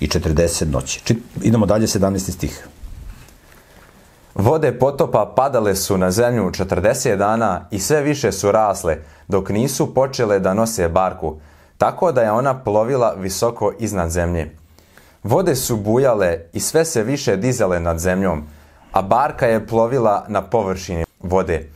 i 0.00 0.08
40 0.08 0.70
noći. 0.70 1.00
Či, 1.04 1.16
idemo 1.42 1.66
dalje, 1.66 1.86
17. 1.86 2.30
stih. 2.30 2.68
Vode 4.38 4.78
potopa 4.78 5.32
padale 5.36 5.74
su 5.74 5.98
na 5.98 6.10
zemlju 6.10 6.50
40 6.50 7.16
dana 7.16 7.66
i 7.70 7.78
sve 7.78 8.02
više 8.02 8.32
su 8.32 8.52
rasle, 8.52 8.96
dok 9.28 9.48
nisu 9.48 9.94
počele 9.94 10.38
da 10.38 10.54
nose 10.54 10.88
barku, 10.88 11.36
tako 11.78 12.12
da 12.12 12.22
je 12.22 12.30
ona 12.30 12.62
plovila 12.64 13.14
visoko 13.16 13.72
iznad 13.78 14.10
zemlje. 14.10 14.56
Vode 15.22 15.56
su 15.56 15.76
bujale 15.76 16.38
i 16.52 16.60
sve 16.60 16.84
se 16.84 17.02
više 17.02 17.36
dizale 17.36 17.80
nad 17.80 17.98
zemljom, 17.98 18.42
a 18.92 19.02
barka 19.02 19.46
je 19.46 19.66
plovila 19.66 20.24
na 20.28 20.42
površini 20.42 21.04
vode. 21.20 21.70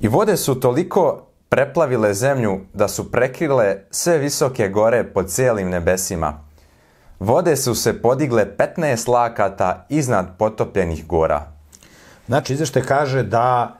I 0.00 0.08
vode 0.08 0.36
su 0.36 0.60
toliko 0.60 1.22
preplavile 1.48 2.14
zemlju 2.14 2.60
da 2.74 2.88
su 2.88 3.10
prekrile 3.12 3.76
sve 3.90 4.18
visoke 4.18 4.68
gore 4.68 5.04
po 5.04 5.22
cijelim 5.22 5.68
nebesima. 5.68 6.40
Vode 7.20 7.56
su 7.56 7.74
se 7.74 8.02
podigle 8.02 8.46
15 8.76 9.08
lakata 9.08 9.86
iznad 9.88 10.26
potopljenih 10.38 11.06
gora. 11.06 11.57
Znači, 12.28 12.52
izvešte 12.52 12.82
kaže 12.82 13.22
da, 13.22 13.76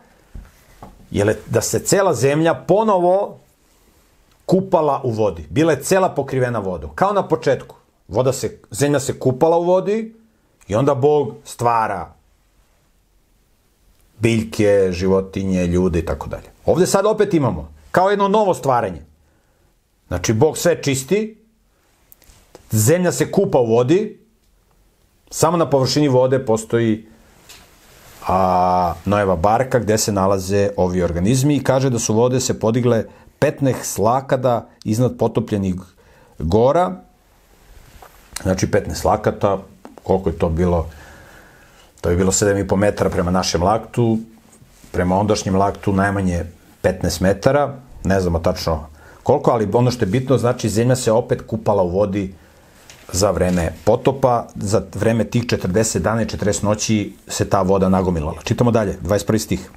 je 1.10 1.24
le, 1.24 1.36
da 1.46 1.60
se 1.60 1.78
cela 1.78 2.14
zemlja 2.14 2.54
ponovo 2.54 3.38
kupala 4.46 5.00
u 5.04 5.10
vodi. 5.10 5.46
Bila 5.50 5.72
je 5.72 5.82
cela 5.82 6.08
pokrivena 6.08 6.58
vodom. 6.58 6.90
Kao 6.94 7.12
na 7.12 7.28
početku. 7.28 7.76
Voda 8.08 8.32
se, 8.32 8.58
zemlja 8.70 9.00
se 9.00 9.18
kupala 9.18 9.58
u 9.58 9.64
vodi 9.64 10.14
i 10.68 10.74
onda 10.74 10.94
Bog 10.94 11.34
stvara 11.44 12.14
biljke, 14.18 14.88
životinje, 14.92 15.66
ljude 15.66 15.98
i 15.98 16.04
tako 16.04 16.28
dalje. 16.28 16.48
Ovde 16.66 16.86
sad 16.86 17.06
opet 17.06 17.34
imamo, 17.34 17.72
kao 17.90 18.10
jedno 18.10 18.28
novo 18.28 18.54
stvaranje. 18.54 19.02
Znači, 20.08 20.32
Bog 20.32 20.58
sve 20.58 20.82
čisti, 20.82 21.44
zemlja 22.70 23.12
se 23.12 23.32
kupa 23.32 23.58
u 23.58 23.66
vodi, 23.66 24.20
samo 25.30 25.56
na 25.56 25.70
površini 25.70 26.08
vode 26.08 26.46
postoji 26.46 27.08
a, 28.28 28.94
Noeva 29.04 29.36
barka 29.36 29.78
gde 29.78 29.98
se 29.98 30.12
nalaze 30.12 30.70
ovi 30.76 31.02
organizmi 31.02 31.56
i 31.56 31.62
kaže 31.64 31.90
da 31.90 31.98
su 31.98 32.14
vode 32.14 32.40
se 32.40 32.60
podigle 32.60 33.04
15 33.40 33.74
slakada 33.82 34.68
iznad 34.84 35.16
potopljenih 35.18 35.74
gora, 36.38 36.92
znači 38.42 38.66
15 38.66 39.06
lakata, 39.06 39.58
koliko 40.02 40.28
je 40.28 40.38
to 40.38 40.48
bilo, 40.48 40.86
to 42.00 42.10
je 42.10 42.16
bilo 42.16 42.32
7,5 42.32 42.76
metara 42.76 43.10
prema 43.10 43.30
našem 43.30 43.62
laktu, 43.62 44.18
prema 44.92 45.18
ondašnjem 45.18 45.56
laktu 45.56 45.92
najmanje 45.92 46.44
15 46.82 47.22
metara, 47.22 47.74
ne 48.04 48.20
znamo 48.20 48.38
tačno 48.38 48.86
koliko, 49.22 49.50
ali 49.50 49.68
ono 49.72 49.90
što 49.90 50.04
je 50.04 50.10
bitno, 50.10 50.38
znači 50.38 50.68
zemlja 50.68 50.96
se 50.96 51.12
opet 51.12 51.42
kupala 51.46 51.82
u 51.82 51.88
vodi 51.88 52.34
za 53.12 53.30
vreme 53.30 53.72
potopa, 53.84 54.46
za 54.54 54.82
vreme 54.94 55.24
tih 55.24 55.44
40 55.44 55.98
dana 55.98 56.22
i 56.22 56.26
40 56.26 56.64
noći 56.64 57.16
se 57.28 57.48
ta 57.48 57.62
voda 57.62 57.88
nagomilala. 57.88 58.42
Čitamo 58.44 58.70
dalje, 58.70 58.96
21. 59.02 59.38
stih. 59.38 59.70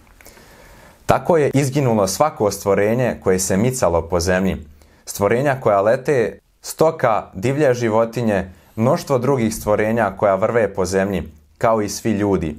Tako 1.06 1.38
je 1.38 1.52
izginulo 1.54 2.08
svako 2.08 2.52
stvorenje 2.52 3.16
koje 3.24 3.40
se 3.40 3.58
micalo 3.58 4.02
po 4.02 4.20
zemlji. 4.20 4.58
Stvorenja 5.06 5.58
koja 5.62 5.82
lete, 5.82 6.40
stoka, 6.62 7.26
divlje 7.34 7.74
životinje, 7.74 8.52
mnoštvo 8.76 9.18
drugih 9.18 9.56
stvorenja 9.56 10.14
koja 10.18 10.36
vrve 10.36 10.74
po 10.74 10.86
zemlji, 10.86 11.24
kao 11.58 11.82
i 11.82 11.90
svi 11.90 12.12
ljudi. 12.12 12.56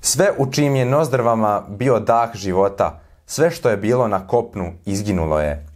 Sve 0.00 0.32
u 0.38 0.52
čijim 0.52 0.76
je 0.76 0.84
nozdrvama 0.84 1.62
bio 1.68 2.00
dah 2.00 2.30
života, 2.34 3.00
sve 3.26 3.50
što 3.50 3.70
je 3.70 3.76
bilo 3.76 4.08
na 4.08 4.26
kopnu 4.26 4.72
izginulo 4.84 5.40
je. 5.40 5.71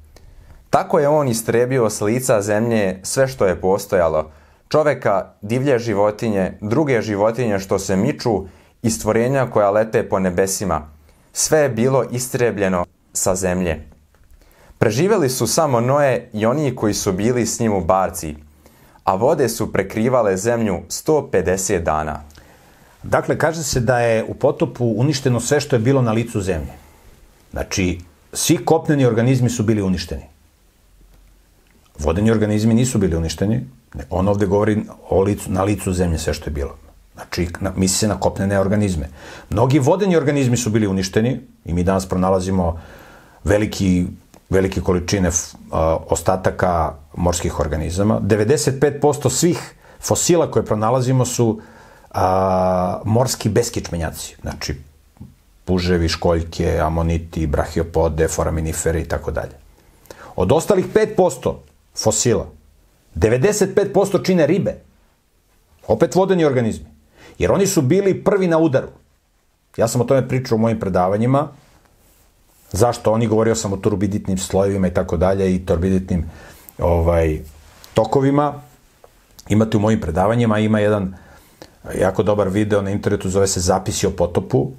Tako 0.76 0.98
je 0.98 1.08
on 1.08 1.28
istrebio 1.28 1.90
s 1.90 2.00
lica 2.00 2.42
zemlje 2.42 3.00
sve 3.02 3.28
što 3.28 3.46
je 3.46 3.60
postojalo, 3.60 4.30
čoveka, 4.68 5.32
divlje 5.42 5.78
životinje, 5.78 6.58
druge 6.60 7.02
životinje 7.02 7.58
što 7.58 7.78
se 7.78 7.96
miču 7.96 8.44
i 8.82 8.90
stvorenja 8.90 9.46
koja 9.50 9.70
lete 9.70 10.08
po 10.08 10.18
nebesima. 10.18 10.88
Sve 11.32 11.58
je 11.58 11.68
bilo 11.68 12.04
istrebljeno 12.10 12.84
sa 13.12 13.34
zemlje. 13.34 13.88
Preživeli 14.78 15.30
su 15.30 15.46
samo 15.46 15.80
Noe 15.80 16.28
i 16.32 16.46
oni 16.46 16.76
koji 16.76 16.94
su 16.94 17.12
bili 17.12 17.46
s 17.46 17.60
njim 17.60 17.72
u 17.72 17.80
barci, 17.80 18.36
a 19.04 19.14
vode 19.14 19.48
su 19.48 19.72
prekrivale 19.72 20.36
zemlju 20.36 20.78
150 20.88 21.82
dana. 21.82 22.20
Dakle, 23.02 23.38
kaže 23.38 23.62
se 23.62 23.80
da 23.80 24.00
je 24.00 24.24
u 24.24 24.34
potopu 24.34 24.94
uništeno 24.96 25.40
sve 25.40 25.60
što 25.60 25.76
je 25.76 25.80
bilo 25.80 26.02
na 26.02 26.12
licu 26.12 26.40
zemlje. 26.40 26.72
Znači, 27.50 28.00
svi 28.32 28.64
kopneni 28.64 29.06
organizmi 29.06 29.50
su 29.50 29.62
bili 29.62 29.82
uništeni. 29.82 30.35
Vodeni 31.98 32.30
organizmi 32.30 32.74
nisu 32.74 32.98
bili 32.98 33.16
uništeni, 33.16 33.60
on 34.10 34.28
ovde 34.28 34.46
govori 34.46 34.82
o 35.08 35.22
licu, 35.22 35.50
na 35.50 35.62
licu 35.62 35.92
zemlje 35.92 36.18
sve 36.18 36.34
što 36.34 36.50
je 36.50 36.54
bilo. 36.54 36.76
Znači, 37.14 37.48
na, 37.60 37.72
misli 37.76 37.98
se 37.98 38.08
na 38.08 38.20
kopnene 38.20 38.60
organizme. 38.60 39.08
Mnogi 39.50 39.78
vodeni 39.78 40.16
organizmi 40.16 40.56
su 40.56 40.70
bili 40.70 40.86
uništeni 40.86 41.40
i 41.64 41.74
mi 41.74 41.82
danas 41.82 42.06
pronalazimo 42.06 42.80
veliki, 43.44 44.06
velike 44.50 44.80
količine 44.80 45.30
a, 45.70 45.96
ostataka 46.08 46.94
morskih 47.16 47.60
organizama. 47.60 48.20
95% 48.20 49.30
svih 49.30 49.74
fosila 50.00 50.50
koje 50.50 50.64
pronalazimo 50.64 51.24
su 51.24 51.60
a, 52.10 53.00
morski 53.04 53.48
beskičmenjaci. 53.48 54.36
Znači, 54.42 54.76
puževi, 55.64 56.08
školjke, 56.08 56.78
amoniti, 56.78 57.46
brahiopode, 57.46 58.28
foraminifere 58.28 59.00
i 59.00 59.08
tako 59.08 59.30
dalje. 59.30 59.56
Od 60.36 60.52
ostalih 60.52 60.86
5% 61.16 61.54
fosila. 61.98 62.46
95% 63.16 64.24
čine 64.24 64.46
ribe. 64.46 64.74
Opet 65.86 66.14
vodeni 66.14 66.44
organizmi. 66.44 66.86
Jer 67.38 67.52
oni 67.52 67.66
su 67.66 67.82
bili 67.82 68.24
prvi 68.24 68.46
na 68.46 68.58
udaru. 68.58 68.88
Ja 69.76 69.88
sam 69.88 70.00
o 70.00 70.04
tome 70.04 70.28
pričao 70.28 70.56
u 70.56 70.58
mojim 70.58 70.80
predavanjima. 70.80 71.48
Zašto? 72.72 73.12
Oni 73.12 73.26
govorio 73.26 73.54
sam 73.54 73.72
o 73.72 73.76
turbiditnim 73.76 74.38
slojevima 74.38 74.88
i 74.88 74.94
tako 74.94 75.16
dalje 75.16 75.54
i 75.54 75.66
turbiditnim 75.66 76.30
ovaj, 76.78 77.40
tokovima. 77.94 78.54
Imate 79.48 79.76
u 79.76 79.80
mojim 79.80 80.00
predavanjima, 80.00 80.58
ima 80.58 80.80
jedan 80.80 81.14
jako 82.00 82.22
dobar 82.22 82.48
video 82.48 82.82
na 82.82 82.90
internetu, 82.90 83.30
zove 83.30 83.46
se 83.46 83.60
Zapisi 83.60 84.06
o 84.06 84.10
potopu, 84.10 84.72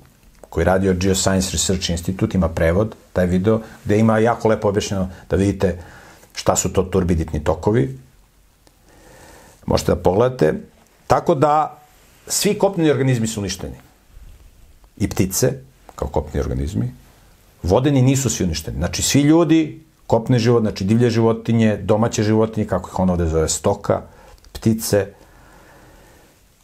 koji 0.50 0.66
radi 0.66 0.90
od 0.90 0.98
Geoscience 0.98 1.52
Research 1.52 1.90
Institute, 1.90 2.38
ima 2.38 2.50
prevod, 2.50 2.96
taj 3.14 3.26
video, 3.26 3.62
gde 3.86 4.00
ima 4.00 4.20
jako 4.20 4.48
lepo 4.48 4.70
objašnjeno 4.70 5.10
da 5.30 5.36
vidite 5.36 5.80
šta 6.38 6.56
su 6.56 6.70
to 6.74 6.84
turbiditni 6.84 7.44
tokovi. 7.44 7.98
Možete 9.66 9.92
da 9.96 10.02
pogledate. 10.02 10.54
Tako 11.08 11.36
da, 11.36 11.82
svi 12.28 12.54
kopneni 12.58 12.92
organizmi 12.92 13.28
su 13.28 13.40
uništeni. 13.40 13.76
I 14.98 15.10
ptice, 15.10 15.54
kao 15.96 16.08
kopneni 16.08 16.46
organizmi. 16.46 16.92
Vodeni 17.64 18.02
nisu 18.02 18.30
svi 18.30 18.46
uništeni. 18.46 18.78
Znači, 18.78 19.02
svi 19.02 19.22
ljudi, 19.22 19.82
kopne 20.08 20.40
život, 20.40 20.62
znači 20.62 20.84
divlje 20.84 21.10
životinje, 21.10 21.78
domaće 21.78 22.24
životinje, 22.24 22.68
kako 22.68 22.90
ih 22.90 23.00
on 23.00 23.10
ovde 23.10 23.26
zove, 23.26 23.50
stoka, 23.50 24.02
ptice, 24.54 25.08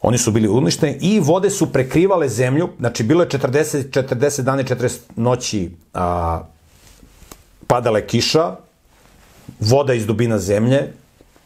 oni 0.02 0.18
su 0.18 0.32
bili 0.32 0.48
uništeni 0.48 0.98
i 1.02 1.20
vode 1.20 1.50
su 1.50 1.72
prekrivale 1.74 2.30
zemlju, 2.30 2.70
znači 2.80 3.04
bilo 3.04 3.24
je 3.24 3.30
40, 3.30 3.90
40 3.90 4.42
dana 4.42 4.62
i 4.62 4.66
40 4.66 5.00
noći 5.16 5.72
a, 5.94 6.44
padale 7.68 8.08
kiša, 8.08 8.56
voda 9.60 9.94
iz 9.94 10.06
dubina 10.06 10.40
zemlje, 10.40 10.94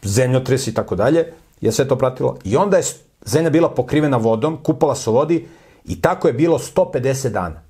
zemljotres 0.04 0.68
i 0.68 0.74
tako 0.74 0.96
dalje, 0.96 1.34
je 1.62 1.72
sve 1.72 1.88
to 1.88 1.96
pratilo. 1.96 2.38
I 2.44 2.58
onda 2.58 2.78
je 2.78 2.84
zemlja 3.26 3.50
bila 3.50 3.70
pokrivena 3.70 4.18
vodom, 4.18 4.58
kupala 4.64 4.96
se 4.96 5.10
vodi 5.10 5.48
i 5.86 6.02
tako 6.02 6.28
je 6.28 6.34
bilo 6.34 6.60
150 6.60 7.30
dana. 7.30 7.62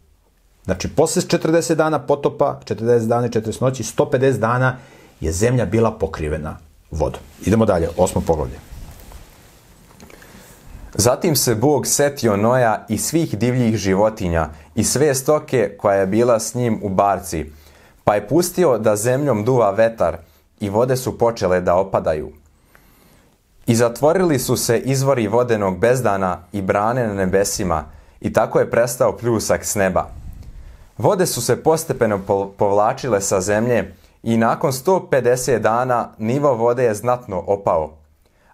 Znači, 0.65 0.87
posle 0.89 1.21
40 1.21 1.75
dana 1.75 1.99
potopa, 1.99 2.59
40 2.65 3.07
dana 3.07 3.27
i 3.27 3.29
40 3.29 3.61
noći, 3.61 3.83
150 3.83 4.37
dana 4.37 4.77
je 5.19 5.31
zemlja 5.31 5.65
bila 5.65 5.91
pokrivena 5.91 6.57
vodom. 6.91 7.21
Idemo 7.45 7.65
dalje, 7.65 7.89
osmo 7.97 8.21
poglavlje. 8.21 8.59
Zatim 10.93 11.35
se 11.35 11.55
Bog 11.55 11.87
setio 11.87 12.37
Noja 12.37 12.85
i 12.89 12.97
svih 12.97 13.37
divljih 13.37 13.77
životinja 13.77 14.49
i 14.75 14.83
sve 14.83 15.15
stoke 15.15 15.75
koja 15.79 15.95
je 15.95 16.07
bila 16.07 16.39
s 16.39 16.53
njim 16.53 16.79
u 16.83 16.89
barci, 16.89 17.45
pa 18.07 18.15
je 18.15 18.27
pustio 18.27 18.77
da 18.77 18.95
zemljom 18.95 19.43
duva 19.43 19.71
vetar 19.71 20.17
i 20.59 20.69
vode 20.69 20.97
su 20.97 21.17
počele 21.17 21.61
da 21.61 21.75
opadaju. 21.75 22.31
I 23.65 23.75
zatvorili 23.75 24.39
su 24.39 24.57
se 24.57 24.79
izvori 24.79 25.27
vodenog 25.27 25.79
bezdana 25.79 26.39
i 26.51 26.61
brane 26.61 27.07
na 27.07 27.13
nebesima, 27.13 27.83
i 28.21 28.33
tako 28.33 28.59
je 28.59 28.71
prestao 28.71 29.17
pljusak 29.17 29.65
s 29.65 29.75
neba. 29.75 30.07
Vode 30.97 31.25
su 31.25 31.41
se 31.41 31.63
postepeno 31.63 32.19
povlačile 32.57 33.21
sa 33.21 33.41
zemlje 33.41 33.93
i 34.23 34.37
nakon 34.37 34.71
150 34.71 35.59
dana 35.59 36.09
nivo 36.17 36.53
vode 36.53 36.83
je 36.83 36.93
znatno 36.93 37.43
opao. 37.47 37.97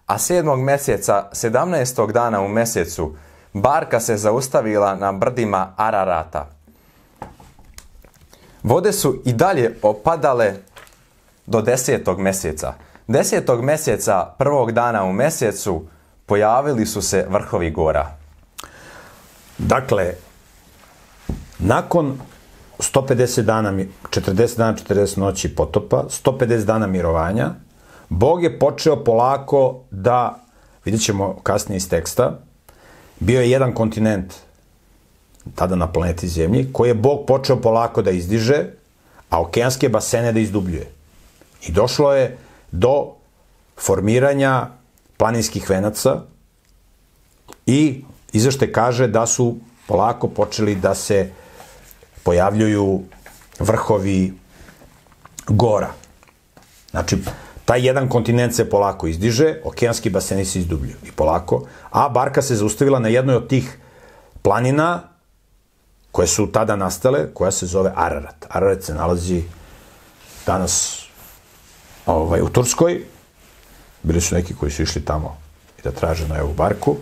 A 0.06 0.18
sedmog 0.18 0.58
mjeseca, 0.58 1.28
17. 1.32 2.12
dana 2.12 2.40
u 2.40 2.48
mjesecu, 2.48 3.14
barka 3.52 4.00
se 4.00 4.16
zaustavila 4.16 4.94
na 4.94 5.12
brdima 5.12 5.72
Ararata. 5.76 6.53
Vode 8.64 8.92
su 8.92 9.22
i 9.24 9.32
dalje 9.32 9.78
opadale 9.82 10.54
do 11.46 11.62
desetog 11.62 12.20
mjeseca. 12.20 12.74
Desetog 13.06 13.64
mjeseca 13.64 14.34
prvog 14.38 14.72
dana 14.72 15.04
u 15.04 15.12
mjesecu 15.12 15.84
pojavili 16.26 16.86
su 16.86 17.02
se 17.02 17.26
vrhovi 17.28 17.70
gora. 17.70 18.16
Dakle, 19.58 20.14
nakon 21.58 22.18
150 22.78 23.42
dana, 23.42 23.72
40 24.10 24.56
dana, 24.56 24.76
40 24.88 25.18
noći 25.18 25.54
potopa, 25.54 26.04
150 26.24 26.64
dana 26.64 26.86
mirovanja, 26.86 27.50
Bog 28.08 28.42
je 28.42 28.58
počeo 28.58 29.04
polako 29.04 29.80
da, 29.90 30.38
vidjet 30.84 31.02
ćemo 31.02 31.36
kasnije 31.42 31.76
iz 31.76 31.88
teksta, 31.88 32.38
bio 33.20 33.40
je 33.40 33.50
jedan 33.50 33.72
kontinent 33.72 34.34
tada 35.54 35.76
na 35.76 35.86
planeti 35.92 36.28
Zemlji, 36.28 36.72
koji 36.72 36.88
je 36.88 36.94
Bog 36.94 37.26
počeo 37.26 37.60
polako 37.60 38.02
da 38.02 38.10
izdiže, 38.10 38.66
a 39.30 39.40
okeanske 39.40 39.88
basene 39.88 40.32
da 40.32 40.40
izdubljuje. 40.40 40.90
I 41.66 41.72
došlo 41.72 42.14
je 42.14 42.36
do 42.72 43.14
formiranja 43.76 44.68
planinskih 45.16 45.70
venaca 45.70 46.22
i 47.66 48.04
izvešte 48.32 48.72
kaže 48.72 49.08
da 49.08 49.26
su 49.26 49.56
polako 49.86 50.28
počeli 50.28 50.74
da 50.74 50.94
se 50.94 51.30
pojavljuju 52.22 53.02
vrhovi 53.58 54.32
gora. 55.48 55.92
Znači, 56.90 57.18
taj 57.64 57.86
jedan 57.86 58.08
kontinent 58.08 58.54
se 58.54 58.70
polako 58.70 59.06
izdiže, 59.06 59.60
okeanski 59.64 60.10
baseni 60.10 60.44
se 60.44 60.58
izdubljuju 60.58 60.96
i 61.06 61.12
polako, 61.12 61.66
a 61.90 62.08
barka 62.08 62.42
se 62.42 62.56
zaustavila 62.56 62.98
na 62.98 63.08
jednoj 63.08 63.36
od 63.36 63.48
tih 63.48 63.78
planina 64.42 65.13
koje 66.14 66.26
su 66.26 66.46
tada 66.46 66.76
nastale, 66.76 67.26
koja 67.34 67.50
se 67.50 67.66
zove 67.66 67.92
Ararat. 67.94 68.46
Ararat 68.48 68.82
se 68.82 68.94
nalazi 68.94 69.42
danas 70.46 71.02
ovaj, 72.06 72.40
u 72.40 72.48
Turskoj. 72.48 73.02
Bili 74.02 74.20
su 74.20 74.34
neki 74.34 74.54
koji 74.54 74.72
su 74.72 74.82
išli 74.82 75.04
tamo 75.04 75.36
i 75.78 75.82
da 75.82 75.90
traže 75.90 76.28
na 76.28 76.42
ovu 76.42 76.54
barku. 76.54 76.96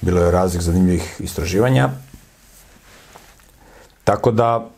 Bilo 0.00 0.20
je 0.20 0.30
razlik 0.30 0.62
zanimljivih 0.62 1.16
istraživanja. 1.18 1.88
Tako 4.04 4.30
da, 4.30 4.68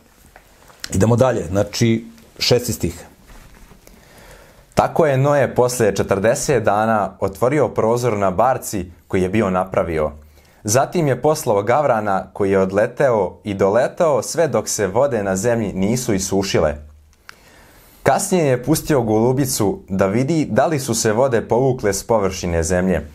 idemo 0.93 1.15
dalje. 1.15 1.47
Znači, 1.47 2.05
šesti 2.39 2.73
stih. 2.73 3.05
Tako 4.73 5.05
je 5.05 5.17
Noe 5.17 5.55
posle 5.55 5.91
40 5.91 6.59
dana 6.59 7.17
otvorio 7.19 7.67
prozor 7.67 8.17
na 8.17 8.31
barci 8.31 8.85
koji 9.07 9.21
je 9.21 9.29
bio 9.29 9.49
napravio. 9.49 10.26
Zatim 10.69 11.07
je 11.07 11.21
poslao 11.21 11.63
Gavrana 11.63 12.25
koji 12.33 12.51
je 12.51 12.59
odleteo 12.59 13.37
i 13.43 13.53
doletao 13.53 14.21
sve 14.21 14.47
dok 14.47 14.69
se 14.69 14.87
vode 14.87 15.23
na 15.23 15.35
zemlji 15.35 15.73
nisu 15.73 16.13
isušile. 16.13 16.75
Kasnije 18.03 18.45
je 18.45 18.63
pustio 18.63 19.01
golubicu 19.01 19.79
da 19.89 20.05
vidi 20.07 20.47
da 20.49 20.65
li 20.65 20.79
su 20.79 20.93
se 20.93 21.13
vode 21.13 21.41
povukle 21.41 21.93
s 21.93 22.03
površine 22.03 22.63
zemlje. 22.63 23.07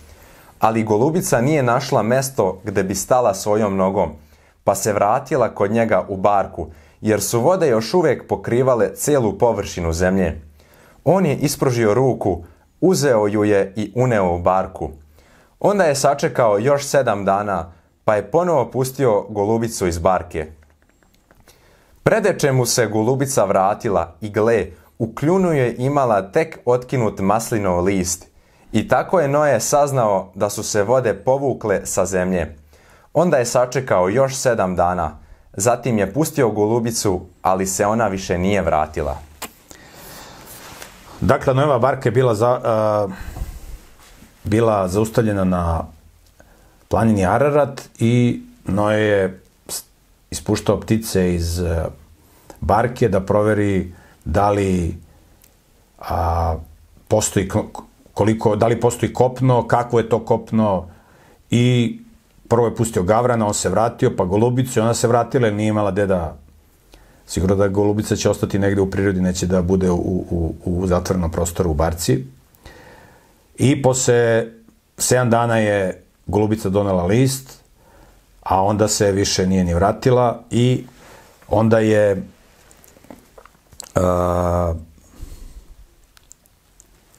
Ali 0.61 0.83
golubica 0.83 1.41
nije 1.41 1.63
našla 1.63 2.03
mesto 2.03 2.61
gde 2.65 2.83
bi 2.83 2.95
stala 2.95 3.35
svojom 3.35 3.77
nogom, 3.77 4.11
pa 4.65 4.75
se 4.75 4.93
vratila 4.93 5.55
kod 5.55 5.71
njega 5.71 6.07
u 6.09 6.17
barku, 6.17 6.67
jer 7.01 7.23
su 7.23 7.41
vode 7.41 7.69
još 7.69 7.95
uvijek 7.95 8.29
pokrivale 8.29 8.95
celu 8.95 9.39
površinu 9.39 9.93
zemlje. 9.93 10.41
On 11.05 11.27
je 11.27 11.37
ispružio 11.37 11.95
ruku, 11.95 12.45
uzeo 12.81 13.27
ju 13.27 13.45
je 13.45 13.73
i 13.77 13.93
uneo 13.95 14.35
u 14.35 14.39
barku. 14.39 14.91
Onda 15.65 15.85
je 15.85 15.95
sačekao 15.95 16.59
još 16.59 16.87
sedam 16.87 17.25
dana, 17.25 17.73
pa 18.05 18.15
je 18.15 18.31
ponovo 18.31 18.71
pustio 18.71 19.27
golubicu 19.29 19.87
iz 19.87 19.99
barke. 19.99 20.47
Predeče 22.03 22.53
mu 22.53 22.67
se 22.67 22.87
golubica 22.87 23.45
vratila 23.45 24.15
i 24.21 24.31
gle, 24.31 24.67
u 24.99 25.15
kljunu 25.15 25.53
je 25.53 25.75
imala 25.79 26.33
tek 26.33 26.59
otkinut 26.65 27.21
maslinov 27.21 27.85
list. 27.85 28.27
I 28.73 28.89
tako 28.89 29.21
je 29.21 29.29
Noe 29.29 29.61
saznao 29.61 30.33
da 30.35 30.51
su 30.51 30.63
se 30.63 30.83
vode 30.83 31.15
povukle 31.15 31.81
sa 31.87 32.07
zemlje. 32.07 32.57
Onda 33.15 33.37
je 33.37 33.47
sačekao 33.47 34.09
još 34.09 34.37
sedam 34.37 34.77
dana. 34.77 35.19
Zatim 35.53 35.99
je 35.99 36.13
pustio 36.13 36.51
golubicu, 36.51 37.21
ali 37.43 37.67
se 37.67 37.87
ona 37.87 38.09
više 38.09 38.39
nije 38.39 38.63
vratila. 38.63 39.19
Dakle, 41.21 41.55
Noeva 41.55 41.79
barka 41.79 42.09
je 42.09 42.13
bila, 42.13 42.35
za, 42.35 42.51
uh, 43.07 43.32
bila 44.45 44.89
zaustavljena 44.89 45.45
na 45.45 45.85
planini 46.89 47.27
Ararat 47.27 47.89
i 47.99 48.43
Noe 48.65 49.01
je 49.01 49.41
ispuštao 50.31 50.81
ptice 50.81 51.35
iz 51.35 51.59
uh, 51.59 51.69
barke 52.61 53.09
da 53.09 53.21
proveri 53.21 53.93
da 54.25 54.51
li 54.51 54.99
a, 55.99 56.57
postoji 57.09 57.49
koliko, 58.15 58.57
da 58.57 58.67
li 58.67 58.81
postoji 58.81 59.13
kopno, 59.13 59.67
kakvo 59.67 59.99
je 59.99 60.09
to 60.09 60.25
kopno 60.25 60.89
i 61.51 61.99
prvo 62.49 62.67
je 62.67 62.77
pustio 62.77 63.03
Gavrana, 63.03 63.47
on 63.47 63.55
se 63.55 63.69
vratio, 63.69 64.13
pa 64.17 64.25
Golubicu 64.25 64.81
ona 64.81 64.95
se 64.95 65.09
vratila 65.09 65.47
jer 65.47 65.55
nije 65.55 65.69
imala 65.69 65.91
gde 65.91 66.07
da 66.07 66.37
sigurno 67.27 67.57
da 67.57 67.69
Golubica 67.69 68.17
će 68.17 68.31
ostati 68.31 68.59
negde 68.59 68.81
u 68.81 68.91
prirodi, 68.91 69.21
neće 69.21 69.47
da 69.47 69.63
bude 69.63 69.91
u, 69.91 69.97
u, 70.31 70.55
u 70.65 70.87
zatvorenom 70.87 71.31
prostoru 71.31 71.71
u 71.71 71.75
Barci. 71.75 72.25
I 73.57 73.83
posle 73.83 74.47
7 74.97 75.29
dana 75.29 75.59
je 75.59 76.05
Golubica 76.27 76.69
donela 76.69 77.07
list, 77.07 77.63
a 78.43 78.63
onda 78.63 78.89
se 78.89 79.13
više 79.13 79.47
nije 79.47 79.65
ni 79.65 79.75
vratila 79.75 80.43
i 80.51 80.85
onda 81.49 81.79
je 81.79 82.23
uh, 83.95 84.77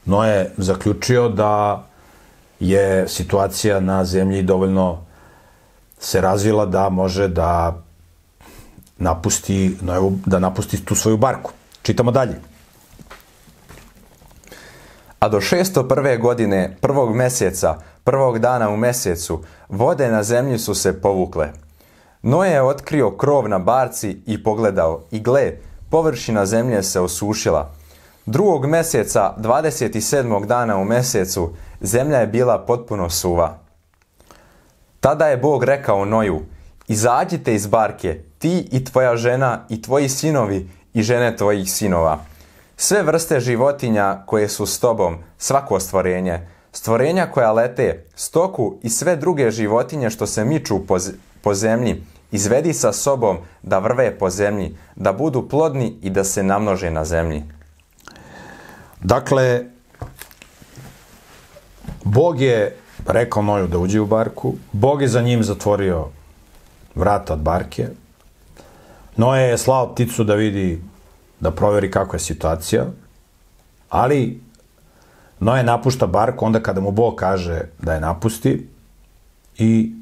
Noe 0.04 0.50
zaključio 0.56 1.28
da 1.28 1.84
je 2.60 3.08
situacija 3.08 3.80
na 3.80 4.04
zemlji 4.04 4.42
dovoljno 4.42 5.04
se 5.98 6.20
razvila 6.20 6.66
da 6.66 6.88
može 6.88 7.28
da 7.28 7.82
napusti, 8.98 9.76
da 10.26 10.38
napusti 10.38 10.84
tu 10.84 10.94
svoju 10.94 11.16
barku. 11.16 11.52
Čitamo 11.82 12.10
dalje. 12.10 12.40
A 15.18 15.28
do 15.28 15.40
601. 15.40 16.20
godine, 16.20 16.76
prvog 16.80 17.14
meseca, 17.16 17.74
prvog 18.04 18.38
dana 18.38 18.70
u 18.70 18.76
mesecu, 18.76 19.42
vode 19.68 20.08
na 20.08 20.22
zemlji 20.22 20.58
su 20.58 20.74
se 20.74 21.00
povukle. 21.00 21.52
Noe 22.22 22.50
je 22.50 22.62
otkrio 22.62 23.10
krov 23.10 23.48
na 23.48 23.58
barci 23.58 24.22
i 24.26 24.42
pogledao 24.42 25.02
i 25.10 25.20
gle, 25.20 25.52
površina 25.90 26.46
zemlje 26.46 26.82
se 26.82 27.00
osušila. 27.00 27.70
Drugog 28.26 28.66
meseca, 28.66 29.34
27. 29.38 30.46
dana 30.46 30.76
u 30.76 30.84
mesecu, 30.84 31.50
zemlja 31.80 32.18
je 32.18 32.26
bila 32.26 32.58
potpuno 32.58 33.10
suva. 33.10 33.58
Tada 35.00 35.26
je 35.26 35.36
Bog 35.36 35.64
rekao 35.64 36.04
Noju, 36.04 36.40
izađite 36.88 37.54
iz 37.54 37.66
barke, 37.66 38.20
ti 38.38 38.68
i 38.72 38.84
tvoja 38.84 39.16
žena 39.16 39.66
i 39.68 39.82
tvoji 39.82 40.08
sinovi 40.08 40.68
i 40.94 41.02
žene 41.02 41.36
tvojih 41.36 41.72
sinova. 41.72 42.18
Sve 42.76 43.02
vrste 43.02 43.40
životinja 43.40 44.22
koje 44.26 44.48
su 44.48 44.66
s 44.66 44.78
tobom, 44.78 45.16
svako 45.38 45.80
stvorenje, 45.80 46.40
stvorenja 46.72 47.26
koja 47.26 47.52
lete, 47.52 48.04
stoku 48.14 48.78
i 48.82 48.90
sve 48.90 49.16
druge 49.16 49.50
životinje 49.50 50.10
što 50.10 50.26
se 50.26 50.44
miču 50.44 50.86
po, 50.86 50.98
po 51.42 51.54
zemlji, 51.54 52.02
izvedi 52.32 52.72
sa 52.72 52.92
sobom 52.92 53.38
da 53.62 53.78
vrve 53.78 54.18
po 54.18 54.30
zemlji, 54.30 54.76
da 54.96 55.12
budu 55.12 55.48
plodni 55.48 55.96
i 56.02 56.10
da 56.10 56.24
se 56.24 56.42
namnože 56.42 56.90
na 56.90 57.04
zemlji. 57.04 57.42
Dakle, 59.00 59.64
Bog 62.04 62.40
je 62.40 62.76
rekao 63.06 63.42
Noju 63.42 63.66
da 63.66 63.78
uđe 63.78 64.00
u 64.00 64.06
barku, 64.06 64.54
Bog 64.72 65.02
je 65.02 65.08
za 65.08 65.22
njim 65.22 65.42
zatvorio 65.42 66.08
vrata 66.94 67.32
od 67.32 67.40
barke, 67.40 67.88
Noje 69.16 69.48
je 69.48 69.58
slao 69.58 69.94
pticu 69.94 70.24
da 70.24 70.34
vidi, 70.34 70.82
da 71.40 71.50
proveri 71.50 71.90
kakva 71.90 72.16
je 72.16 72.20
situacija, 72.20 72.86
ali 73.88 74.44
Noje 75.40 75.62
napušta 75.62 76.06
barku 76.06 76.46
onda 76.46 76.62
kada 76.62 76.80
mu 76.80 76.90
Bog 76.90 77.14
kaže 77.14 77.60
da 77.82 77.94
je 77.94 78.00
napusti 78.00 78.68
i 79.58 79.92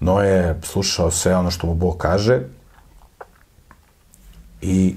Noje 0.00 0.30
je 0.30 0.60
slušao 0.62 1.10
sve 1.10 1.36
ono 1.36 1.50
što 1.50 1.66
mu 1.66 1.74
Bog 1.74 1.96
kaže 1.98 2.40
i 4.60 4.94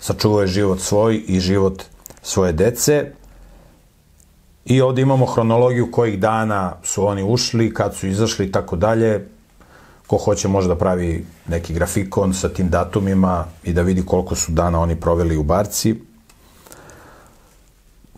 sačuvao 0.00 0.40
je 0.40 0.46
život 0.46 0.80
svoj 0.80 1.22
i 1.26 1.40
život 1.40 1.82
svoje 2.22 2.52
dece 2.52 3.12
I 4.64 4.80
ovde 4.80 5.02
imamo 5.02 5.26
hronologiju 5.26 5.90
kojih 5.90 6.20
dana 6.20 6.76
su 6.82 7.06
oni 7.06 7.22
ušli, 7.22 7.74
kad 7.74 7.94
su 7.94 8.06
izašli 8.06 8.46
i 8.46 8.52
tako 8.52 8.76
dalje. 8.76 9.28
Ko 10.12 10.18
hoće 10.18 10.48
može 10.48 10.68
da 10.68 10.76
pravi 10.76 11.24
neki 11.48 11.72
grafikon 11.74 12.34
sa 12.34 12.48
tim 12.48 12.68
datumima 12.68 13.46
i 13.64 13.72
da 13.72 13.82
vidi 13.82 14.02
koliko 14.06 14.34
su 14.34 14.52
dana 14.52 14.80
oni 14.80 14.96
proveli 15.00 15.36
u 15.36 15.42
barci. 15.42 15.94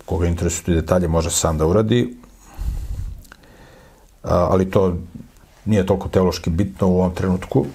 Koga 0.05 0.27
interesuju 0.27 0.81
detalje 0.81 1.09
može 1.09 1.31
sam 1.31 1.59
da 1.59 1.67
uradi. 1.67 2.17
A, 4.23 4.49
ali 4.51 4.71
to 4.71 4.97
nije 5.65 5.87
toliko 5.87 6.09
teološki 6.09 6.51
bitno 6.51 6.89
u 6.89 6.99
ovom 6.99 7.15
trenutku. 7.15 7.67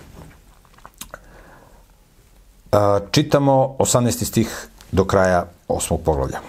A, 2.72 3.00
čitamo 3.12 3.76
18. 3.80 4.24
stih 4.24 4.68
do 4.92 5.06
kraja 5.06 5.46
osmog 5.68 6.02
poglavlja. 6.02 6.40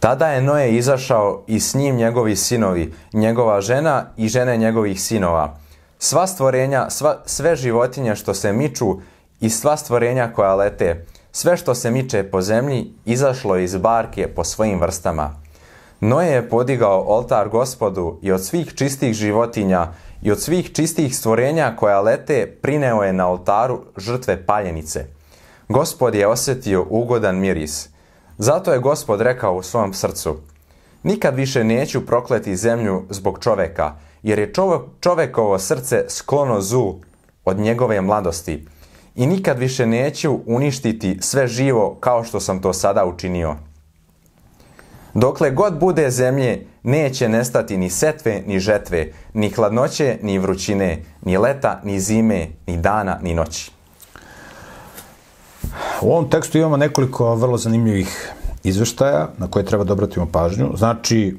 Tada 0.00 0.28
je 0.28 0.42
Noe 0.42 0.70
izašao 0.70 1.44
i 1.46 1.60
s 1.60 1.74
njim 1.74 1.96
njegovi 1.96 2.36
sinovi, 2.36 2.92
njegova 3.12 3.60
žena 3.60 4.06
i 4.16 4.28
žene 4.28 4.56
njegovih 4.56 5.02
sinova. 5.02 5.56
Sva 5.98 6.26
stvorenja, 6.26 6.90
sva, 6.90 7.22
sve 7.26 7.56
životinje 7.56 8.16
što 8.16 8.34
se 8.34 8.52
miču 8.52 8.96
i 9.40 9.50
sva 9.50 9.76
stvorenja 9.76 10.32
koja 10.32 10.54
lete, 10.54 11.06
sve 11.32 11.56
što 11.56 11.74
se 11.74 11.90
miče 11.90 12.22
po 12.22 12.42
zemlji, 12.42 12.92
izašlo 13.04 13.56
iz 13.56 13.76
barke 13.76 14.28
po 14.28 14.44
svojim 14.44 14.80
vrstama. 14.80 15.34
Noe 16.00 16.26
je 16.26 16.48
podigao 16.48 17.04
oltar 17.06 17.48
gospodu 17.48 18.18
i 18.22 18.32
od 18.32 18.44
svih 18.44 18.74
čistih 18.74 19.14
životinja 19.14 19.92
i 20.22 20.32
od 20.32 20.40
svih 20.40 20.72
čistih 20.72 21.16
stvorenja 21.16 21.76
koja 21.76 22.00
lete 22.00 22.56
prineo 22.62 23.02
je 23.02 23.12
na 23.12 23.28
oltaru 23.28 23.80
žrtve 23.96 24.46
paljenice. 24.46 25.06
Gospod 25.68 26.14
je 26.14 26.26
osetio 26.26 26.86
ugodan 26.90 27.36
miris. 27.36 27.88
Zato 28.42 28.72
je 28.72 28.78
gospod 28.78 29.20
rekao 29.20 29.54
u 29.54 29.62
svom 29.62 29.92
srcu, 29.92 30.36
nikad 31.02 31.36
više 31.36 31.64
neću 31.64 32.06
prokleti 32.06 32.56
zemlju 32.56 33.02
zbog 33.10 33.38
čoveka, 33.42 33.94
jer 34.22 34.38
je 34.38 34.52
čovekovo 35.00 35.58
srce 35.58 36.04
sklono 36.08 36.60
zlu 36.60 37.00
od 37.44 37.58
njegove 37.58 38.00
mladosti 38.00 38.66
i 39.14 39.26
nikad 39.26 39.58
više 39.58 39.86
neću 39.86 40.38
uništiti 40.46 41.18
sve 41.20 41.46
živo 41.46 41.96
kao 42.00 42.24
što 42.24 42.40
sam 42.40 42.62
to 42.62 42.72
sada 42.72 43.04
učinio. 43.04 43.56
Dokle 45.14 45.50
god 45.50 45.78
bude 45.78 46.10
zemlje, 46.10 46.66
neće 46.82 47.28
nestati 47.28 47.76
ni 47.76 47.90
setve, 47.90 48.42
ni 48.46 48.58
žetve, 48.58 49.12
ni 49.34 49.50
hladnoće, 49.50 50.18
ni 50.22 50.38
vrućine, 50.38 51.02
ni 51.22 51.38
leta, 51.38 51.80
ni 51.84 52.00
zime, 52.00 52.46
ni 52.66 52.76
dana, 52.76 53.18
ni 53.22 53.34
noći. 53.34 53.79
U 56.02 56.12
ovom 56.12 56.30
tekstu 56.30 56.58
imamo 56.58 56.76
nekoliko 56.76 57.34
vrlo 57.34 57.58
zanimljivih 57.58 58.32
izveštaja 58.64 59.28
na 59.38 59.50
koje 59.50 59.64
treba 59.64 59.84
da 59.84 59.92
obratimo 59.92 60.26
pažnju. 60.32 60.72
Znači, 60.76 61.36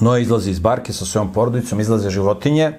Noe 0.00 0.22
izlazi 0.22 0.50
iz 0.50 0.58
barke 0.58 0.92
sa 0.92 1.04
svojom 1.04 1.32
porodicom, 1.32 1.80
izlaze 1.80 2.10
životinje 2.10 2.72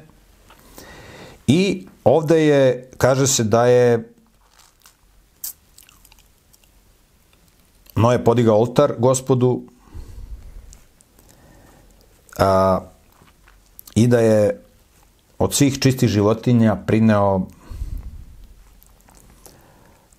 i 1.48 1.88
ovde 2.04 2.46
je, 2.46 2.90
kaže 2.98 3.28
se 3.28 3.44
da 3.44 3.66
je 3.66 4.12
Noe 7.96 8.24
podigao 8.24 8.58
oltar 8.60 8.94
gospodu 8.98 9.62
a, 12.38 12.80
i 13.96 14.08
da 14.08 14.20
je 14.20 14.62
od 15.40 15.54
svih 15.54 15.80
čistih 15.80 16.10
životinja 16.10 16.76
prineo 16.88 17.48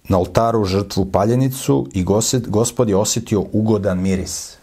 na 0.09 0.19
oltaru 0.19 0.65
žrtvu 0.65 1.13
paljenicu 1.13 1.89
i 1.93 2.05
gospod 2.47 2.89
je 2.89 2.97
osjetio 2.97 3.45
ugodan 3.53 4.01
miris. 4.01 4.57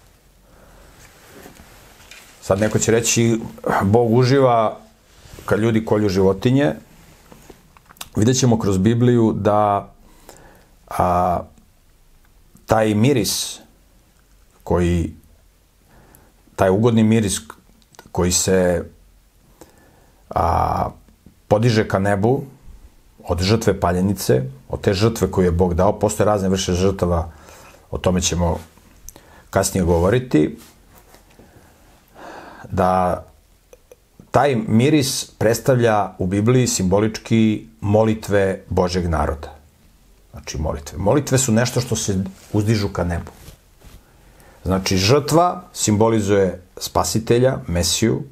Sad 2.41 2.59
neko 2.59 2.79
će 2.79 2.91
reći, 2.91 3.39
Bog 3.83 4.13
uživa 4.13 4.77
kad 5.45 5.59
ljudi 5.59 5.85
kolju 5.85 6.09
životinje. 6.09 6.73
Vidjet 8.15 8.39
ćemo 8.39 8.59
kroz 8.59 8.77
Bibliju 8.77 9.33
da 9.35 9.91
a, 10.87 11.39
taj 12.65 12.93
miris 12.95 13.59
koji 14.63 15.13
taj 16.55 16.69
ugodni 16.69 17.03
miris 17.03 17.39
koji 18.11 18.31
se 18.31 18.83
a, 20.29 20.89
podiže 21.47 21.87
ka 21.87 21.99
nebu 21.99 22.43
od 23.27 23.41
žrtve 23.41 23.79
paljenice, 23.79 24.43
od 24.69 24.81
te 24.81 24.93
žrtve 24.93 25.31
koju 25.31 25.45
je 25.45 25.51
Bog 25.51 25.73
dao, 25.73 25.99
postoje 25.99 26.25
razne 26.25 26.49
vrše 26.49 26.73
žrtava, 26.73 27.31
o 27.91 27.97
tome 27.97 28.21
ćemo 28.21 28.59
kasnije 29.49 29.83
govoriti, 29.83 30.57
da 32.71 33.23
taj 34.31 34.55
miris 34.55 35.25
predstavlja 35.37 36.15
u 36.17 36.25
Bibliji 36.27 36.67
simbolički 36.67 37.67
molitve 37.81 38.63
Božeg 38.69 39.07
naroda. 39.09 39.53
Znači 40.31 40.57
molitve. 40.57 40.97
Molitve 40.97 41.37
su 41.37 41.51
nešto 41.51 41.81
što 41.81 41.95
se 41.95 42.23
uzdižu 42.53 42.89
ka 42.89 43.03
nebu. 43.03 43.31
Znači 44.63 44.97
žrtva 44.97 45.63
simbolizuje 45.73 46.61
spasitelja, 46.77 47.57
Mesiju, 47.67 48.23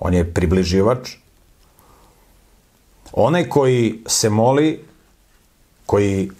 on 0.00 0.14
je 0.14 0.34
približivač, 0.34 1.21
Onaj 3.12 3.48
koji 3.48 4.02
se 4.06 4.30
moli, 4.30 4.84
koji 5.86 6.30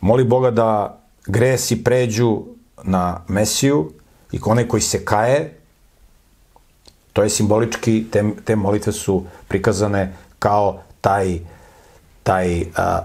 moli 0.00 0.24
Boga 0.24 0.50
da 0.50 0.98
gresi 1.26 1.84
pređu 1.84 2.42
na 2.82 3.20
Mesiju 3.28 3.92
i 4.32 4.40
onaj 4.44 4.68
koji 4.68 4.80
se 4.80 5.04
kaje, 5.04 5.58
to 7.12 7.22
je 7.22 7.30
simbolički, 7.30 8.04
te, 8.10 8.24
te 8.44 8.56
molitve 8.56 8.92
su 8.92 9.22
prikazane 9.48 10.12
kao 10.38 10.80
taj, 11.00 11.38
taj 12.22 12.64
a, 12.76 13.00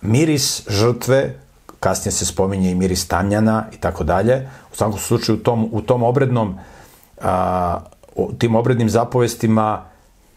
miris 0.00 0.62
žrtve, 0.68 1.34
kasnije 1.80 2.12
se 2.12 2.26
spominje 2.26 2.70
i 2.70 2.74
miris 2.74 3.08
tamljana 3.08 3.66
i 3.72 3.76
tako 3.76 4.04
dalje. 4.04 4.48
U 4.72 4.76
svakom 4.76 4.98
slučaju 4.98 5.38
u 5.38 5.42
tom, 5.42 5.68
u 5.72 5.82
tom 5.82 6.02
obrednom, 6.02 6.58
a, 7.22 7.80
u 8.14 8.32
tim 8.38 8.54
obrednim 8.54 8.90
zapovestima 8.90 9.84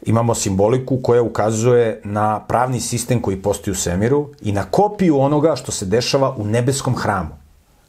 imamo 0.05 0.35
simboliku 0.35 0.99
koja 1.03 1.21
ukazuje 1.21 2.01
na 2.03 2.39
pravni 2.39 2.79
sistem 2.79 3.21
koji 3.21 3.41
postoji 3.41 3.71
u 3.71 3.75
svemiru 3.75 4.29
i 4.41 4.51
na 4.51 4.63
kopiju 4.63 5.19
onoga 5.19 5.55
što 5.55 5.71
se 5.71 5.85
dešava 5.85 6.35
u 6.37 6.45
nebeskom 6.45 6.95
hramu. 6.95 7.29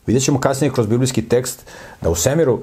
Vidjet 0.07 0.25
ćemo 0.25 0.41
kasnije 0.41 0.73
kroz 0.73 0.87
biblijski 0.87 1.29
tekst 1.29 1.67
da 2.01 2.11
u 2.11 2.15
svemiru 2.15 2.61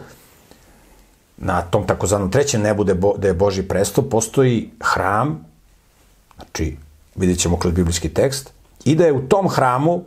na 1.38 1.62
tom 1.62 1.88
takozvanom 1.88 2.32
trećem 2.32 2.62
nebu 2.62 2.86
bo, 2.96 3.16
je 3.24 3.34
Boži 3.34 3.64
presto 3.64 4.02
postoji 4.02 4.70
hram, 4.84 5.46
znači 6.36 6.78
vidjet 7.16 7.40
ćemo 7.40 7.58
kroz 7.58 7.74
biblijski 7.74 8.10
tekst, 8.10 8.54
i 8.86 8.96
da 8.96 9.06
je 9.06 9.14
u 9.14 9.28
tom 9.28 9.50
hramu 9.50 10.04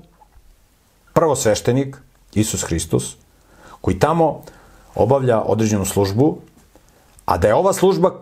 prvo 1.12 1.36
sveštenik, 1.36 1.97
Isus 2.34 2.62
Hristos, 2.62 3.16
koji 3.80 3.99
tamo 3.99 4.43
obavlja 4.95 5.40
određenu 5.40 5.84
službu, 5.84 6.38
a 7.24 7.38
da 7.38 7.49
je 7.49 7.55
ova 7.55 7.72
služba 7.72 8.20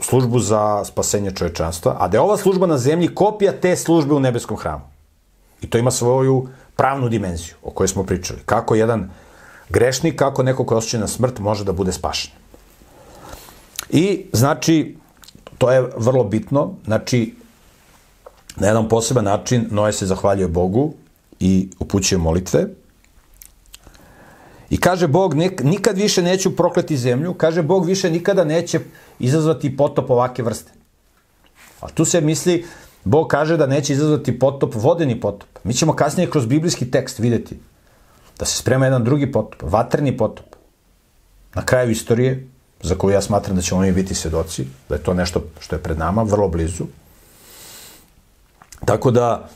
službu 0.00 0.38
za 0.38 0.84
spasenje 0.84 1.30
čovečanstva, 1.30 1.96
a 1.98 2.08
da 2.08 2.16
je 2.16 2.20
ova 2.20 2.36
služba 2.36 2.66
na 2.66 2.78
zemlji 2.78 3.14
kopija 3.14 3.52
te 3.52 3.76
službe 3.76 4.14
u 4.14 4.20
nebeskom 4.20 4.56
hramu. 4.56 4.84
I 5.62 5.70
to 5.70 5.78
ima 5.78 5.90
svoju 5.90 6.48
pravnu 6.76 7.08
dimenziju 7.08 7.54
o 7.62 7.70
kojoj 7.70 7.88
smo 7.88 8.04
pričali. 8.04 8.40
Kako 8.46 8.74
jedan 8.74 9.10
grešnik, 9.68 10.18
kako 10.18 10.42
neko 10.42 10.64
ko 10.64 10.80
je 10.92 10.98
na 10.98 11.06
smrt 11.06 11.38
može 11.38 11.64
da 11.64 11.72
bude 11.72 11.92
spašen. 11.92 12.32
I, 13.90 14.26
znači, 14.32 14.96
to 15.58 15.72
je 15.72 15.90
vrlo 15.96 16.24
bitno, 16.24 16.74
znači, 16.84 17.34
na 18.56 18.66
jedan 18.66 18.88
poseban 18.88 19.24
način 19.24 19.68
Noe 19.70 19.92
se 19.92 20.06
zahvaljuje 20.06 20.48
Bogu 20.48 20.92
i 21.40 21.70
upućuje 21.78 22.18
molitve, 22.18 22.66
I 24.70 24.80
kaže 24.80 25.06
Bog, 25.06 25.34
nek, 25.34 25.62
nikad 25.64 25.98
više 25.98 26.22
neću 26.22 26.56
prokleti 26.56 26.96
zemlju, 26.96 27.34
kaže 27.34 27.62
Bog 27.62 27.86
više 27.86 28.10
nikada 28.10 28.44
neće 28.44 28.80
izazvati 29.18 29.76
potop 29.76 30.10
ovake 30.10 30.42
vrste. 30.42 30.72
A 31.80 31.88
tu 31.88 32.04
se 32.04 32.20
misli, 32.20 32.66
Bog 33.04 33.28
kaže 33.28 33.56
da 33.56 33.66
neće 33.66 33.92
izazvati 33.92 34.38
potop, 34.38 34.74
vodeni 34.74 35.20
potop. 35.20 35.48
Mi 35.64 35.74
ćemo 35.74 35.92
kasnije 35.92 36.30
kroz 36.30 36.46
biblijski 36.46 36.90
tekst 36.90 37.18
videti 37.18 37.58
da 38.38 38.44
se 38.44 38.56
sprema 38.56 38.84
jedan 38.84 39.04
drugi 39.04 39.32
potop, 39.32 39.62
vatreni 39.62 40.16
potop. 40.16 40.46
Na 41.54 41.66
kraju 41.66 41.90
istorije, 41.90 42.46
za 42.82 42.94
koju 42.94 43.14
ja 43.14 43.20
smatram 43.22 43.56
da 43.56 43.62
ćemo 43.62 43.80
mi 43.80 43.92
biti 43.92 44.14
svedoci, 44.14 44.66
da 44.88 44.94
je 44.94 45.02
to 45.02 45.14
nešto 45.14 45.42
što 45.60 45.76
je 45.76 45.82
pred 45.82 45.98
nama, 45.98 46.22
vrlo 46.22 46.48
blizu. 46.48 46.84
Tako 48.84 49.10
da, 49.10 49.48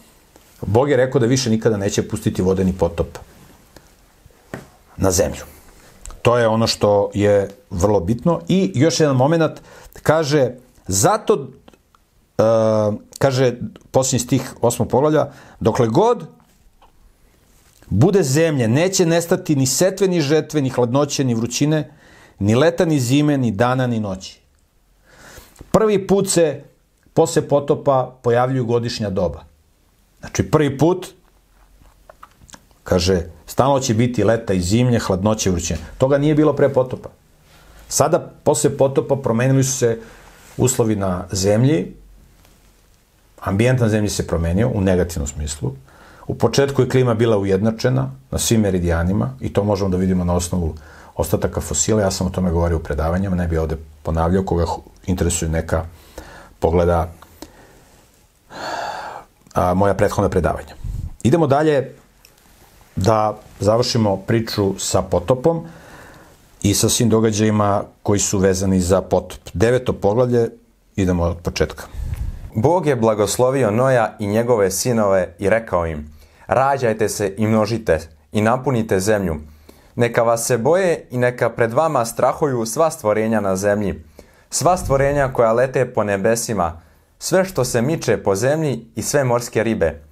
Bog 0.67 0.91
je 0.91 0.97
rekao 0.97 1.21
da 1.21 1.27
više 1.27 1.51
nikada 1.51 1.77
neće 1.77 2.09
pustiti 2.09 2.43
vodeni 2.43 2.73
potop 2.73 3.19
na 4.97 5.11
zemlju. 5.11 5.45
To 6.23 6.39
je 6.39 6.49
ono 6.49 6.67
što 6.67 7.11
je 7.15 7.51
vrlo 7.71 8.01
bitno. 8.01 8.41
I 8.49 8.73
još 8.75 9.01
jedan 9.01 9.17
moment, 9.17 9.61
kaže, 10.03 10.51
zato, 10.87 11.35
uh, 11.35 12.95
kaže 13.19 13.55
posljednji 13.91 14.19
stih 14.19 14.55
osmog 14.61 14.89
poglavlja, 14.89 15.33
dokle 15.61 15.89
god 15.89 16.27
bude 17.87 18.23
zemlje, 18.23 18.69
neće 18.69 19.07
nestati 19.07 19.57
ni 19.57 19.67
setve, 19.67 20.09
ni 20.09 20.21
žetve, 20.21 20.63
ni 20.63 20.71
hladnoće, 20.71 21.25
ni 21.25 21.35
vrućine, 21.35 21.91
ni 22.39 22.55
leta, 22.55 22.85
ni 22.85 23.01
zime, 23.01 23.39
ni 23.39 23.51
dana, 23.51 23.87
ni 23.87 24.01
noći. 24.01 24.41
Prvi 25.73 26.07
put 26.07 26.29
se 26.29 26.65
posle 27.15 27.49
potopa 27.49 28.17
pojavljuju 28.23 28.65
godišnja 28.65 29.11
doba. 29.11 29.45
Znači, 30.21 30.51
prvi 30.51 30.79
put, 30.79 31.07
kaže, 32.85 33.27
stalno 33.55 33.81
će 33.81 33.95
biti 33.95 34.25
leta 34.25 34.53
i 34.53 34.61
zimlje, 34.61 34.99
hladnoće 34.99 35.49
i 35.49 35.53
vrućine. 35.53 35.79
Toga 35.99 36.19
nije 36.19 36.35
bilo 36.35 36.53
pre 36.53 36.69
potopa. 36.69 37.09
Sada, 37.89 38.19
posle 38.19 38.71
potopa, 38.77 39.17
promenili 39.17 39.65
su 39.65 39.79
se 39.79 39.99
uslovi 40.57 40.97
na 40.97 41.27
zemlji, 41.33 41.95
ambijent 43.41 43.81
na 43.81 43.89
zemlji 43.89 44.11
se 44.11 44.27
promenio 44.27 44.71
u 44.75 44.81
negativnom 44.81 45.29
smislu. 45.29 45.73
U 46.27 46.35
početku 46.35 46.83
je 46.83 46.89
klima 46.89 47.15
bila 47.15 47.39
ujednačena 47.39 48.11
na 48.31 48.39
svim 48.39 48.61
meridijanima 48.61 49.31
i 49.41 49.53
to 49.53 49.65
možemo 49.65 49.91
da 49.91 49.97
vidimo 49.97 50.25
na 50.25 50.35
osnovu 50.35 50.75
ostataka 51.15 51.61
fosila. 51.61 52.03
Ja 52.03 52.11
sam 52.11 52.27
o 52.27 52.31
tome 52.31 52.51
govorio 52.51 52.77
u 52.77 52.83
predavanjama, 52.83 53.37
ne 53.37 53.49
bi 53.49 53.59
ovde 53.59 53.77
ponavljao, 54.03 54.45
koga 54.45 54.67
interesuje 55.07 55.49
neka 55.49 55.85
pogleda 56.59 57.13
a, 59.55 59.75
moja 59.75 59.95
prethodna 59.95 60.29
predavanja. 60.29 60.75
Idemo 61.23 61.47
dalje 61.47 61.95
da 62.97 63.37
završimo 63.61 64.17
priču 64.17 64.79
sa 64.79 65.03
potopom 65.03 65.67
i 66.63 66.75
sa 66.75 66.89
svim 66.89 67.09
događajima 67.09 67.83
koji 68.03 68.21
su 68.21 68.39
vezani 68.39 68.81
za 68.81 69.03
potop. 69.03 69.41
Deveto 69.53 69.93
poglavlje, 69.93 70.49
idemo 70.97 71.25
od 71.25 71.37
početka. 71.43 71.85
Bog 72.55 72.87
je 72.87 72.97
blagoslovio 72.97 73.71
Noja 73.71 74.17
i 74.19 74.27
njegove 74.27 74.71
sinove 74.71 75.35
i 75.39 75.51
rekao 75.51 75.87
im, 75.87 76.11
rađajte 76.47 77.09
se 77.09 77.35
i 77.39 77.47
množite 77.47 77.99
i 78.33 78.43
napunite 78.43 79.01
zemlju. 79.01 79.37
Neka 79.97 80.23
vas 80.23 80.47
se 80.47 80.59
boje 80.59 81.09
i 81.11 81.19
neka 81.19 81.51
pred 81.51 81.73
vama 81.73 82.05
strahuju 82.05 82.67
sva 82.67 82.91
stvorenja 82.91 83.41
na 83.41 83.57
zemlji, 83.57 84.05
sva 84.51 84.77
stvorenja 84.77 85.33
koja 85.33 85.53
lete 85.53 85.93
po 85.93 86.05
nebesima, 86.05 86.81
sve 87.19 87.45
što 87.45 87.65
se 87.65 87.83
miče 87.83 88.23
po 88.23 88.35
zemlji 88.35 88.87
i 88.97 89.03
sve 89.03 89.25
morske 89.25 89.65
ribe. 89.65 90.04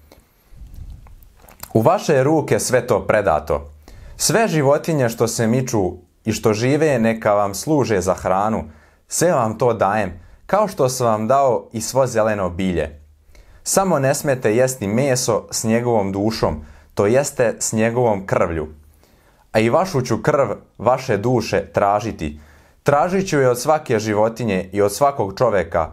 U 1.75 1.81
vaše 1.81 2.23
ruke 2.23 2.59
sve 2.59 2.87
to 2.87 3.07
predato. 3.07 3.71
Sve 4.17 4.49
životinje 4.49 5.09
što 5.09 5.29
se 5.29 5.47
miču 5.47 5.93
i 6.25 6.33
što 6.33 6.53
žive 6.53 6.99
neka 6.99 7.35
vam 7.35 7.55
služe 7.55 8.01
za 8.01 8.15
hranu, 8.15 8.65
sve 9.09 9.33
vam 9.33 9.59
to 9.59 9.73
dajem, 9.73 10.21
kao 10.47 10.69
što 10.69 10.89
sam 10.89 11.07
vam 11.07 11.29
dao 11.29 11.69
i 11.73 11.81
svo 11.81 12.07
zeleno 12.07 12.51
bilje. 12.51 13.01
Samo 13.65 13.99
ne 13.99 14.15
smete 14.15 14.57
jesti 14.57 14.87
meso 14.87 15.45
s 15.51 15.65
njegovom 15.65 16.13
dušom, 16.13 16.65
to 16.95 17.07
jeste 17.07 17.57
s 17.59 17.73
njegovom 17.73 18.27
krvlju. 18.27 18.69
A 19.53 19.59
i 19.61 19.71
vašu 19.71 20.03
ću 20.03 20.23
krv, 20.23 20.49
vaše 20.79 21.17
duše, 21.17 21.65
tražiti. 21.73 22.41
Tražit 22.83 23.29
ću 23.29 23.39
je 23.39 23.51
od 23.51 23.61
svake 23.61 23.99
životinje 23.99 24.69
i 24.73 24.83
od 24.83 24.95
svakog 24.95 25.39
čoveka. 25.39 25.91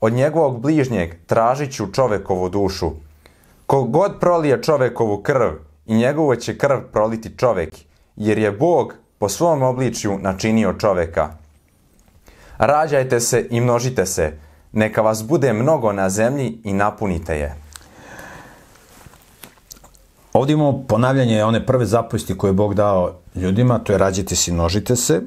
Od 0.00 0.12
njegovog 0.12 0.60
bližnjeg 0.60 1.14
tražit 1.26 1.72
ću 1.72 1.92
čovekovu 1.92 2.48
dušu. 2.48 2.90
Kogod 3.66 4.20
prolije 4.20 4.62
čovekovu 4.62 5.22
krv, 5.22 5.50
i 5.86 5.96
njegovo 5.96 6.36
će 6.36 6.58
krv 6.58 6.78
proliti 6.92 7.36
čovek, 7.36 7.74
jer 8.16 8.38
je 8.38 8.52
Bog 8.52 8.94
po 9.18 9.28
svom 9.28 9.62
obličju 9.62 10.18
načinio 10.18 10.74
čoveka. 10.78 11.28
Rađajte 12.58 13.20
se 13.20 13.46
i 13.50 13.60
množite 13.60 14.06
se, 14.06 14.32
neka 14.72 15.02
vas 15.02 15.24
bude 15.24 15.52
mnogo 15.52 15.92
na 15.92 16.10
zemlji 16.10 16.58
i 16.64 16.72
napunite 16.72 17.38
je. 17.38 17.54
Ovdje 20.32 20.52
imamo 20.52 20.84
ponavljanje 20.88 21.44
one 21.44 21.66
prve 21.66 21.86
zapovesti 21.86 22.38
koje 22.38 22.48
je 22.48 22.52
Bog 22.52 22.74
dao 22.74 23.14
ljudima, 23.34 23.78
to 23.78 23.92
je 23.92 23.98
rađajte 23.98 24.36
se 24.36 24.50
i 24.50 24.54
množite 24.54 24.96
se. 24.96 25.20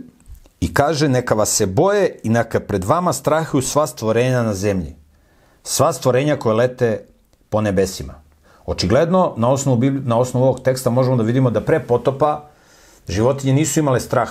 I 0.59 0.73
kaže, 0.73 1.09
neka 1.09 1.35
vas 1.35 1.49
se 1.49 1.65
boje 1.65 2.19
i 2.23 2.29
neka 2.29 2.59
pred 2.59 2.83
vama 2.83 3.13
strahuju 3.13 3.61
sva 3.61 3.87
stvorenja 3.87 4.43
na 4.43 4.53
zemlji. 4.53 4.95
Sva 5.63 5.93
stvorenja 5.93 6.35
koje 6.35 6.55
lete 6.55 7.05
po 7.49 7.61
nebesima. 7.61 8.26
Očigledno, 8.67 9.33
na 9.37 9.49
osnovu, 9.49 9.79
na 10.03 10.17
osnovu 10.19 10.45
ovog 10.45 10.59
teksta 10.59 10.89
možemo 10.89 11.17
da 11.17 11.23
vidimo 11.23 11.49
da 11.49 11.61
pre 11.61 11.79
potopa 11.79 12.49
životinje 13.07 13.53
nisu 13.53 13.79
imale 13.79 13.99
strah 13.99 14.29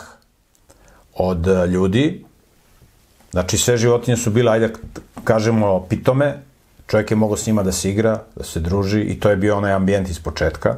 od 1.14 1.46
ljudi, 1.68 2.26
Znači, 3.36 3.58
sve 3.58 3.76
životinje 3.76 4.16
su 4.16 4.30
bile, 4.30 4.52
ajde 4.52 4.72
kažemo, 5.24 5.86
pitome, 5.88 6.38
čovjek 6.86 7.10
je 7.10 7.16
mogao 7.16 7.36
s 7.36 7.46
njima 7.46 7.62
da 7.62 7.72
se 7.72 7.90
igra, 7.90 8.18
da 8.36 8.44
se 8.44 8.60
druži 8.60 9.00
i 9.00 9.20
to 9.20 9.30
je 9.30 9.36
bio 9.36 9.56
onaj 9.56 9.72
ambijent 9.72 10.08
iz 10.08 10.20
početka. 10.20 10.76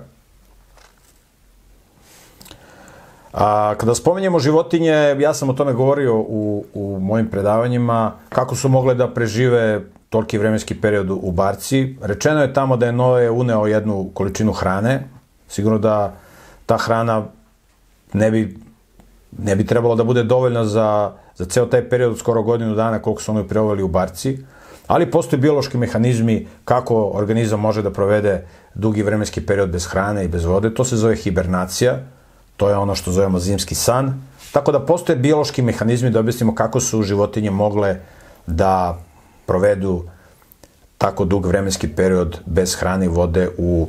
A 3.32 3.74
kada 3.78 3.94
spominjemo 3.94 4.38
životinje, 4.38 5.16
ja 5.18 5.34
sam 5.34 5.50
o 5.50 5.52
tome 5.52 5.72
govorio 5.72 6.16
u, 6.16 6.64
u 6.74 6.98
mojim 7.00 7.30
predavanjima, 7.30 8.12
kako 8.28 8.56
su 8.56 8.68
mogle 8.68 8.94
da 8.94 9.06
prežive 9.14 9.84
toliki 10.10 10.38
vremenski 10.38 10.80
period 10.80 11.10
u 11.10 11.32
barci. 11.32 11.96
Rečeno 12.02 12.42
je 12.42 12.52
tamo 12.54 12.76
da 12.76 12.86
je 12.86 12.92
Noe 12.92 13.30
uneo 13.30 13.66
jednu 13.66 14.10
količinu 14.14 14.52
hrane, 14.52 15.08
sigurno 15.48 15.78
da 15.78 16.14
ta 16.66 16.76
hrana 16.76 17.26
ne 18.12 18.30
bi, 18.30 18.58
ne 19.38 19.56
bi 19.56 19.66
trebalo 19.66 19.94
da 19.94 20.04
bude 20.04 20.22
dovoljna 20.22 20.64
za 20.64 21.12
za 21.38 21.44
ceo 21.44 21.66
taj 21.66 21.88
period, 21.88 22.18
skoro 22.18 22.42
godinu 22.42 22.74
dana 22.74 22.98
koliko 22.98 23.22
su 23.22 23.32
oni 23.32 23.48
proveli 23.48 23.82
u 23.82 23.88
barci, 23.88 24.38
ali 24.86 25.10
postoje 25.10 25.40
biološki 25.40 25.78
mehanizmi 25.78 26.46
kako 26.64 27.10
organizam 27.14 27.60
može 27.60 27.82
da 27.82 27.92
provede 27.92 28.46
dugi 28.74 29.02
vremenski 29.02 29.46
period 29.46 29.70
bez 29.70 29.86
hrane 29.86 30.24
i 30.24 30.28
bez 30.28 30.44
vode. 30.44 30.74
To 30.74 30.84
se 30.84 30.96
zove 30.96 31.16
hibernacija, 31.16 31.98
to 32.56 32.68
je 32.68 32.76
ono 32.76 32.94
što 32.94 33.12
zovemo 33.12 33.38
zimski 33.38 33.74
san. 33.74 34.24
Tako 34.52 34.72
da 34.72 34.80
postoje 34.80 35.16
biološki 35.16 35.62
mehanizmi 35.62 36.10
da 36.10 36.20
objasnimo 36.20 36.54
kako 36.54 36.80
su 36.80 37.02
životinje 37.02 37.50
mogle 37.50 38.00
da 38.46 38.98
provedu 39.48 40.04
tako 40.98 41.24
dug 41.24 41.46
vremenski 41.46 41.88
period 41.88 42.40
bez 42.46 42.74
hrane 42.76 43.06
i 43.06 43.08
vode 43.08 43.48
u, 43.58 43.88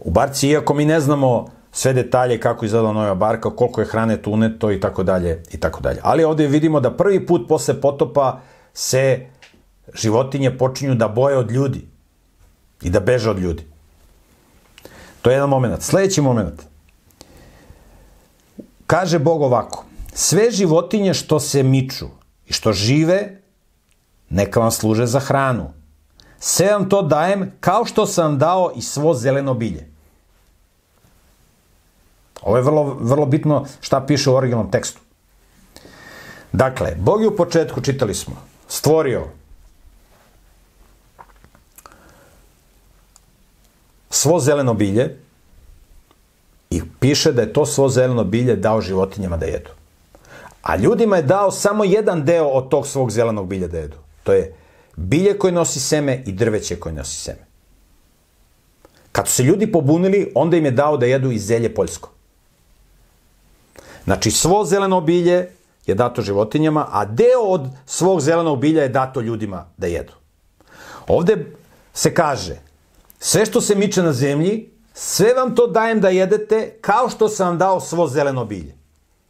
u 0.00 0.10
barci, 0.10 0.48
iako 0.48 0.74
mi 0.74 0.84
ne 0.84 1.00
znamo 1.00 1.48
sve 1.72 1.92
detalje 1.92 2.40
kako 2.40 2.64
izgleda 2.64 2.92
nova 2.92 3.14
barka, 3.14 3.50
koliko 3.50 3.80
je 3.80 3.86
hrane 3.86 4.16
tu 4.22 4.32
uneto 4.32 4.72
i 4.72 4.80
tako 4.80 5.02
dalje 5.02 5.42
i 5.52 5.60
tako 5.60 5.80
dalje. 5.80 6.00
Ali 6.02 6.24
ovde 6.24 6.46
vidimo 6.46 6.80
da 6.80 6.96
prvi 6.96 7.26
put 7.26 7.48
posle 7.48 7.80
potopa 7.80 8.40
se 8.74 9.26
životinje 9.94 10.58
počinju 10.58 10.94
da 10.94 11.08
boje 11.08 11.36
od 11.38 11.50
ljudi 11.50 11.84
i 12.82 12.90
da 12.90 13.00
beže 13.00 13.30
od 13.30 13.38
ljudi. 13.38 13.66
To 15.22 15.30
je 15.30 15.34
jedan 15.34 15.48
moment. 15.48 15.82
Sledeći 15.82 16.20
moment. 16.20 16.62
Kaže 18.86 19.18
Bog 19.18 19.42
ovako. 19.42 19.84
Sve 20.14 20.50
životinje 20.50 21.14
što 21.14 21.40
se 21.40 21.62
miču 21.62 22.06
i 22.46 22.52
što 22.52 22.72
žive, 22.72 23.43
neka 24.34 24.60
vam 24.60 24.70
služe 24.70 25.06
za 25.06 25.20
hranu. 25.20 25.70
Sve 26.38 26.72
vam 26.72 26.88
to 26.88 27.02
dajem 27.02 27.52
kao 27.60 27.84
što 27.84 28.06
sam 28.06 28.38
dao 28.38 28.72
i 28.76 28.82
svo 28.82 29.14
zeleno 29.14 29.54
bilje. 29.54 29.86
Ovo 32.42 32.56
je 32.56 32.62
vrlo, 32.62 32.96
vrlo 33.00 33.26
bitno 33.26 33.64
šta 33.80 34.00
piše 34.00 34.30
u 34.30 34.34
originalnom 34.34 34.70
tekstu. 34.70 35.00
Dakle, 36.52 36.94
Bog 36.98 37.22
je 37.22 37.28
u 37.28 37.36
početku, 37.36 37.80
čitali 37.80 38.14
smo, 38.14 38.36
stvorio 38.68 39.24
svo 44.10 44.40
zeleno 44.40 44.74
bilje 44.74 45.18
i 46.70 46.82
piše 47.00 47.32
da 47.32 47.42
je 47.42 47.52
to 47.52 47.66
svo 47.66 47.88
zeleno 47.88 48.24
bilje 48.24 48.56
dao 48.56 48.80
životinjama 48.80 49.36
da 49.36 49.46
jedu. 49.46 49.70
A 50.62 50.76
ljudima 50.76 51.16
je 51.16 51.22
dao 51.22 51.50
samo 51.50 51.84
jedan 51.84 52.24
deo 52.24 52.46
od 52.46 52.68
tog 52.68 52.86
svog 52.86 53.10
zelenog 53.10 53.46
bilja 53.48 53.68
da 53.68 53.78
jedu. 53.78 54.03
To 54.24 54.32
je 54.32 54.54
bilje 54.96 55.38
koje 55.38 55.52
nosi 55.52 55.80
seme 55.80 56.22
i 56.26 56.32
drveće 56.32 56.76
koje 56.76 56.92
nosi 56.92 57.16
seme. 57.16 57.46
Kad 59.12 59.28
su 59.28 59.34
se 59.34 59.42
ljudi 59.42 59.72
pobunili, 59.72 60.32
onda 60.34 60.56
im 60.56 60.64
je 60.64 60.70
dao 60.70 60.96
da 60.96 61.06
jedu 61.06 61.30
i 61.30 61.38
zelje 61.38 61.74
poljsko. 61.74 62.10
Znači, 64.04 64.30
svo 64.30 64.64
zeleno 64.64 65.00
bilje 65.00 65.48
je 65.86 65.94
dato 65.94 66.22
životinjama, 66.22 66.88
a 66.90 67.04
deo 67.04 67.40
od 67.40 67.68
svog 67.86 68.20
zelenog 68.20 68.60
bilja 68.60 68.82
je 68.82 68.88
dato 68.88 69.20
ljudima 69.20 69.66
da 69.76 69.86
jedu. 69.86 70.12
Ovde 71.06 71.46
se 71.94 72.14
kaže, 72.14 72.56
sve 73.18 73.46
što 73.46 73.60
se 73.60 73.74
miče 73.74 74.02
na 74.02 74.12
zemlji, 74.12 74.70
sve 74.94 75.34
vam 75.34 75.54
to 75.54 75.66
dajem 75.66 76.00
da 76.00 76.08
jedete 76.08 76.78
kao 76.80 77.08
što 77.08 77.28
sam 77.28 77.46
vam 77.46 77.58
dao 77.58 77.80
svo 77.80 78.08
zeleno 78.08 78.44
bilje. 78.44 78.74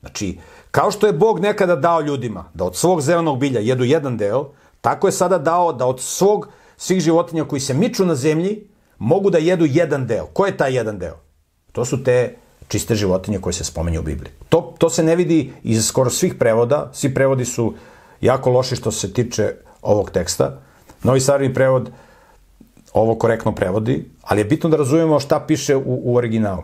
Znači, 0.00 0.38
kao 0.70 0.90
što 0.90 1.06
je 1.06 1.12
Bog 1.12 1.40
nekada 1.40 1.76
dao 1.76 2.00
ljudima 2.00 2.44
da 2.54 2.64
od 2.64 2.76
svog 2.76 3.00
zelenog 3.00 3.38
bilja 3.38 3.60
jedu 3.60 3.84
jedan 3.84 4.16
deo, 4.16 4.50
tako 4.84 5.08
je 5.08 5.12
sada 5.12 5.38
dao 5.38 5.72
da 5.72 5.86
od 5.86 6.00
svog 6.00 6.48
svih 6.76 7.00
životinja 7.00 7.44
koji 7.44 7.60
se 7.60 7.74
miču 7.74 8.04
na 8.04 8.14
zemlji 8.14 8.68
mogu 8.98 9.30
da 9.30 9.38
jedu 9.38 9.64
jedan 9.64 10.06
deo. 10.06 10.26
Ko 10.26 10.46
je 10.46 10.56
taj 10.56 10.74
jedan 10.76 10.98
deo? 10.98 11.16
To 11.72 11.84
su 11.84 12.02
te 12.04 12.36
čiste 12.68 12.94
životinje 12.94 13.38
koje 13.40 13.52
se 13.52 13.64
spomenju 13.64 14.00
u 14.00 14.02
Bibliji. 14.02 14.32
To, 14.48 14.74
to 14.78 14.90
se 14.90 15.02
ne 15.02 15.16
vidi 15.16 15.52
iz 15.62 15.86
skoro 15.86 16.10
svih 16.10 16.34
prevoda, 16.34 16.90
svi 16.92 17.14
prevodi 17.14 17.44
su 17.44 17.74
jako 18.20 18.50
loši 18.50 18.76
što 18.76 18.90
se 18.90 19.12
tiče 19.12 19.54
ovog 19.82 20.10
teksta. 20.10 20.60
Novi 21.02 21.20
savrni 21.20 21.54
prevod 21.54 21.90
ovo 22.92 23.14
korektno 23.14 23.54
prevodi, 23.54 24.10
ali 24.22 24.40
je 24.40 24.44
bitno 24.44 24.70
da 24.70 24.76
razumemo 24.76 25.20
šta 25.20 25.40
piše 25.40 25.76
u, 25.76 25.82
u 26.04 26.16
originalu. 26.16 26.62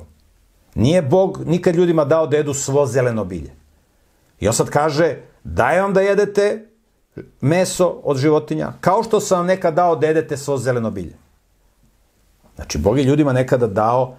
Nije 0.74 1.02
Bog 1.02 1.42
nikad 1.46 1.74
ljudima 1.74 2.04
dao 2.04 2.26
da 2.26 2.36
jedu 2.36 2.54
svo 2.54 2.86
zeleno 2.86 3.24
bilje. 3.24 3.54
I 4.40 4.48
on 4.48 4.54
sad 4.54 4.70
kaže, 4.70 5.16
daje 5.44 5.82
vam 5.82 5.94
da 5.94 6.00
jedete 6.00 6.69
meso 7.40 8.00
od 8.04 8.16
životinja, 8.16 8.72
kao 8.80 9.02
što 9.02 9.20
sam 9.20 9.38
vam 9.38 9.46
nekad 9.46 9.74
dao 9.74 9.96
da 9.96 10.06
jedete 10.06 10.36
svo 10.36 10.58
zeleno 10.58 10.90
bilje. 10.90 11.16
Znači, 12.56 12.78
Bog 12.78 12.98
je 12.98 13.04
ljudima 13.04 13.32
nekada 13.32 13.66
dao 13.66 14.16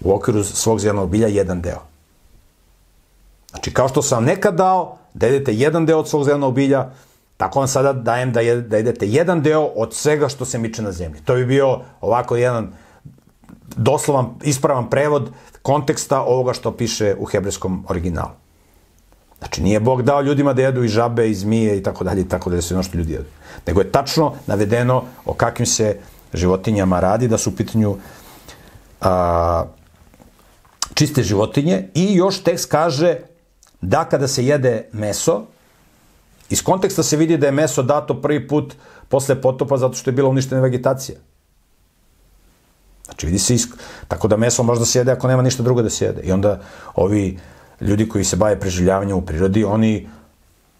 u 0.00 0.14
okviru 0.14 0.44
svog 0.44 0.80
zelenog 0.80 1.10
bilja 1.10 1.28
jedan 1.28 1.60
deo. 1.60 1.80
Znači, 3.50 3.72
kao 3.72 3.88
što 3.88 4.02
sam 4.02 4.24
nekad 4.24 4.54
dao 4.54 4.98
da 5.14 5.26
jedete 5.26 5.54
jedan 5.54 5.86
deo 5.86 5.98
od 5.98 6.08
svog 6.08 6.24
zelenog 6.24 6.54
bilja, 6.54 6.90
tako 7.36 7.58
vam 7.58 7.68
sada 7.68 7.92
dajem 7.92 8.32
da, 8.32 8.40
je, 8.40 8.60
da 8.60 8.76
jedete 8.76 9.06
jedan 9.08 9.42
deo 9.42 9.64
od 9.64 9.94
svega 9.94 10.28
što 10.28 10.44
se 10.44 10.58
miče 10.58 10.82
na 10.82 10.92
zemlji. 10.92 11.20
To 11.24 11.34
bi 11.34 11.46
bio 11.46 11.80
ovako 12.00 12.36
jedan 12.36 12.72
doslovan, 13.76 14.34
ispravan 14.42 14.90
prevod 14.90 15.30
konteksta 15.62 16.20
ovoga 16.22 16.52
što 16.52 16.76
piše 16.76 17.14
u 17.18 17.24
hebrejskom 17.24 17.86
originalu. 17.88 18.45
Znači, 19.38 19.62
nije 19.62 19.80
Bog 19.80 20.02
dao 20.02 20.22
ljudima 20.22 20.52
da 20.52 20.62
jedu 20.62 20.84
i 20.84 20.88
žabe, 20.88 21.30
i 21.30 21.34
zmije 21.34 21.78
i 21.78 21.82
tako 21.82 22.04
dalje 22.04 22.20
i 22.20 22.28
tako 22.28 22.50
dalje, 22.50 22.62
sve 22.62 22.76
ono 22.76 22.82
što 22.82 22.98
ljudi 22.98 23.12
jedu. 23.12 23.30
Nego 23.66 23.80
je 23.80 23.92
tačno 23.92 24.34
navedeno 24.46 25.02
o 25.24 25.34
kakvim 25.34 25.66
se 25.66 25.96
životinjama 26.34 27.00
radi, 27.00 27.28
da 27.28 27.38
su 27.38 27.50
u 27.50 27.56
pitanju 27.56 27.96
a, 29.00 29.64
čiste 30.94 31.22
životinje 31.22 31.88
i 31.94 32.14
još 32.14 32.42
tekst 32.42 32.70
kaže 32.70 33.16
da 33.80 34.04
kada 34.04 34.28
se 34.28 34.46
jede 34.46 34.88
meso, 34.92 35.44
iz 36.50 36.62
konteksta 36.62 37.02
se 37.02 37.16
vidi 37.16 37.36
da 37.36 37.46
je 37.46 37.52
meso 37.52 37.82
dato 37.82 38.20
prvi 38.22 38.48
put 38.48 38.74
posle 39.08 39.40
potopa 39.40 39.76
zato 39.76 39.94
što 39.94 40.10
je 40.10 40.14
bila 40.14 40.28
uništena 40.28 40.60
vegetacija. 40.60 41.18
Znači 43.04 43.26
vidi 43.26 43.38
se, 43.38 43.54
isk... 43.54 43.74
tako 44.08 44.28
da 44.28 44.36
meso 44.36 44.62
može 44.62 44.80
da 44.80 44.86
se 44.86 44.98
jede 44.98 45.12
ako 45.12 45.28
nema 45.28 45.42
ništa 45.42 45.62
drugo 45.62 45.82
da 45.82 45.90
se 45.90 46.04
jede. 46.04 46.22
I 46.22 46.32
onda 46.32 46.60
ovi 46.94 47.38
ljudi 47.80 48.08
koji 48.08 48.24
se 48.24 48.36
bave 48.36 48.60
preživljavanjem 48.60 49.16
u 49.16 49.22
prirodi, 49.26 49.64
oni 49.64 50.08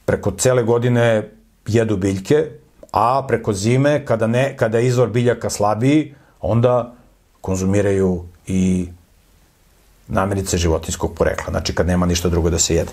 preko 0.04 0.30
cele 0.30 0.62
godine 0.62 1.30
jedu 1.66 1.96
biljke, 1.96 2.50
a 2.92 3.24
preko 3.28 3.52
zime, 3.52 4.04
kada, 4.04 4.26
ne, 4.26 4.56
kada 4.56 4.78
je 4.78 4.86
izvor 4.86 5.08
biljaka 5.08 5.50
slabiji, 5.50 6.14
onda 6.40 6.94
konzumiraju 7.40 8.24
i 8.46 8.88
namirnice 10.08 10.58
životinskog 10.58 11.14
porekla, 11.14 11.50
znači 11.50 11.74
kad 11.74 11.86
nema 11.86 12.06
ništa 12.06 12.28
drugo 12.28 12.50
da 12.50 12.58
se 12.58 12.74
jede. 12.74 12.92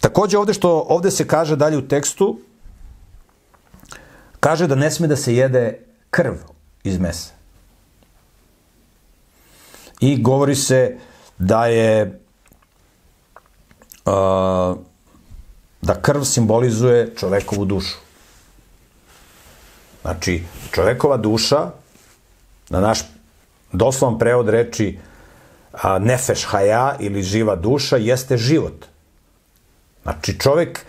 Takođe 0.00 0.38
ovde 0.38 0.54
što 0.54 0.86
ovde 0.88 1.10
se 1.10 1.26
kaže 1.26 1.56
dalje 1.56 1.78
u 1.78 1.88
tekstu, 1.88 2.38
kaže 4.40 4.66
da 4.66 4.74
ne 4.74 4.90
sme 4.90 5.06
da 5.06 5.16
se 5.16 5.34
jede 5.34 5.78
krv 6.10 6.34
iz 6.84 6.98
mesa. 6.98 7.32
I 10.00 10.22
govori 10.22 10.54
se 10.54 10.96
da 11.38 11.66
je 11.66 12.20
da 15.82 15.94
krv 16.02 16.22
simbolizuje 16.22 17.14
čovekovu 17.16 17.64
dušu. 17.64 17.96
Znači, 20.02 20.42
čovekova 20.72 21.16
duša, 21.16 21.70
na 22.70 22.80
naš 22.80 23.00
doslovan 23.72 24.18
prevod 24.18 24.48
reči 24.48 24.98
a, 25.72 25.98
nefeš 25.98 26.44
haja 26.44 26.96
ili 27.00 27.22
živa 27.22 27.56
duša, 27.56 27.96
jeste 27.96 28.36
život. 28.36 28.86
Znači, 30.02 30.38
čovek 30.38 30.80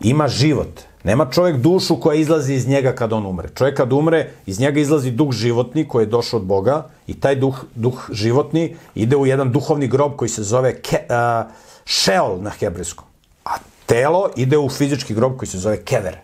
ima 0.00 0.28
život. 0.28 0.80
Nema 1.04 1.30
čovek 1.30 1.56
dušu 1.56 2.00
koja 2.00 2.14
izlazi 2.20 2.54
iz 2.54 2.68
njega 2.68 2.92
kad 2.92 3.12
on 3.12 3.26
umre. 3.26 3.48
Čovek 3.54 3.76
kad 3.76 3.92
umre, 3.92 4.30
iz 4.46 4.60
njega 4.60 4.80
izlazi 4.80 5.10
duh 5.10 5.32
životni 5.32 5.88
koji 5.88 6.02
je 6.02 6.06
došao 6.06 6.40
od 6.40 6.46
Boga 6.46 6.88
i 7.06 7.20
taj 7.20 7.36
duh, 7.36 7.64
duh 7.74 8.06
životni 8.12 8.76
ide 8.94 9.16
u 9.16 9.26
jedan 9.26 9.52
duhovni 9.52 9.88
grob 9.88 10.16
koji 10.16 10.28
se 10.28 10.42
zove 10.42 10.80
ke, 10.82 11.00
a, 11.08 11.48
šeol 11.88 12.42
na 12.44 12.50
hebrejskom. 12.50 13.06
A 13.44 13.56
telo 13.86 14.28
ide 14.36 14.58
u 14.58 14.68
fizički 14.68 15.14
grob 15.14 15.36
koji 15.36 15.48
se 15.48 15.58
zove 15.58 15.80
kever. 15.84 16.18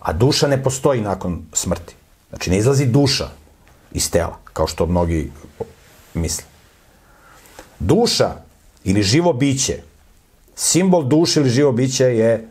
A 0.00 0.12
duša 0.12 0.48
ne 0.48 0.62
postoji 0.62 1.00
nakon 1.00 1.44
smrti. 1.52 1.94
Znači, 2.28 2.50
ne 2.50 2.58
izlazi 2.58 2.86
duša 2.86 3.28
iz 3.92 4.10
tela, 4.10 4.38
kao 4.52 4.66
što 4.66 4.86
mnogi 4.86 5.30
misle. 6.14 6.44
Duša 7.78 8.30
ili 8.84 9.02
živo 9.02 9.32
biće, 9.32 9.82
simbol 10.56 11.04
duše 11.04 11.40
ili 11.40 11.50
živo 11.50 11.72
biće 11.72 12.04
je 12.04 12.48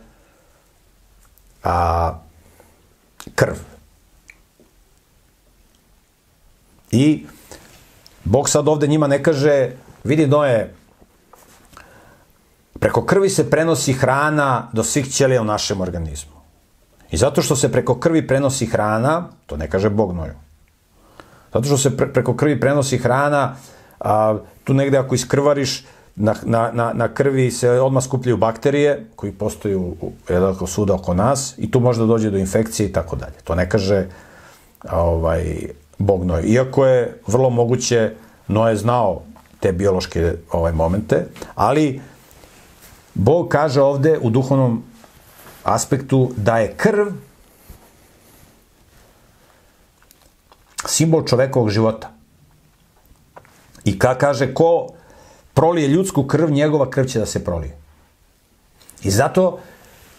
a, 1.63 2.19
krv. 3.35 3.55
I 6.91 7.25
Bog 8.23 8.49
sad 8.49 8.67
ovde 8.67 8.87
njima 8.87 9.07
ne 9.07 9.23
kaže, 9.23 9.71
vidi 10.03 10.27
Noje, 10.27 10.73
preko 12.83 13.05
krvi 13.05 13.29
se 13.29 13.49
prenosi 13.49 13.93
hrana 13.93 14.67
do 14.73 14.83
svih 14.83 15.07
ćelija 15.11 15.41
u 15.41 15.45
našem 15.45 15.81
organizmu. 15.81 16.35
I 17.11 17.17
zato 17.17 17.41
što 17.41 17.55
se 17.55 17.71
preko 17.71 17.95
krvi 17.95 18.27
prenosi 18.27 18.65
hrana, 18.65 19.29
to 19.45 19.57
ne 19.57 19.69
kaže 19.69 19.89
Bog 19.89 20.11
Noju, 20.15 20.33
zato 21.53 21.65
što 21.65 21.77
se 21.77 21.97
pre, 21.97 22.07
preko 22.13 22.35
krvi 22.35 22.59
prenosi 22.59 22.97
hrana, 22.97 23.55
a, 23.99 24.37
tu 24.63 24.73
negde 24.73 24.97
ako 24.97 25.15
iskrvariš, 25.15 25.85
na, 26.15 26.35
na, 26.43 26.71
na, 26.73 26.91
na 26.93 27.07
krvi 27.07 27.51
se 27.51 27.69
odmah 27.69 28.03
skupljaju 28.03 28.37
bakterije 28.37 29.05
koji 29.15 29.31
postoju 29.31 29.81
u, 30.01 30.11
jednako 30.29 30.67
suda 30.67 30.93
oko 30.93 31.13
nas 31.13 31.55
i 31.57 31.71
tu 31.71 31.79
može 31.79 31.99
da 31.99 32.05
dođe 32.05 32.29
do 32.29 32.37
infekcije 32.37 32.89
i 32.89 32.93
tako 32.93 33.15
dalje. 33.15 33.39
To 33.43 33.55
ne 33.55 33.69
kaže 33.69 34.07
ovaj, 34.91 35.69
Bog 35.97 36.25
Noje. 36.25 36.43
Iako 36.43 36.85
je 36.85 37.19
vrlo 37.27 37.49
moguće, 37.49 38.11
Noje 38.47 38.75
znao 38.75 39.21
te 39.59 39.71
biološke 39.71 40.33
ovaj, 40.51 40.71
momente, 40.71 41.25
ali 41.55 42.01
Bog 43.13 43.47
kaže 43.49 43.81
ovde 43.81 44.19
u 44.21 44.29
duhovnom 44.29 44.83
aspektu 45.63 46.31
da 46.37 46.57
je 46.57 46.73
krv 46.77 47.07
simbol 50.87 51.23
čovekovog 51.23 51.69
života. 51.69 52.11
I 53.85 53.99
ka 53.99 54.15
kaže, 54.17 54.53
ko 54.53 54.93
prolije 55.53 55.87
ljudsku 55.87 56.23
krv, 56.27 56.51
njegova 56.51 56.89
krv 56.89 57.05
će 57.05 57.19
da 57.19 57.25
se 57.25 57.43
prolije. 57.43 57.77
I 59.03 59.11
zato 59.11 59.59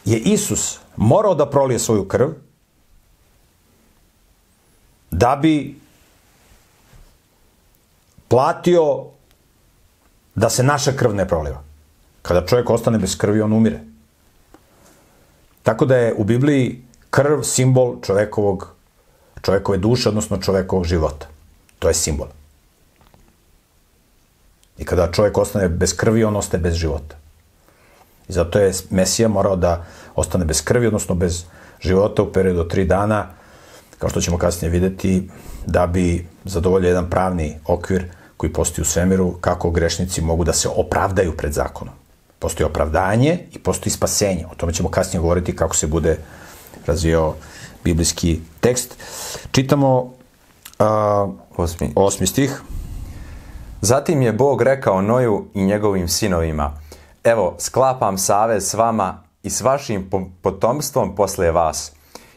je 0.05 0.19
Isus 0.19 0.79
morao 0.97 1.35
da 1.35 1.51
prolije 1.51 1.79
svoju 1.79 2.09
krv 2.09 2.29
da 5.11 5.37
bi 5.37 5.81
platio 8.29 9.05
da 10.35 10.51
se 10.51 10.63
naša 10.63 10.93
krv 10.93 11.15
ne 11.15 11.29
proliva. 11.29 11.64
Kada 12.25 12.47
čovjek 12.47 12.70
ostane 12.70 12.99
bez 12.99 13.18
krvi, 13.18 13.41
on 13.41 13.53
umire. 13.53 13.81
Tako 15.62 15.85
da 15.85 15.97
je 15.97 16.14
u 16.16 16.25
Bibliji 16.25 16.83
krv 17.11 17.43
simbol 17.43 17.97
čovekovog, 18.03 18.68
čovekove 19.43 19.79
duše, 19.79 20.09
odnosno 20.09 20.39
čovekovog 20.41 20.85
života. 20.85 21.27
To 21.79 21.89
je 21.89 21.95
simbol. 21.95 22.27
I 24.79 24.85
kada 24.85 25.12
čovjek 25.12 25.39
ostane 25.39 25.68
bez 25.68 25.97
krvi, 25.97 26.25
on 26.25 26.37
ostaje 26.37 26.61
bez 26.61 26.75
života. 26.75 27.16
I 28.29 28.33
zato 28.33 28.59
je 28.59 28.72
Mesija 28.91 29.29
morao 29.29 29.57
da 29.57 29.85
ostane 30.14 30.45
bez 30.45 30.64
krvi, 30.64 30.87
odnosno 30.87 31.14
bez 31.14 31.45
života 31.81 32.22
u 32.22 32.33
periodu 32.33 32.61
od 32.61 32.70
tri 32.70 32.85
dana, 32.85 33.27
kao 33.99 34.11
što 34.11 34.20
ćemo 34.20 34.39
kasnije 34.39 34.70
videti, 34.70 35.29
da 35.66 35.87
bi 35.87 36.27
zadovoljio 36.45 36.89
jedan 36.89 37.11
pravni 37.11 37.59
okvir 37.66 38.09
koji 38.37 38.53
postoji 38.53 38.83
u 38.83 38.89
svemiru, 38.89 39.35
kako 39.41 39.70
grešnici 39.70 40.22
mogu 40.22 40.45
da 40.45 40.53
se 40.53 40.68
opravdaju 40.68 41.37
pred 41.37 41.53
zakonom. 41.53 42.04
Postoji 42.45 42.67
opravdanje 42.67 43.39
i 43.53 43.59
postoji 43.59 43.91
spasenje. 43.91 44.47
O 44.53 44.55
tome 44.55 44.73
ćemo 44.73 44.89
kasnije 44.89 45.21
govoriti 45.21 45.57
kako 45.57 45.77
se 45.77 45.87
bude 45.87 46.19
razvio 46.87 47.35
biblijski 47.85 48.41
tekst. 48.61 48.97
Čitamo 49.51 50.13
a, 50.79 51.29
osmi. 51.57 51.93
osmi 51.97 52.27
stih. 52.27 52.63
Zatim 53.81 54.23
je 54.23 54.33
Bog 54.33 54.63
rekao 54.63 55.03
Noju 55.03 55.47
i 55.55 55.65
njegovim 55.65 56.09
sinovima, 56.09 56.73
evo, 57.25 57.57
sklapam 57.59 58.19
savez 58.19 58.71
s 58.71 58.75
vama 58.75 59.23
i 59.43 59.51
s 59.51 59.61
vašim 59.61 60.11
potomstvom 60.43 61.15
posle 61.17 61.51
vas 61.51 61.93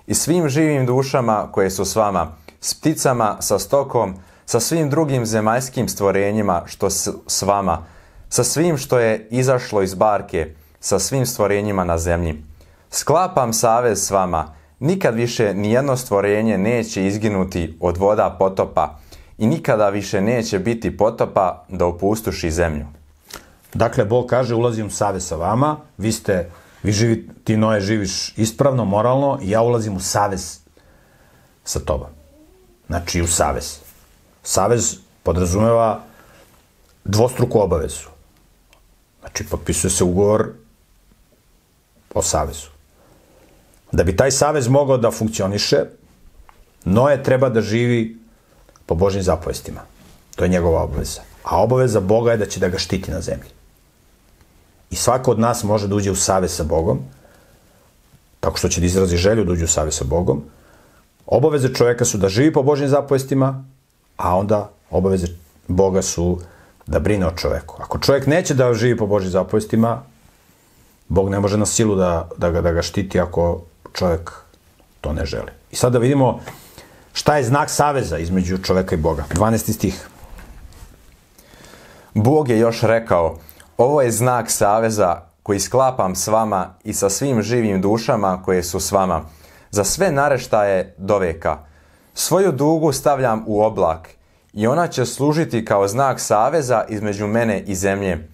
i 0.08 0.14
svim 0.14 0.50
živim 0.50 0.86
dušama 0.86 1.52
koje 1.52 1.72
su 1.72 1.86
s 1.86 1.96
vama, 1.96 2.36
s 2.62 2.74
pticama, 2.74 3.38
sa 3.40 3.60
stokom, 3.60 4.16
sa 4.46 4.60
svim 4.60 4.90
drugim 4.90 5.26
zemaljskim 5.26 5.90
stvorenjima 5.90 6.64
što 6.66 6.90
s 7.28 7.42
vama, 7.42 7.86
sa 8.30 8.44
svim 8.44 8.78
što 8.78 9.00
je 9.00 9.28
izašlo 9.32 9.82
iz 9.82 9.94
barke, 9.94 10.54
sa 10.80 11.00
svim 11.00 11.26
stvorenjima 11.26 11.84
na 11.84 11.98
zemlji. 11.98 12.44
Sklapam 12.92 13.54
savez 13.54 14.08
s 14.08 14.12
vama, 14.12 14.54
nikad 14.80 15.16
više 15.16 15.54
nijedno 15.54 15.98
stvorenje 15.98 16.58
neće 16.58 17.06
izginuti 17.06 17.78
od 17.80 17.98
voda 17.98 18.36
potopa 18.40 19.00
i 19.38 19.48
nikada 19.48 19.90
više 19.90 20.22
neće 20.22 20.60
biti 20.60 20.98
potopa 20.98 21.66
da 21.70 21.86
opustuši 21.86 22.52
zemlju. 22.52 22.86
Dakle, 23.74 24.06
Bog 24.06 24.26
kaže, 24.26 24.56
ulazim 24.56 24.88
u 24.88 24.90
savez 24.90 25.28
sa 25.28 25.36
vama, 25.36 25.78
vi 25.98 26.12
ste, 26.12 26.50
vi 26.84 26.92
živi, 26.92 27.30
ti 27.44 27.58
Noje 27.58 27.82
živiš 27.82 28.38
ispravno, 28.38 28.86
moralno, 28.86 29.40
i 29.42 29.50
ja 29.50 29.62
ulazim 29.62 29.96
u 29.96 30.00
savez 30.00 30.60
sa 31.64 31.80
tobom. 31.80 32.08
znači 32.88 33.22
u 33.22 33.28
savez. 33.28 33.80
Savez 34.44 34.98
podrazumeva 35.24 36.02
dvostruku 37.04 37.60
obavezu. 37.60 38.17
Znači, 39.28 39.50
potpisuje 39.50 39.92
se 39.92 40.04
ugovor 40.04 40.50
o 42.14 42.22
savezu. 42.22 42.68
Da 43.92 44.04
bi 44.04 44.16
taj 44.16 44.32
savez 44.32 44.68
mogao 44.68 44.98
da 44.98 45.12
funkcioniše, 45.12 45.86
Noe 46.86 47.24
treba 47.24 47.50
da 47.50 47.62
živi 47.62 48.18
po 48.86 48.96
Božim 48.96 49.22
zapovestima. 49.22 49.82
To 50.36 50.44
je 50.44 50.50
njegova 50.50 50.84
obaveza. 50.84 51.22
A 51.44 51.62
obaveza 51.62 52.00
Boga 52.00 52.32
je 52.32 52.38
da 52.38 52.46
će 52.46 52.60
da 52.60 52.70
ga 52.70 52.78
štiti 52.78 53.12
na 53.12 53.22
zemlji. 53.22 53.50
I 54.90 54.96
svako 54.96 55.32
od 55.32 55.40
nas 55.40 55.64
može 55.64 55.88
da 55.88 55.96
uđe 55.96 56.12
u 56.12 56.16
savez 56.16 56.56
sa 56.56 56.64
Bogom, 56.64 57.00
tako 58.40 58.58
što 58.58 58.70
će 58.70 58.80
da 58.80 58.86
izrazi 58.86 59.18
želju 59.18 59.44
da 59.44 59.52
uđe 59.52 59.66
u 59.66 59.68
savez 59.68 59.98
sa 59.98 60.06
Bogom. 60.06 60.44
Obaveze 61.26 61.74
čoveka 61.74 62.06
su 62.06 62.18
da 62.18 62.30
živi 62.30 62.54
po 62.54 62.64
Božim 62.64 62.88
zapovestima, 62.88 63.66
a 64.18 64.38
onda 64.38 64.72
obaveze 64.90 65.28
Boga 65.68 66.02
su 66.02 66.40
da 66.88 67.00
brine 67.00 67.28
o 67.28 67.32
čoveku. 67.32 67.76
Ako 67.80 68.00
čovek 68.00 68.28
neće 68.28 68.54
da 68.54 68.74
živi 68.74 68.98
po 68.98 69.08
Božim 69.08 69.30
zapovestima, 69.30 70.02
Bog 71.08 71.30
ne 71.30 71.40
može 71.40 71.58
na 71.58 71.66
silu 71.66 71.96
da, 71.96 72.30
da, 72.38 72.50
ga, 72.50 72.62
da 72.62 72.72
ga 72.72 72.82
štiti 72.82 73.20
ako 73.20 73.62
čovek 73.94 74.32
to 75.02 75.14
ne 75.14 75.26
želi. 75.26 75.52
I 75.72 75.76
sad 75.76 75.94
da 75.94 76.00
vidimo 76.00 76.40
šta 77.14 77.38
je 77.38 77.44
znak 77.44 77.70
saveza 77.70 78.18
između 78.18 78.58
čoveka 78.58 78.96
i 78.96 78.98
Boga. 78.98 79.24
12. 79.34 79.74
stih. 79.74 80.08
Bog 82.14 82.50
je 82.50 82.60
još 82.60 82.82
rekao, 82.82 83.38
ovo 83.78 84.02
je 84.02 84.12
znak 84.12 84.52
saveza 84.52 85.22
koji 85.44 85.60
sklapam 85.60 86.16
s 86.16 86.28
vama 86.28 86.74
i 86.84 86.94
sa 86.94 87.10
svim 87.10 87.42
živim 87.42 87.82
dušama 87.82 88.44
koje 88.44 88.64
su 88.64 88.80
s 88.80 88.92
vama, 88.92 89.22
za 89.72 89.84
sve 89.84 90.12
nareštaje 90.12 90.96
do 90.98 91.18
veka. 91.18 91.58
Svoju 92.14 92.52
dugu 92.52 92.92
stavljam 92.92 93.44
u 93.48 93.64
oblak 93.64 94.10
i 94.58 94.68
ona 94.68 94.88
će 94.88 95.06
služiti 95.06 95.66
kao 95.66 95.88
znak 95.88 96.20
saveza 96.20 96.84
između 96.90 97.28
mene 97.28 97.60
i 97.60 97.76
zemlje. 97.76 98.28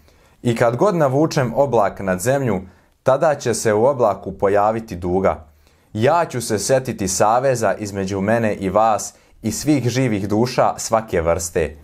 I 0.43 0.55
kad 0.55 0.75
god 0.75 0.95
navučem 0.95 1.53
oblak 1.55 1.99
nad 1.99 2.19
zemlju, 2.19 2.61
tada 3.03 3.35
će 3.35 3.53
se 3.53 3.73
u 3.73 3.85
oblaku 3.85 4.31
pojaviti 4.31 4.95
duga. 4.95 5.45
Ja 5.93 6.25
ću 6.25 6.41
se 6.41 6.59
setiti 6.59 7.07
saveza 7.07 7.73
između 7.73 8.21
mene 8.21 8.55
i 8.55 8.69
vas 8.69 9.13
i 9.41 9.51
svih 9.51 9.89
živih 9.89 10.27
duša 10.27 10.73
svake 10.77 11.21
vrste. 11.21 11.75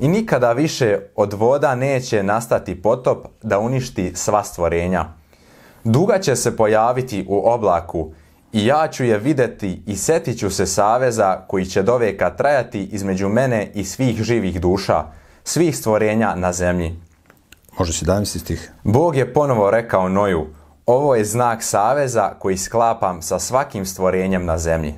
I 0.00 0.08
nikada 0.08 0.52
više 0.52 0.98
od 1.16 1.32
voda 1.32 1.74
neće 1.74 2.22
nastati 2.22 2.82
potop 2.82 3.26
da 3.42 3.58
uništi 3.58 4.12
sva 4.14 4.44
stvorenja. 4.44 5.04
Duga 5.84 6.18
će 6.18 6.36
se 6.36 6.56
pojaviti 6.56 7.26
u 7.28 7.50
oblaku 7.50 8.12
i 8.52 8.66
ja 8.66 8.88
ću 8.88 9.04
je 9.04 9.18
videti 9.18 9.82
i 9.86 9.96
setit 9.96 10.38
ću 10.38 10.50
se 10.50 10.66
saveza 10.66 11.44
koji 11.48 11.64
će 11.64 11.82
do 11.82 11.96
veka 11.96 12.30
trajati 12.30 12.88
između 12.92 13.28
mene 13.28 13.70
i 13.74 13.84
svih 13.84 14.22
živih 14.22 14.60
duša, 14.60 15.04
svih 15.44 15.76
stvorenja 15.76 16.34
na 16.34 16.52
zemlji. 16.52 16.96
Može 17.78 17.92
si 17.92 18.04
17. 18.04 18.38
stih. 18.38 18.72
Bog 18.84 19.16
je 19.16 19.32
ponovo 19.32 19.70
rekao 19.70 20.08
Noju, 20.08 20.46
ovo 20.86 21.14
je 21.14 21.24
znak 21.24 21.62
saveza 21.62 22.32
koji 22.38 22.56
sklapam 22.56 23.22
sa 23.22 23.38
svakim 23.38 23.86
stvorenjem 23.86 24.44
na 24.44 24.58
zemlji. 24.58 24.94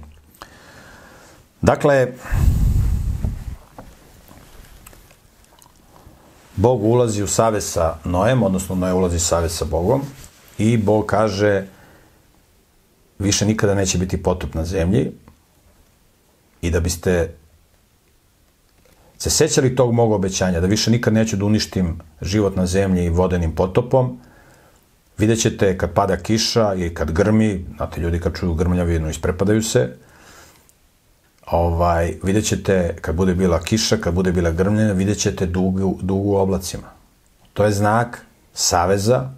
Dakle, 1.61 2.09
Bog 6.57 6.85
ulazi 6.85 7.23
u 7.23 7.27
savez 7.27 7.73
sa 7.73 7.95
Noem, 8.05 8.43
odnosno 8.43 8.75
Noe 8.75 8.93
ulazi 8.93 9.17
u 9.17 9.21
savez 9.21 9.57
sa 9.57 9.65
Bogom 9.65 10.03
i 10.59 10.77
Bog 10.77 11.07
kaže 11.07 11.67
više 13.25 13.47
nikada 13.47 13.75
neće 13.75 13.99
biti 13.99 14.23
potop 14.23 14.55
na 14.55 14.65
zemlji 14.65 15.13
i 16.63 16.71
da 16.71 16.81
biste 16.81 17.35
se 19.19 19.31
sećali 19.31 19.77
tog 19.77 19.93
mog 19.93 20.13
obećanja, 20.13 20.61
da 20.61 20.67
više 20.67 20.91
nikad 20.91 21.13
neću 21.13 21.37
da 21.37 21.45
uništim 21.45 21.99
život 22.23 22.57
na 22.57 22.67
zemlji 22.67 23.09
vodenim 23.09 23.55
potopom, 23.55 24.19
vidjet 25.19 25.41
ćete 25.41 25.79
kad 25.79 25.95
pada 25.95 26.17
kiša 26.17 26.75
i 26.75 26.95
kad 26.95 27.13
grmi, 27.13 27.65
znate 27.77 28.01
ljudi 28.01 28.21
kad 28.21 28.37
čuju 28.37 28.55
grmljavinu 28.55 29.09
isprepadaju 29.11 29.63
se, 29.63 29.97
ovaj, 31.47 32.15
vidjet 32.23 32.45
ćete 32.45 32.97
kad 33.01 33.15
bude 33.15 33.35
bila 33.35 33.63
kiša, 33.63 33.97
kad 33.97 34.15
bude 34.15 34.33
bila 34.33 34.51
grmljena, 34.51 34.93
vidjet 34.93 35.19
ćete 35.19 35.47
dugu, 35.47 35.99
dugu 36.03 36.31
u 36.31 36.37
oblacima. 36.37 36.93
To 37.53 37.65
je 37.65 37.73
znak 37.73 38.21
saveza 38.55 39.31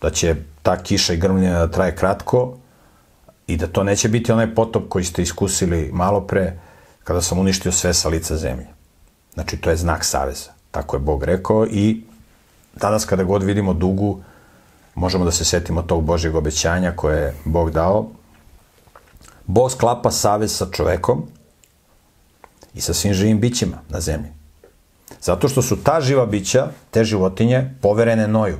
da 0.00 0.10
će 0.10 0.36
ta 0.62 0.82
kiša 0.82 1.14
i 1.14 1.16
grmljenja 1.16 1.58
da 1.58 1.70
traje 1.70 1.96
kratko 1.96 2.58
i 3.46 3.56
da 3.56 3.66
to 3.66 3.84
neće 3.84 4.08
biti 4.08 4.32
onaj 4.32 4.54
potop 4.54 4.88
koji 4.88 5.04
ste 5.04 5.22
iskusili 5.22 5.90
malo 5.92 6.20
pre 6.20 6.58
kada 7.04 7.20
sam 7.22 7.38
uništio 7.38 7.72
sve 7.72 7.94
sa 7.94 8.08
lica 8.08 8.36
zemlje. 8.36 8.66
Znači, 9.34 9.56
to 9.56 9.70
je 9.70 9.76
znak 9.76 10.04
saveza. 10.04 10.50
Tako 10.70 10.96
je 10.96 11.00
Bog 11.00 11.24
rekao 11.24 11.66
i 11.66 12.02
danas 12.74 13.04
kada 13.04 13.24
god 13.24 13.42
vidimo 13.42 13.72
dugu, 13.72 14.20
možemo 14.94 15.24
da 15.24 15.30
se 15.30 15.44
setimo 15.44 15.82
tog 15.82 16.04
Božjeg 16.04 16.34
obećanja 16.34 16.92
koje 16.96 17.22
je 17.22 17.34
Bog 17.44 17.70
dao. 17.70 18.10
Bog 19.46 19.72
sklapa 19.72 20.10
savez 20.10 20.56
sa 20.56 20.66
čovekom 20.72 21.26
i 22.74 22.80
sa 22.80 22.94
svim 22.94 23.14
živim 23.14 23.40
bićima 23.40 23.76
na 23.88 24.00
zemlji. 24.00 24.28
Zato 25.22 25.48
što 25.48 25.62
su 25.62 25.76
ta 25.82 26.00
živa 26.00 26.26
bića, 26.26 26.68
te 26.90 27.04
životinje, 27.04 27.74
poverene 27.82 28.28
Noju. 28.28 28.58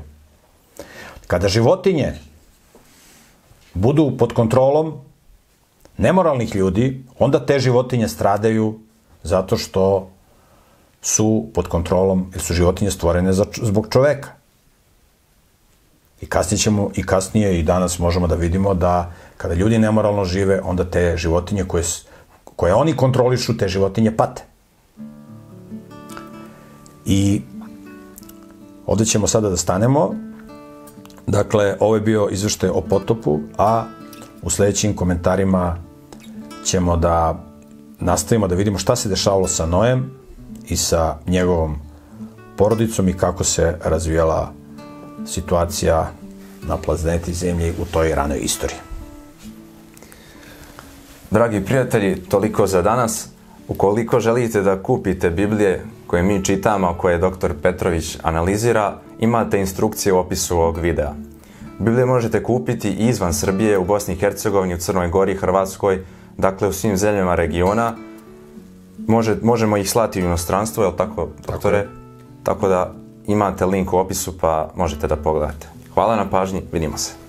Kada 1.26 1.48
životinje 1.48 2.14
budu 3.76 4.16
pod 4.18 4.32
kontrolom 4.32 4.94
nemoralnih 5.96 6.56
ljudi, 6.56 7.04
onda 7.18 7.46
te 7.46 7.58
životinje 7.58 8.08
stradaju 8.08 8.78
zato 9.22 9.56
što 9.56 10.10
su 11.02 11.46
pod 11.54 11.68
kontrolom, 11.68 12.30
jer 12.32 12.42
su 12.42 12.54
životinje 12.54 12.90
stvorene 12.90 13.32
za, 13.32 13.44
zbog 13.62 13.86
čoveka. 13.90 14.28
I 16.20 16.26
kasnije 16.26 16.58
ćemo, 16.58 16.90
i 16.94 17.06
kasnije 17.06 17.58
i 17.58 17.62
danas 17.62 17.98
možemo 17.98 18.26
da 18.26 18.34
vidimo 18.34 18.74
da 18.74 19.12
kada 19.36 19.54
ljudi 19.54 19.78
nemoralno 19.78 20.24
žive, 20.24 20.60
onda 20.64 20.84
te 20.84 21.16
životinje 21.16 21.64
koje, 21.64 21.84
koje 22.44 22.74
oni 22.74 22.96
kontrolišu, 22.96 23.56
te 23.56 23.68
životinje 23.68 24.16
pate. 24.16 24.42
I 27.04 27.42
ovde 28.86 29.04
ćemo 29.04 29.26
sada 29.26 29.50
da 29.50 29.56
stanemo. 29.56 30.25
Dakle, 31.26 31.76
ovo 31.80 31.94
je 31.94 32.00
bio 32.00 32.28
izvršte 32.30 32.70
o 32.70 32.80
potopu, 32.80 33.40
a 33.58 33.84
u 34.42 34.50
sledećim 34.50 34.96
komentarima 34.96 35.76
ćemo 36.64 36.96
da 36.96 37.44
nastavimo 38.00 38.48
da 38.48 38.54
vidimo 38.54 38.78
šta 38.78 38.96
se 38.96 39.08
dešavalo 39.08 39.48
sa 39.48 39.66
Noem 39.66 40.10
i 40.68 40.76
sa 40.76 41.16
njegovom 41.26 41.76
porodicom 42.56 43.08
i 43.08 43.16
kako 43.16 43.44
se 43.44 43.78
razvijala 43.84 44.52
situacija 45.26 46.10
na 46.68 46.76
planeti 46.76 47.34
Zemlji 47.34 47.72
u 47.82 47.84
toj 47.84 48.14
ranoj 48.14 48.38
istoriji. 48.38 48.78
Dragi 51.30 51.64
prijatelji, 51.64 52.16
toliko 52.16 52.66
za 52.66 52.82
danas. 52.82 53.28
Ukoliko 53.68 54.20
želite 54.20 54.62
da 54.62 54.82
kupite 54.82 55.30
Biblije 55.30 55.84
koje 56.06 56.22
mi 56.22 56.44
čitamo, 56.44 56.94
koje 56.98 57.18
dr. 57.18 57.52
Petrović 57.62 58.18
analizira, 58.22 58.98
imate 59.18 59.60
instrukcije 59.60 60.12
u 60.12 60.18
opisu 60.18 60.56
ovog 60.56 60.78
videa. 60.78 61.12
Biblije 61.78 62.06
možete 62.06 62.42
kupiti 62.42 62.88
i 62.90 63.08
izvan 63.08 63.34
Srbije, 63.34 63.78
u 63.78 63.84
Bosni 63.84 64.14
i 64.14 64.18
Hercegovini, 64.18 64.74
u 64.74 64.78
Crnoj 64.78 65.08
Gori, 65.08 65.34
Hrvatskoj, 65.34 66.04
dakle 66.38 66.68
u 66.68 66.72
svim 66.72 66.96
zemljama 66.96 67.34
regiona. 67.34 67.92
Može, 69.06 69.36
možemo 69.42 69.76
ih 69.76 69.90
slati 69.90 70.22
u 70.22 70.24
inostranstvo, 70.24 70.84
je 70.84 70.88
li 70.90 70.96
tako, 70.96 71.28
doktore? 71.46 71.82
Tako, 71.82 71.92
tako 72.42 72.68
da 72.68 72.94
imate 73.26 73.66
link 73.66 73.92
u 73.92 73.96
opisu 73.96 74.38
pa 74.38 74.70
možete 74.76 75.06
da 75.06 75.16
pogledate. 75.16 75.68
Hvala 75.94 76.16
na 76.16 76.30
pažnji, 76.30 76.62
vidimo 76.72 76.98
se. 76.98 77.25